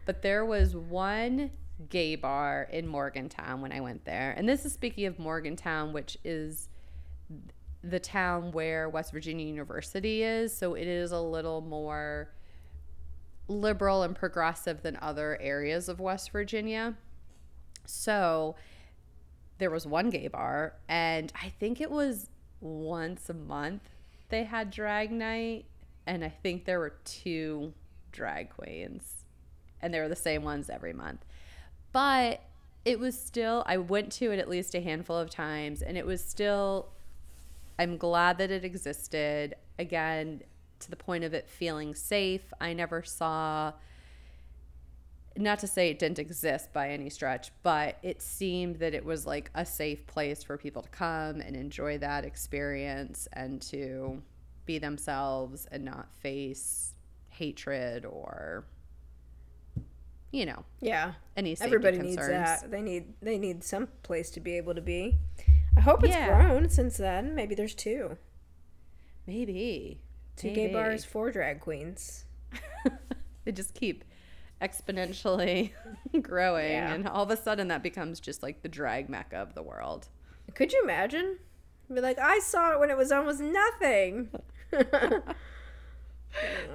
but 0.05 0.23
there 0.23 0.45
was 0.45 0.77
one 0.77 1.51
gay 1.89 2.15
bar 2.15 2.69
in 2.71 2.87
Morgantown 2.87 3.61
when 3.61 3.73
I 3.73 3.81
went 3.81 4.05
there, 4.05 4.35
and 4.37 4.49
this 4.49 4.65
is 4.65 4.73
speaking 4.73 5.07
of 5.07 5.19
Morgantown, 5.19 5.93
which 5.93 6.19
is 6.25 6.69
the 7.83 8.01
town 8.01 8.53
where 8.53 8.89
West 8.89 9.13
Virginia 9.13 9.47
University 9.47 10.23
is. 10.23 10.57
So 10.57 10.75
it 10.75 10.87
is 10.87 11.13
a 11.13 11.21
little 11.21 11.61
more 11.61 12.31
liberal 13.49 14.03
and 14.03 14.15
progressive 14.15 14.83
than 14.83 14.99
other 15.01 15.39
areas 15.41 15.89
of 15.89 16.01
West 16.01 16.31
Virginia. 16.31 16.95
So 17.85 18.57
there 19.59 19.71
was 19.71 19.87
one 19.87 20.11
gay 20.11 20.29
bar, 20.29 20.75
and 20.89 21.33
I 21.41 21.49
think 21.49 21.81
it 21.81 21.91
was 21.91 22.31
once 22.61 23.29
a 23.29 23.35
month 23.35 23.83
they 24.31 24.45
had 24.45 24.71
drag 24.71 25.13
night, 25.13 25.67
and 26.07 26.25
I 26.25 26.29
think 26.29 26.65
there 26.65 26.79
were 26.79 26.95
two 27.05 27.73
drag 28.11 28.51
queens, 28.51 29.25
and 29.81 29.93
they 29.93 30.01
were 30.01 30.09
the 30.09 30.17
same 30.17 30.43
ones 30.43 30.71
every 30.71 30.93
month. 30.93 31.25
But 31.93 32.43
it 32.85 32.99
was 32.99 33.19
still, 33.19 33.63
I 33.67 33.77
went 33.77 34.11
to 34.13 34.33
it 34.33 34.39
at 34.39 34.49
least 34.49 34.75
a 34.75 34.81
handful 34.81 35.17
of 35.17 35.31
times, 35.31 35.83
and 35.83 35.97
it 35.97 36.07
was 36.07 36.25
still, 36.25 36.89
I'm 37.79 37.97
glad 37.97 38.39
that 38.39 38.51
it 38.51 38.65
existed. 38.65 39.55
Again, 39.79 40.43
to 40.85 40.91
the 40.91 40.97
point 40.97 41.25
of 41.25 41.35
it 41.35 41.49
feeling 41.49 41.95
safe. 41.95 42.53
I 42.61 42.73
never 42.73 43.03
saw 43.03 43.73
not 45.37 45.59
to 45.59 45.67
say 45.67 45.91
it 45.91 45.99
didn't 45.99 46.21
exist 46.21 46.73
by 46.73 46.91
any 46.91 47.11
stretch, 47.11 47.51
but 47.65 47.99
it 48.03 48.23
seemed 48.23 48.77
that 48.77 48.95
it 48.95 49.05
was 49.05 49.27
like 49.27 49.51
a 49.55 49.67
safe 49.67 50.07
place 50.07 50.45
for 50.45 50.57
people 50.57 50.83
to 50.83 50.89
come 50.91 51.41
and 51.41 51.57
enjoy 51.57 51.99
that 51.99 52.25
experience 52.25 53.27
and 53.33 53.61
to 53.63 54.23
be 54.65 54.79
themselves 54.79 55.67
and 55.73 55.85
not 55.85 56.09
face 56.15 56.95
hatred 57.31 58.05
or 58.05 58.65
you 60.31 60.47
know, 60.47 60.65
Yeah. 60.81 61.13
any 61.37 61.57
Everybody 61.61 61.97
concerns. 61.99 62.17
needs 62.17 62.29
that. 62.29 62.71
They 62.71 62.83
need 62.83 63.15
they 63.21 63.39
need 63.39 63.63
some 63.63 63.89
place 64.03 64.31
to 64.33 64.41
be 64.41 64.57
able 64.57 64.75
to 64.75 64.81
be. 64.81 65.17
I 65.77 65.81
hope 65.81 66.03
it's 66.05 66.13
Yeah. 66.15 66.27
grown 66.29 66.69
since 66.69 66.97
then. 66.97 67.35
Maybe 67.37 67.55
there's 67.55 67.75
two. 67.75 68.19
Maybe. 69.27 70.01
Two 70.37 70.51
gay 70.51 70.73
bars, 70.73 71.05
four 71.05 71.31
drag 71.31 71.61
queens. 71.61 72.25
they 73.45 73.53
just 73.53 73.75
keep 73.75 74.05
exponentially 74.63 75.73
growing 76.23 76.73
Yeah. 76.73 76.95
and 76.95 77.09
all 77.09 77.25
of 77.25 77.31
a 77.31 77.37
sudden 77.37 77.69
that 77.69 77.83
becomes 77.83 78.21
just 78.21 78.43
like 78.43 78.63
the 78.63 78.69
drag 78.69 79.09
mecca 79.09 79.37
of 79.37 79.55
the 79.55 79.63
world 79.63 80.09
Could 80.55 80.73
you 80.73 80.83
imagine? 80.83 81.39
Be 81.93 82.01
like, 82.01 82.19
I 82.19 82.39
saw 82.39 82.73
it 82.73 82.81
when 82.81 82.91
it 82.91 82.97
was 82.97 83.13
almost 83.13 83.41
nothing. 83.41 84.31
it's 84.73 85.21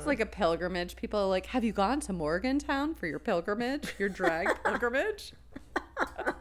like 0.05 0.19
a 0.19 0.25
pilgrimage 0.25 0.95
people 0.95 1.19
are 1.19 1.27
like 1.27 1.47
have 1.47 1.63
you 1.63 1.73
gone 1.73 1.99
to 1.99 2.13
morgantown 2.13 2.95
for 2.95 3.07
your 3.07 3.19
pilgrimage 3.19 3.93
your 3.99 4.07
drag 4.07 4.47
pilgrimage 4.63 5.33
oh, 5.97 6.33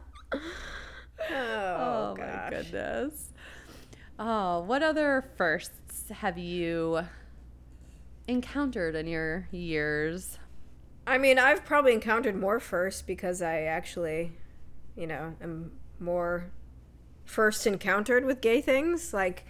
oh 1.30 2.14
my 2.16 2.46
goodness 2.50 3.30
oh 4.18 4.60
what 4.60 4.82
other 4.82 5.24
firsts 5.36 6.10
have 6.10 6.38
you 6.38 7.00
encountered 8.26 8.94
in 8.94 9.06
your 9.06 9.48
years 9.50 10.38
I 11.06 11.18
mean, 11.18 11.38
I've 11.38 11.64
probably 11.64 11.94
encountered 11.94 12.36
more 12.36 12.60
firsts 12.60 13.02
because 13.02 13.40
I 13.40 13.62
actually, 13.62 14.32
you 14.96 15.06
know, 15.06 15.34
am 15.40 15.72
more 15.98 16.50
first 17.24 17.66
encountered 17.66 18.24
with 18.24 18.40
gay 18.40 18.60
things. 18.60 19.14
Like, 19.14 19.44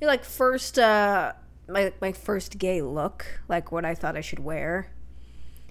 you 0.00 0.06
know, 0.06 0.12
like 0.12 0.24
first, 0.24 0.78
uh, 0.78 1.34
my 1.68 1.92
my 2.00 2.12
first 2.12 2.58
gay 2.58 2.82
look, 2.82 3.26
like 3.48 3.72
what 3.72 3.84
I 3.84 3.94
thought 3.94 4.16
I 4.16 4.22
should 4.22 4.40
wear. 4.40 4.90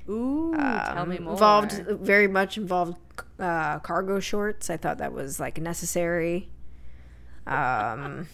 ooh 0.09 0.81
tell 0.83 1.03
Um, 1.03 1.09
me 1.09 1.19
more 1.19 1.33
Involved 1.33 1.73
very 1.87 2.27
much 2.27 2.57
involved 2.57 2.97
uh, 3.39 3.79
cargo 3.79 4.19
shorts. 4.19 4.69
I 4.69 4.77
thought 4.77 4.97
that 4.99 5.13
was 5.13 5.39
like 5.39 5.59
necessary. 5.59 6.49
Um, 7.47 8.27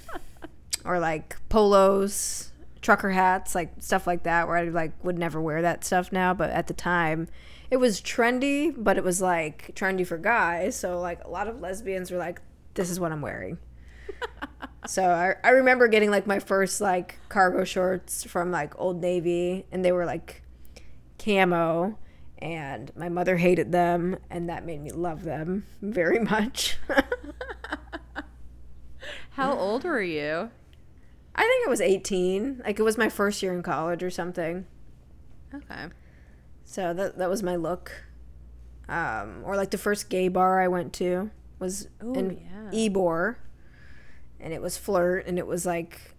or 0.85 0.99
like 0.99 1.37
polos, 1.49 2.51
trucker 2.81 3.09
hats, 3.09 3.55
like 3.55 3.73
stuff 3.79 4.07
like 4.07 4.23
that. 4.23 4.47
Where 4.47 4.57
I 4.57 4.63
like 4.65 5.03
would 5.03 5.17
never 5.17 5.41
wear 5.41 5.61
that 5.61 5.83
stuff 5.83 6.11
now, 6.11 6.33
but 6.33 6.49
at 6.49 6.67
the 6.67 6.73
time, 6.73 7.27
it 7.69 7.77
was 7.77 8.01
trendy. 8.01 8.73
But 8.75 8.97
it 8.97 9.03
was 9.03 9.21
like 9.21 9.71
trendy 9.75 10.05
for 10.05 10.17
guys. 10.17 10.75
So 10.75 10.99
like 10.99 11.23
a 11.23 11.29
lot 11.29 11.47
of 11.47 11.59
lesbians 11.59 12.11
were 12.11 12.17
like, 12.17 12.41
"This 12.73 12.89
is 12.89 12.99
what 12.99 13.11
I'm 13.11 13.21
wearing." 13.21 13.57
so 14.87 15.03
I, 15.03 15.35
I 15.43 15.51
remember 15.51 15.87
getting 15.87 16.11
like 16.11 16.27
my 16.27 16.39
first 16.39 16.81
like 16.81 17.19
cargo 17.29 17.63
shorts 17.63 18.23
from 18.23 18.51
like 18.51 18.79
Old 18.79 19.01
Navy, 19.01 19.65
and 19.71 19.83
they 19.83 19.91
were 19.91 20.05
like 20.05 20.43
camo 21.19 21.97
and 22.39 22.91
my 22.95 23.09
mother 23.09 23.37
hated 23.37 23.71
them 23.71 24.17
and 24.29 24.49
that 24.49 24.65
made 24.65 24.81
me 24.81 24.91
love 24.91 25.23
them 25.23 25.65
very 25.81 26.19
much 26.19 26.77
how 29.31 29.53
old 29.53 29.83
were 29.83 30.01
you 30.01 30.49
i 31.35 31.41
think 31.41 31.65
it 31.65 31.69
was 31.69 31.81
18 31.81 32.61
like 32.65 32.79
it 32.79 32.83
was 32.83 32.97
my 32.97 33.09
first 33.09 33.41
year 33.41 33.53
in 33.53 33.63
college 33.63 34.03
or 34.03 34.09
something 34.09 34.65
okay 35.53 35.87
so 36.65 36.93
that, 36.93 37.17
that 37.17 37.29
was 37.29 37.41
my 37.41 37.55
look 37.55 38.05
um, 38.87 39.43
or 39.45 39.55
like 39.55 39.71
the 39.71 39.77
first 39.77 40.09
gay 40.09 40.27
bar 40.27 40.61
i 40.61 40.67
went 40.67 40.93
to 40.93 41.29
was 41.59 41.87
Ooh, 42.03 42.13
in 42.13 42.41
yeah. 42.41 42.89
Ybor 42.89 43.35
and 44.39 44.53
it 44.53 44.61
was 44.61 44.77
flirt 44.77 45.27
and 45.27 45.37
it 45.37 45.45
was 45.45 45.65
like 45.65 46.15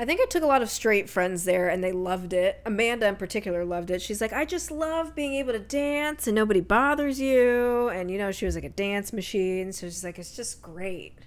I 0.00 0.06
think 0.06 0.18
I 0.18 0.24
took 0.24 0.42
a 0.42 0.46
lot 0.46 0.62
of 0.62 0.70
straight 0.70 1.10
friends 1.10 1.44
there 1.44 1.68
and 1.68 1.84
they 1.84 1.92
loved 1.92 2.32
it. 2.32 2.62
Amanda 2.64 3.06
in 3.06 3.16
particular 3.16 3.66
loved 3.66 3.90
it. 3.90 4.00
She's 4.00 4.22
like, 4.22 4.32
I 4.32 4.46
just 4.46 4.70
love 4.70 5.14
being 5.14 5.34
able 5.34 5.52
to 5.52 5.58
dance 5.58 6.26
and 6.26 6.34
nobody 6.34 6.62
bothers 6.62 7.20
you. 7.20 7.90
And, 7.90 8.10
you 8.10 8.16
know, 8.16 8.32
she 8.32 8.46
was 8.46 8.54
like 8.54 8.64
a 8.64 8.70
dance 8.70 9.12
machine. 9.12 9.72
So 9.72 9.88
she's 9.88 10.02
like, 10.02 10.18
it's 10.18 10.34
just 10.34 10.62
great. 10.62 11.18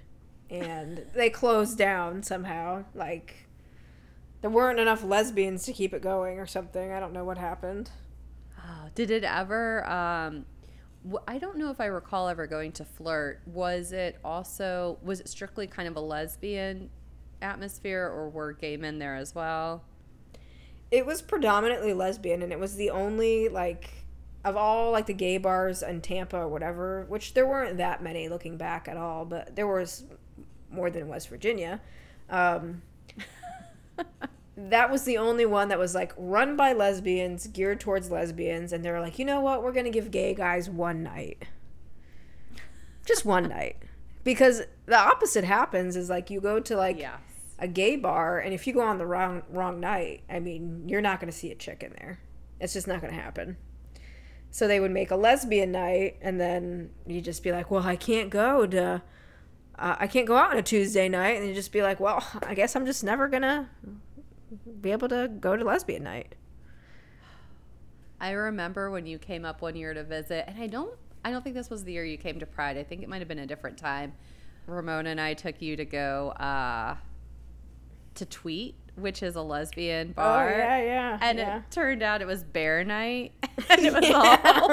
And 0.53 1.05
they 1.15 1.29
closed 1.31 1.77
down 1.77 2.21
somehow. 2.21 2.85
Like, 2.93 3.47
there 4.41 4.51
weren't 4.51 4.79
enough 4.79 5.03
lesbians 5.03 5.63
to 5.63 5.73
keep 5.73 5.93
it 5.93 6.01
going 6.01 6.37
or 6.37 6.45
something. 6.45 6.91
I 6.91 6.99
don't 6.99 7.11
know 7.11 7.23
what 7.23 7.37
happened. 7.37 7.89
Oh, 8.59 8.89
did 8.93 9.09
it 9.09 9.23
ever? 9.23 9.83
Um, 9.89 10.45
I 11.27 11.37
don't 11.39 11.57
know 11.57 11.71
if 11.71 11.81
I 11.81 11.85
recall 11.85 12.29
ever 12.29 12.45
going 12.45 12.71
to 12.73 12.85
flirt. 12.85 13.41
Was 13.47 13.91
it 13.91 14.19
also? 14.23 14.99
Was 15.01 15.19
it 15.21 15.27
strictly 15.27 15.65
kind 15.65 15.87
of 15.87 15.95
a 15.95 16.01
lesbian 16.01 16.91
atmosphere, 17.41 18.05
or 18.05 18.29
were 18.29 18.53
gay 18.53 18.77
men 18.77 18.99
there 18.99 19.15
as 19.15 19.33
well? 19.33 19.83
It 20.91 21.05
was 21.05 21.21
predominantly 21.21 21.93
lesbian, 21.93 22.43
and 22.43 22.53
it 22.53 22.59
was 22.59 22.75
the 22.75 22.91
only 22.91 23.49
like 23.49 23.89
of 24.45 24.55
all 24.55 24.91
like 24.91 25.07
the 25.07 25.13
gay 25.13 25.37
bars 25.37 25.81
in 25.81 26.01
Tampa 26.01 26.37
or 26.37 26.47
whatever, 26.47 27.05
which 27.09 27.33
there 27.33 27.47
weren't 27.47 27.77
that 27.77 28.03
many 28.03 28.29
looking 28.29 28.57
back 28.57 28.87
at 28.87 28.97
all, 28.97 29.25
but 29.25 29.55
there 29.55 29.67
was 29.67 30.03
more 30.73 30.89
than 30.89 31.07
West 31.07 31.29
Virginia. 31.29 31.81
Um, 32.29 32.81
that 34.57 34.91
was 34.91 35.03
the 35.03 35.17
only 35.17 35.45
one 35.45 35.69
that 35.69 35.79
was 35.79 35.95
like 35.95 36.13
run 36.17 36.55
by 36.55 36.73
lesbians, 36.73 37.47
geared 37.47 37.79
towards 37.79 38.11
lesbians, 38.11 38.71
and 38.71 38.83
they 38.83 38.91
were 38.91 38.99
like, 38.99 39.17
you 39.19 39.25
know 39.25 39.41
what, 39.41 39.63
we're 39.63 39.71
gonna 39.71 39.89
give 39.89 40.11
gay 40.11 40.33
guys 40.33 40.69
one 40.69 41.03
night, 41.03 41.43
just 43.05 43.25
one 43.25 43.49
night, 43.49 43.77
because 44.23 44.63
the 44.85 44.97
opposite 44.97 45.43
happens 45.43 45.95
is 45.95 46.09
like 46.09 46.29
you 46.29 46.39
go 46.39 46.59
to 46.59 46.75
like 46.75 46.99
yes. 46.99 47.19
a 47.59 47.67
gay 47.67 47.95
bar 47.95 48.39
and 48.39 48.53
if 48.53 48.67
you 48.67 48.73
go 48.73 48.81
on 48.81 48.97
the 48.97 49.05
wrong 49.05 49.43
wrong 49.49 49.79
night 49.79 50.21
i 50.29 50.39
mean 50.39 50.83
you're 50.87 51.01
not 51.01 51.19
going 51.19 51.31
to 51.31 51.37
see 51.37 51.51
a 51.51 51.55
chick 51.55 51.83
in 51.83 51.93
there. 51.99 52.19
It's 52.59 52.73
just 52.73 52.87
not 52.87 53.01
going 53.01 53.13
to 53.13 53.19
happen. 53.19 53.57
So 54.51 54.67
they 54.67 54.79
would 54.79 54.91
make 54.91 55.11
a 55.11 55.15
lesbian 55.17 55.71
night 55.71 56.17
and 56.21 56.39
then 56.39 56.91
you'd 57.05 57.25
just 57.25 57.43
be 57.43 57.51
like 57.51 57.71
well 57.71 57.83
i 57.83 57.95
can't 57.95 58.29
go 58.29 58.65
to 58.67 59.01
uh, 59.79 59.95
i 59.99 60.07
can't 60.07 60.27
go 60.27 60.35
out 60.35 60.51
on 60.51 60.57
a 60.57 60.61
tuesday 60.63 61.07
night 61.09 61.41
and 61.41 61.53
just 61.55 61.71
be 61.71 61.81
like 61.81 61.99
well 61.99 62.25
i 62.43 62.53
guess 62.53 62.75
i'm 62.75 62.85
just 62.85 63.03
never 63.03 63.27
going 63.27 63.41
to 63.41 63.67
be 64.81 64.91
able 64.91 65.09
to 65.09 65.27
go 65.39 65.55
to 65.55 65.63
lesbian 65.63 66.03
night 66.03 66.35
I 68.19 68.31
remember 68.31 68.89
when 68.89 69.05
you 69.05 69.17
came 69.17 69.43
up 69.43 69.61
one 69.61 69.75
year 69.75 69.93
to 69.93 70.01
visit, 70.01 70.45
and 70.47 70.57
I 70.61 70.67
don't. 70.67 70.95
I 71.25 71.31
don't 71.31 71.43
think 71.43 71.55
this 71.57 71.69
was 71.69 71.83
the 71.83 71.91
year 71.91 72.05
you 72.05 72.17
came 72.17 72.39
to 72.39 72.45
Pride. 72.45 72.77
I 72.77 72.83
think 72.83 73.01
it 73.03 73.09
might 73.09 73.19
have 73.19 73.27
been 73.27 73.39
a 73.39 73.45
different 73.45 73.77
time. 73.77 74.13
Ramona 74.65 75.09
and 75.09 75.19
I 75.19 75.33
took 75.33 75.61
you 75.61 75.75
to 75.75 75.83
go 75.83 76.29
uh, 76.29 76.95
to 78.15 78.25
Tweet, 78.25 78.75
which 78.95 79.23
is 79.23 79.35
a 79.35 79.41
lesbian 79.41 80.13
bar. 80.13 80.47
Oh, 80.53 80.57
yeah, 80.57 80.77
yeah 80.83 81.17
and 81.21 81.37
yeah. 81.37 81.57
it 81.57 81.63
turned 81.71 82.01
out 82.01 82.21
it 82.21 82.27
was 82.27 82.43
bear 82.45 82.85
night 82.85 83.33
and 83.69 83.85
it 83.85 83.93
was 83.93 84.07
Yeah. 84.07 84.59
all 84.61 84.71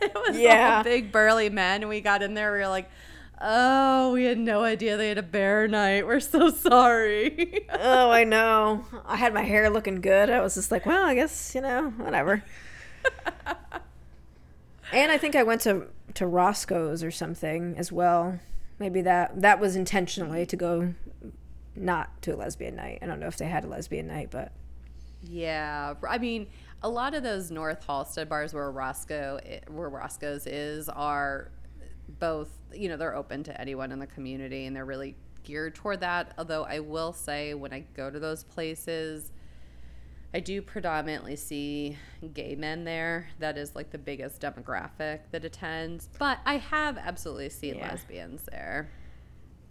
it 0.00 0.14
was 0.14 0.36
Yeah. 0.36 0.78
all 0.78 0.82
big 0.84 1.12
burly 1.12 1.48
men 1.48 1.82
and 1.82 1.88
we 1.88 2.00
got 2.00 2.22
in 2.22 2.34
there 2.34 2.50
we 2.52 2.58
were 2.58 2.68
like 2.68 2.90
oh 3.40 4.12
we 4.12 4.24
had 4.24 4.38
no 4.38 4.62
idea 4.62 4.96
they 4.96 5.08
had 5.08 5.18
a 5.18 5.22
bear 5.22 5.66
night. 5.68 6.06
We're 6.06 6.20
so 6.20 6.50
sorry. 6.50 7.66
Oh 7.82 8.10
i 8.10 8.24
know. 8.24 8.84
I 9.06 9.16
had 9.16 9.32
my 9.32 9.42
hair 9.42 9.70
looking 9.70 10.00
good. 10.00 10.28
I 10.28 10.40
was 10.40 10.54
just 10.54 10.70
like 10.70 10.84
well 10.86 11.04
i 11.06 11.14
guess 11.14 11.54
you 11.54 11.60
know 11.60 11.90
whatever. 11.90 12.42
And 14.92 15.12
I 15.12 15.18
think 15.18 15.36
I 15.36 15.42
went 15.44 15.60
to 15.62 15.86
to 16.14 16.26
Roscoe's 16.26 17.04
or 17.04 17.10
something 17.10 17.74
as 17.78 17.92
well. 17.92 18.40
Maybe 18.78 19.02
that 19.02 19.40
that 19.40 19.60
was 19.60 19.76
intentionally 19.76 20.44
to 20.46 20.56
go 20.56 20.94
not 21.76 22.20
to 22.22 22.34
a 22.34 22.36
lesbian 22.36 22.76
night. 22.76 22.98
I 23.00 23.06
don't 23.06 23.20
know 23.20 23.28
if 23.28 23.36
they 23.36 23.46
had 23.46 23.64
a 23.64 23.68
lesbian 23.68 24.08
night, 24.08 24.28
but. 24.30 24.52
Yeah 25.22 25.94
i 26.08 26.16
mean 26.16 26.46
a 26.82 26.88
lot 26.88 27.14
of 27.14 27.22
those 27.22 27.50
north 27.50 27.86
halsted 27.86 28.28
bars 28.28 28.54
where 28.54 28.70
roscoe 28.70 29.38
eh, 29.44 29.60
where 29.68 29.90
roscoe's 29.90 30.46
is 30.46 30.88
are 30.88 31.50
both 32.18 32.48
you 32.74 32.88
know 32.88 32.96
they're 32.96 33.14
open 33.16 33.42
to 33.44 33.60
anyone 33.60 33.92
in 33.92 33.98
the 33.98 34.06
community 34.06 34.66
and 34.66 34.74
they're 34.76 34.84
really 34.84 35.16
geared 35.42 35.74
toward 35.74 36.00
that 36.00 36.32
although 36.38 36.64
i 36.64 36.78
will 36.78 37.12
say 37.12 37.54
when 37.54 37.72
i 37.72 37.80
go 37.94 38.10
to 38.10 38.18
those 38.18 38.44
places 38.44 39.32
I 40.32 40.38
do 40.38 40.62
predominantly 40.62 41.34
see 41.34 41.98
gay 42.34 42.54
men 42.54 42.84
there. 42.84 43.28
That 43.40 43.58
is 43.58 43.74
like 43.74 43.90
the 43.90 43.98
biggest 43.98 44.40
demographic 44.40 45.22
that 45.32 45.44
attends. 45.44 46.08
But 46.20 46.38
I 46.46 46.58
have 46.58 46.96
absolutely 46.98 47.48
seen 47.48 47.74
Yeah. 47.74 47.88
lesbians 47.90 48.44
there. 48.44 48.90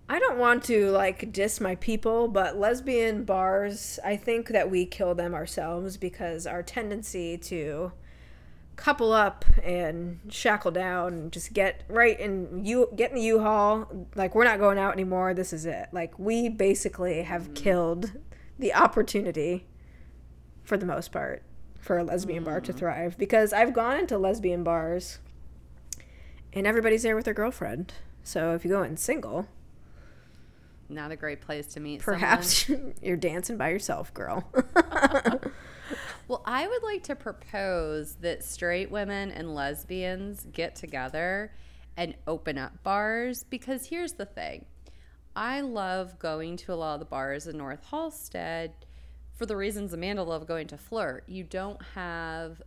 I 0.10 0.20
don't 0.20 0.38
want 0.38 0.66
to 0.66 0.89
like 0.91 1.32
diss 1.32 1.62
my 1.62 1.76
people, 1.76 2.28
but 2.28 2.58
lesbian 2.58 3.24
bars, 3.24 4.00
I 4.04 4.18
think 4.18 4.50
that 4.50 4.70
we 4.70 4.86
kill 4.86 5.16
them 5.16 5.34
ourselves 5.34 5.95
because 5.95 6.45
our 6.45 6.62
tendency 6.62 7.38
to 7.38 7.93
couple 8.80 9.11
up 9.11 9.43
and 9.61 10.21
shackle 10.30 10.71
down 10.71 11.13
and 11.13 11.32
just 11.34 11.51
get 11.51 11.84
right 11.89 12.17
in 12.17 12.63
you 12.63 12.89
get 12.95 13.09
in 13.09 13.17
the 13.17 13.23
U-Haul. 13.23 14.07
Like 14.15 14.34
we're 14.34 14.45
not 14.45 14.57
going 14.57 14.77
out 14.77 14.93
anymore. 14.93 15.34
This 15.34 15.51
is 15.51 15.65
it. 15.65 15.89
Like 15.91 16.17
we 16.17 16.47
basically 16.47 17.23
have 17.23 17.43
mm-hmm. 17.43 17.53
killed 17.55 18.11
the 18.57 18.73
opportunity 18.73 19.67
for 20.63 20.77
the 20.77 20.86
most 20.86 21.11
part 21.11 21.43
for 21.80 21.97
a 21.97 22.03
lesbian 22.03 22.45
bar 22.45 22.61
to 22.61 22.73
mm. 22.73 22.77
thrive. 22.77 23.17
Because 23.17 23.51
I've 23.51 23.73
gone 23.73 23.97
into 23.97 24.17
lesbian 24.17 24.63
bars 24.63 25.19
and 26.53 26.65
everybody's 26.65 27.03
there 27.03 27.17
with 27.17 27.25
their 27.25 27.34
girlfriend. 27.34 27.93
So 28.23 28.53
if 28.53 28.63
you 28.63 28.71
go 28.71 28.84
in 28.84 28.95
single 28.95 29.47
Not 30.88 31.11
a 31.11 31.17
great 31.17 31.41
place 31.41 31.67
to 31.73 31.82
meet 31.82 32.01
Perhaps 32.01 32.69
you're 33.01 33.17
dancing 33.17 33.57
by 33.57 33.69
yourself, 33.69 34.13
girl. 34.13 34.49
Well, 36.27 36.43
I 36.45 36.67
would 36.67 36.83
like 36.83 37.03
to 37.03 37.15
propose 37.15 38.15
that 38.15 38.43
straight 38.43 38.91
women 38.91 39.31
and 39.31 39.55
lesbians 39.55 40.45
get 40.51 40.75
together 40.75 41.51
and 41.97 42.15
open 42.27 42.57
up 42.57 42.83
bars 42.83 43.43
because 43.43 43.87
here's 43.87 44.13
the 44.13 44.25
thing. 44.25 44.65
I 45.35 45.61
love 45.61 46.19
going 46.19 46.57
to 46.57 46.73
a 46.73 46.75
lot 46.75 46.95
of 46.95 46.99
the 46.99 47.05
bars 47.05 47.47
in 47.47 47.57
North 47.57 47.83
Halsted 47.91 48.71
for 49.33 49.45
the 49.45 49.55
reasons 49.55 49.93
Amanda 49.93 50.23
loved 50.23 50.47
going 50.47 50.67
to 50.67 50.77
flirt. 50.77 51.23
You 51.27 51.43
don't 51.43 51.81
have 51.95 52.61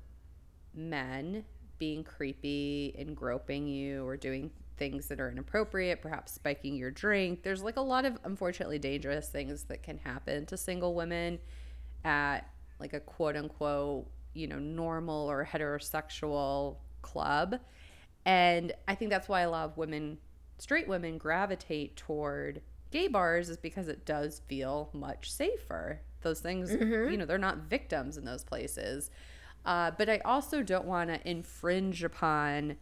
men 0.74 1.44
being 1.78 2.02
creepy 2.02 2.94
and 2.98 3.16
groping 3.16 3.66
you 3.66 4.06
or 4.06 4.16
doing 4.16 4.50
things 4.76 5.06
that 5.08 5.20
are 5.20 5.30
inappropriate, 5.30 6.00
perhaps 6.00 6.32
spiking 6.32 6.74
your 6.74 6.90
drink. 6.90 7.42
There's 7.42 7.62
like 7.62 7.76
a 7.76 7.82
lot 7.82 8.04
of 8.04 8.18
unfortunately 8.24 8.78
dangerous 8.78 9.28
things 9.28 9.64
that 9.64 9.82
can 9.82 9.98
happen 9.98 10.46
to 10.46 10.56
single 10.56 10.94
women 10.94 11.38
at 12.04 12.51
like 12.82 12.92
a 12.92 13.00
quote 13.00 13.36
unquote, 13.36 14.06
you 14.34 14.46
know, 14.46 14.58
normal 14.58 15.30
or 15.30 15.48
heterosexual 15.50 16.76
club. 17.00 17.58
And 18.26 18.72
I 18.86 18.94
think 18.94 19.10
that's 19.10 19.28
why 19.28 19.40
a 19.40 19.50
lot 19.50 19.64
of 19.70 19.76
women, 19.76 20.18
straight 20.58 20.88
women, 20.88 21.16
gravitate 21.16 21.96
toward 21.96 22.60
gay 22.90 23.08
bars 23.08 23.48
is 23.48 23.56
because 23.56 23.88
it 23.88 24.04
does 24.04 24.42
feel 24.48 24.90
much 24.92 25.32
safer. 25.32 26.00
Those 26.20 26.40
things, 26.40 26.70
mm-hmm. 26.70 27.10
you 27.10 27.16
know, 27.16 27.24
they're 27.24 27.38
not 27.38 27.58
victims 27.58 28.16
in 28.16 28.24
those 28.24 28.44
places. 28.44 29.10
Uh, 29.64 29.92
but 29.96 30.08
I 30.10 30.18
also 30.24 30.62
don't 30.62 30.84
want 30.84 31.08
to 31.10 31.28
infringe 31.28 32.02
upon 32.02 32.76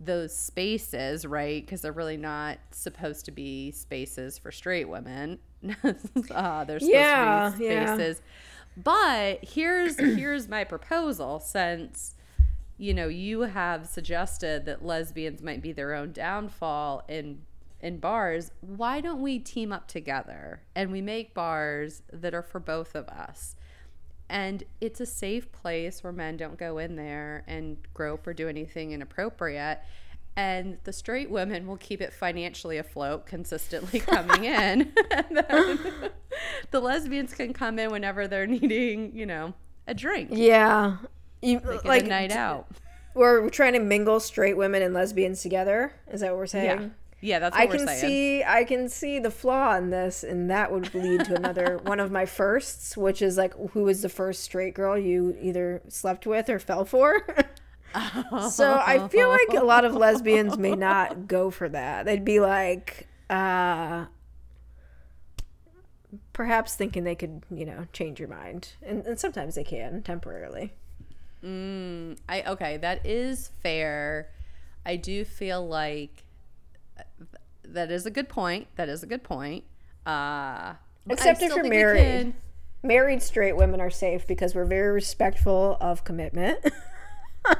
those 0.00 0.36
spaces, 0.36 1.26
right? 1.26 1.64
Because 1.64 1.80
they're 1.80 1.92
really 1.92 2.16
not 2.16 2.58
supposed 2.70 3.24
to 3.24 3.30
be 3.30 3.72
spaces 3.72 4.38
for 4.38 4.52
straight 4.52 4.88
women. 4.88 5.38
uh, 5.84 6.64
they're 6.64 6.78
supposed 6.78 6.82
yeah, 6.82 7.50
to 7.52 7.58
be 7.58 7.64
spaces. 7.66 8.22
Yeah. 8.22 8.57
But 8.82 9.40
here's 9.42 9.98
here's 9.98 10.48
my 10.48 10.64
proposal 10.64 11.40
since 11.40 12.14
you 12.76 12.94
know 12.94 13.08
you 13.08 13.42
have 13.42 13.86
suggested 13.86 14.64
that 14.66 14.84
lesbians 14.84 15.42
might 15.42 15.62
be 15.62 15.72
their 15.72 15.94
own 15.94 16.12
downfall 16.12 17.04
in 17.08 17.42
in 17.80 17.98
bars, 17.98 18.50
why 18.60 19.00
don't 19.00 19.22
we 19.22 19.38
team 19.38 19.72
up 19.72 19.86
together 19.86 20.62
and 20.74 20.90
we 20.90 21.00
make 21.00 21.32
bars 21.34 22.02
that 22.12 22.34
are 22.34 22.42
for 22.42 22.58
both 22.58 22.94
of 22.94 23.08
us? 23.08 23.54
And 24.28 24.64
it's 24.80 25.00
a 25.00 25.06
safe 25.06 25.50
place 25.52 26.02
where 26.02 26.12
men 26.12 26.36
don't 26.36 26.58
go 26.58 26.78
in 26.78 26.96
there 26.96 27.44
and 27.46 27.78
grope 27.94 28.26
or 28.26 28.34
do 28.34 28.48
anything 28.48 28.92
inappropriate. 28.92 29.80
And 30.38 30.78
the 30.84 30.92
straight 30.92 31.32
women 31.32 31.66
will 31.66 31.78
keep 31.78 32.00
it 32.00 32.12
financially 32.12 32.78
afloat, 32.78 33.26
consistently 33.26 33.98
coming 33.98 34.44
in. 34.44 34.92
the 36.70 36.80
lesbians 36.80 37.34
can 37.34 37.52
come 37.52 37.76
in 37.80 37.90
whenever 37.90 38.28
they're 38.28 38.46
needing, 38.46 39.16
you 39.16 39.26
know, 39.26 39.52
a 39.88 39.94
drink. 39.94 40.30
Yeah. 40.32 40.98
You, 41.42 41.60
like 41.84 42.04
a 42.04 42.06
night 42.06 42.30
out. 42.30 42.68
We're 43.14 43.50
trying 43.50 43.72
to 43.72 43.80
mingle 43.80 44.20
straight 44.20 44.56
women 44.56 44.80
and 44.80 44.94
lesbians 44.94 45.42
together. 45.42 45.92
Is 46.12 46.20
that 46.20 46.30
what 46.30 46.38
we're 46.38 46.46
saying? 46.46 46.82
Yeah. 46.82 46.88
Yeah, 47.20 47.40
that's 47.40 47.56
I 47.56 47.66
can 47.66 47.84
saying. 47.84 48.00
see 48.00 48.44
I 48.44 48.62
can 48.62 48.88
see 48.88 49.18
the 49.18 49.32
flaw 49.32 49.74
in 49.74 49.90
this, 49.90 50.22
and 50.22 50.48
that 50.52 50.70
would 50.70 50.94
lead 50.94 51.24
to 51.24 51.34
another 51.34 51.78
one 51.82 51.98
of 51.98 52.12
my 52.12 52.26
firsts, 52.26 52.96
which 52.96 53.22
is 53.22 53.36
like 53.36 53.54
who 53.72 53.82
was 53.82 54.02
the 54.02 54.08
first 54.08 54.44
straight 54.44 54.74
girl 54.74 54.96
you 54.96 55.36
either 55.42 55.82
slept 55.88 56.28
with 56.28 56.48
or 56.48 56.60
fell 56.60 56.84
for. 56.84 57.26
So 58.50 58.80
I 58.84 59.08
feel 59.08 59.28
like 59.28 59.60
a 59.60 59.64
lot 59.64 59.84
of 59.84 59.94
lesbians 59.94 60.58
may 60.58 60.74
not 60.74 61.26
go 61.28 61.50
for 61.50 61.68
that. 61.68 62.04
They'd 62.04 62.24
be 62.24 62.40
like, 62.40 63.06
uh, 63.30 64.06
perhaps 66.32 66.74
thinking 66.74 67.04
they 67.04 67.14
could, 67.14 67.42
you 67.50 67.64
know, 67.64 67.86
change 67.92 68.20
your 68.20 68.28
mind, 68.28 68.70
and, 68.82 69.04
and 69.06 69.18
sometimes 69.18 69.54
they 69.54 69.64
can 69.64 70.02
temporarily. 70.02 70.72
Mm, 71.44 72.18
I 72.28 72.42
okay, 72.42 72.76
that 72.78 73.06
is 73.06 73.50
fair. 73.62 74.30
I 74.84 74.96
do 74.96 75.24
feel 75.24 75.66
like 75.66 76.24
that 77.64 77.90
is 77.90 78.06
a 78.06 78.10
good 78.10 78.28
point. 78.28 78.66
That 78.76 78.88
is 78.88 79.02
a 79.02 79.06
good 79.06 79.22
point. 79.22 79.64
Uh, 80.04 80.74
Except 81.08 81.42
if 81.42 81.54
you're 81.54 81.68
married. 81.68 82.34
Married 82.80 83.22
straight 83.22 83.56
women 83.56 83.80
are 83.80 83.90
safe 83.90 84.24
because 84.26 84.54
we're 84.54 84.64
very 84.64 84.92
respectful 84.92 85.76
of 85.80 86.04
commitment. 86.04 86.60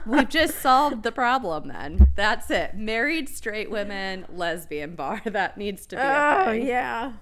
We've 0.06 0.28
just 0.28 0.58
solved 0.60 1.02
the 1.02 1.12
problem 1.12 1.68
then. 1.68 2.08
That's 2.14 2.50
it. 2.50 2.74
Married 2.74 3.28
straight 3.28 3.70
women, 3.70 4.26
lesbian 4.32 4.94
bar. 4.94 5.22
That 5.28 5.58
needs 5.58 5.86
to 5.86 5.96
be 5.96 6.02
Oh, 6.02 6.52
yeah. 6.52 7.12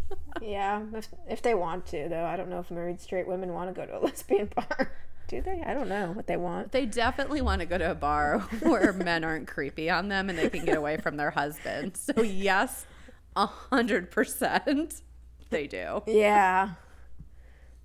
yeah, 0.42 0.82
if, 0.94 1.08
if 1.28 1.42
they 1.42 1.54
want 1.54 1.86
to, 1.86 2.08
though. 2.08 2.24
I 2.24 2.36
don't 2.36 2.48
know 2.48 2.60
if 2.60 2.70
married 2.70 3.00
straight 3.00 3.26
women 3.26 3.52
want 3.52 3.74
to 3.74 3.78
go 3.78 3.86
to 3.86 3.98
a 3.98 4.00
lesbian 4.04 4.50
bar. 4.54 4.92
Do 5.28 5.42
they? 5.42 5.62
I 5.66 5.74
don't 5.74 5.88
know 5.88 6.12
what 6.12 6.28
they 6.28 6.36
want. 6.36 6.70
They 6.70 6.86
definitely 6.86 7.40
want 7.40 7.60
to 7.60 7.66
go 7.66 7.76
to 7.76 7.90
a 7.90 7.94
bar 7.96 8.38
where 8.60 8.92
men 8.92 9.24
aren't 9.24 9.48
creepy 9.48 9.90
on 9.90 10.08
them 10.08 10.30
and 10.30 10.38
they 10.38 10.48
can 10.48 10.64
get 10.64 10.76
away 10.76 10.98
from 10.98 11.16
their 11.16 11.30
husbands. 11.32 12.00
So 12.14 12.22
yes, 12.22 12.86
a 13.34 13.46
hundred 13.46 14.12
percent, 14.12 15.02
they 15.50 15.66
do. 15.66 16.02
Yeah. 16.06 16.74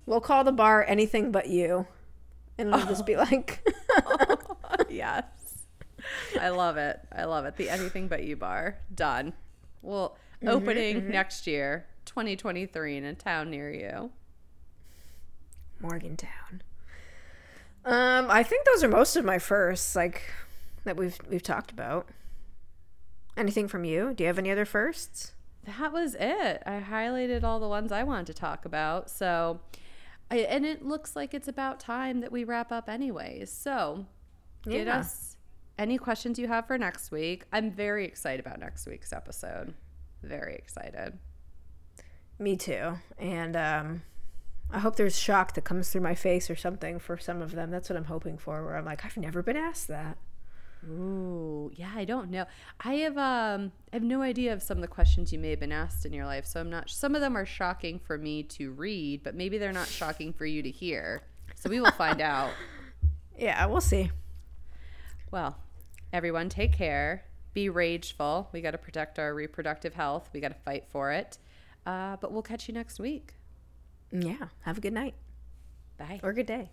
We'll 0.06 0.20
call 0.20 0.44
the 0.44 0.52
bar 0.52 0.84
anything 0.86 1.32
but 1.32 1.48
you, 1.48 1.86
and 2.58 2.68
it'll 2.68 2.80
oh. 2.80 2.86
just 2.86 3.06
be 3.06 3.16
like, 3.16 3.66
yes. 4.90 5.24
I 6.40 6.48
love 6.48 6.76
it. 6.76 7.00
I 7.12 7.24
love 7.24 7.44
it. 7.44 7.56
The 7.56 7.70
anything 7.70 8.08
but 8.08 8.24
you 8.24 8.36
bar 8.36 8.78
done. 8.94 9.32
Well, 9.82 10.16
mm-hmm, 10.36 10.48
opening 10.48 10.96
mm-hmm. 10.96 11.10
next 11.10 11.46
year, 11.46 11.86
2023, 12.06 12.96
in 12.96 13.04
a 13.04 13.14
town 13.14 13.50
near 13.50 13.70
you. 13.72 14.10
Morgantown. 15.80 16.62
Um, 17.84 18.30
I 18.30 18.42
think 18.42 18.64
those 18.66 18.84
are 18.84 18.88
most 18.88 19.16
of 19.16 19.24
my 19.24 19.38
firsts, 19.38 19.96
like 19.96 20.22
that 20.84 20.96
we've 20.96 21.18
we've 21.28 21.42
talked 21.42 21.70
about. 21.72 22.08
Anything 23.36 23.66
from 23.66 23.84
you? 23.84 24.12
Do 24.14 24.24
you 24.24 24.28
have 24.28 24.38
any 24.38 24.50
other 24.50 24.64
firsts? 24.64 25.32
That 25.64 25.92
was 25.92 26.14
it. 26.18 26.62
I 26.66 26.80
highlighted 26.80 27.44
all 27.44 27.60
the 27.60 27.68
ones 27.68 27.92
I 27.92 28.02
wanted 28.02 28.26
to 28.26 28.34
talk 28.34 28.64
about. 28.64 29.10
So, 29.10 29.60
I, 30.32 30.36
and 30.38 30.64
it 30.64 30.82
looks 30.82 31.14
like 31.14 31.34
it's 31.34 31.48
about 31.48 31.78
time 31.78 32.20
that 32.20 32.32
we 32.32 32.44
wrap 32.44 32.72
up, 32.72 32.88
anyways. 32.88 33.52
So, 33.52 34.06
yeah. 34.64 34.78
get 34.78 34.88
us 34.88 35.36
any 35.78 35.98
questions 35.98 36.38
you 36.38 36.48
have 36.48 36.66
for 36.66 36.78
next 36.78 37.10
week. 37.10 37.44
I'm 37.52 37.70
very 37.70 38.06
excited 38.06 38.44
about 38.44 38.58
next 38.58 38.86
week's 38.86 39.12
episode. 39.12 39.74
Very 40.22 40.54
excited. 40.54 41.18
Me 42.38 42.56
too. 42.56 42.94
And 43.18 43.56
um, 43.56 44.02
I 44.70 44.78
hope 44.78 44.96
there's 44.96 45.18
shock 45.18 45.52
that 45.54 45.64
comes 45.64 45.90
through 45.90 46.00
my 46.00 46.14
face 46.14 46.48
or 46.48 46.56
something 46.56 46.98
for 46.98 47.18
some 47.18 47.42
of 47.42 47.52
them. 47.52 47.70
That's 47.70 47.90
what 47.90 47.98
I'm 47.98 48.06
hoping 48.06 48.38
for. 48.38 48.64
Where 48.64 48.76
I'm 48.76 48.86
like, 48.86 49.04
I've 49.04 49.18
never 49.18 49.42
been 49.42 49.56
asked 49.56 49.88
that. 49.88 50.16
Ooh, 50.90 51.70
yeah, 51.74 51.92
I 51.94 52.04
don't 52.04 52.30
know. 52.30 52.44
I 52.80 52.94
have 52.94 53.16
um 53.16 53.72
I 53.92 53.96
have 53.96 54.02
no 54.02 54.20
idea 54.22 54.52
of 54.52 54.62
some 54.62 54.78
of 54.78 54.82
the 54.82 54.88
questions 54.88 55.32
you 55.32 55.38
may 55.38 55.50
have 55.50 55.60
been 55.60 55.72
asked 55.72 56.04
in 56.04 56.12
your 56.12 56.26
life, 56.26 56.44
so 56.46 56.60
I'm 56.60 56.70
not 56.70 56.90
some 56.90 57.14
of 57.14 57.20
them 57.20 57.36
are 57.36 57.46
shocking 57.46 58.00
for 58.00 58.18
me 58.18 58.42
to 58.44 58.72
read, 58.72 59.22
but 59.22 59.34
maybe 59.34 59.58
they're 59.58 59.72
not 59.72 59.86
shocking 59.88 60.32
for 60.32 60.44
you 60.44 60.62
to 60.62 60.70
hear. 60.70 61.22
So 61.54 61.70
we 61.70 61.80
will 61.80 61.92
find 61.92 62.20
out. 62.20 62.50
Yeah, 63.38 63.64
we'll 63.64 63.80
see. 63.80 64.10
Well, 65.30 65.56
everyone 66.12 66.50
take 66.50 66.74
care. 66.74 67.24
Be 67.54 67.70
rageful. 67.70 68.50
We 68.52 68.60
got 68.60 68.72
to 68.72 68.78
protect 68.78 69.18
our 69.18 69.34
reproductive 69.34 69.94
health. 69.94 70.28
We 70.34 70.40
got 70.40 70.48
to 70.48 70.60
fight 70.64 70.84
for 70.90 71.12
it. 71.12 71.38
Uh, 71.86 72.16
but 72.20 72.30
we'll 72.30 72.42
catch 72.42 72.68
you 72.68 72.74
next 72.74 73.00
week. 73.00 73.34
Yeah. 74.12 74.48
Have 74.60 74.78
a 74.78 74.80
good 74.82 74.92
night. 74.92 75.14
Bye. 75.96 76.20
Or 76.22 76.34
good 76.34 76.46
day. 76.46 76.70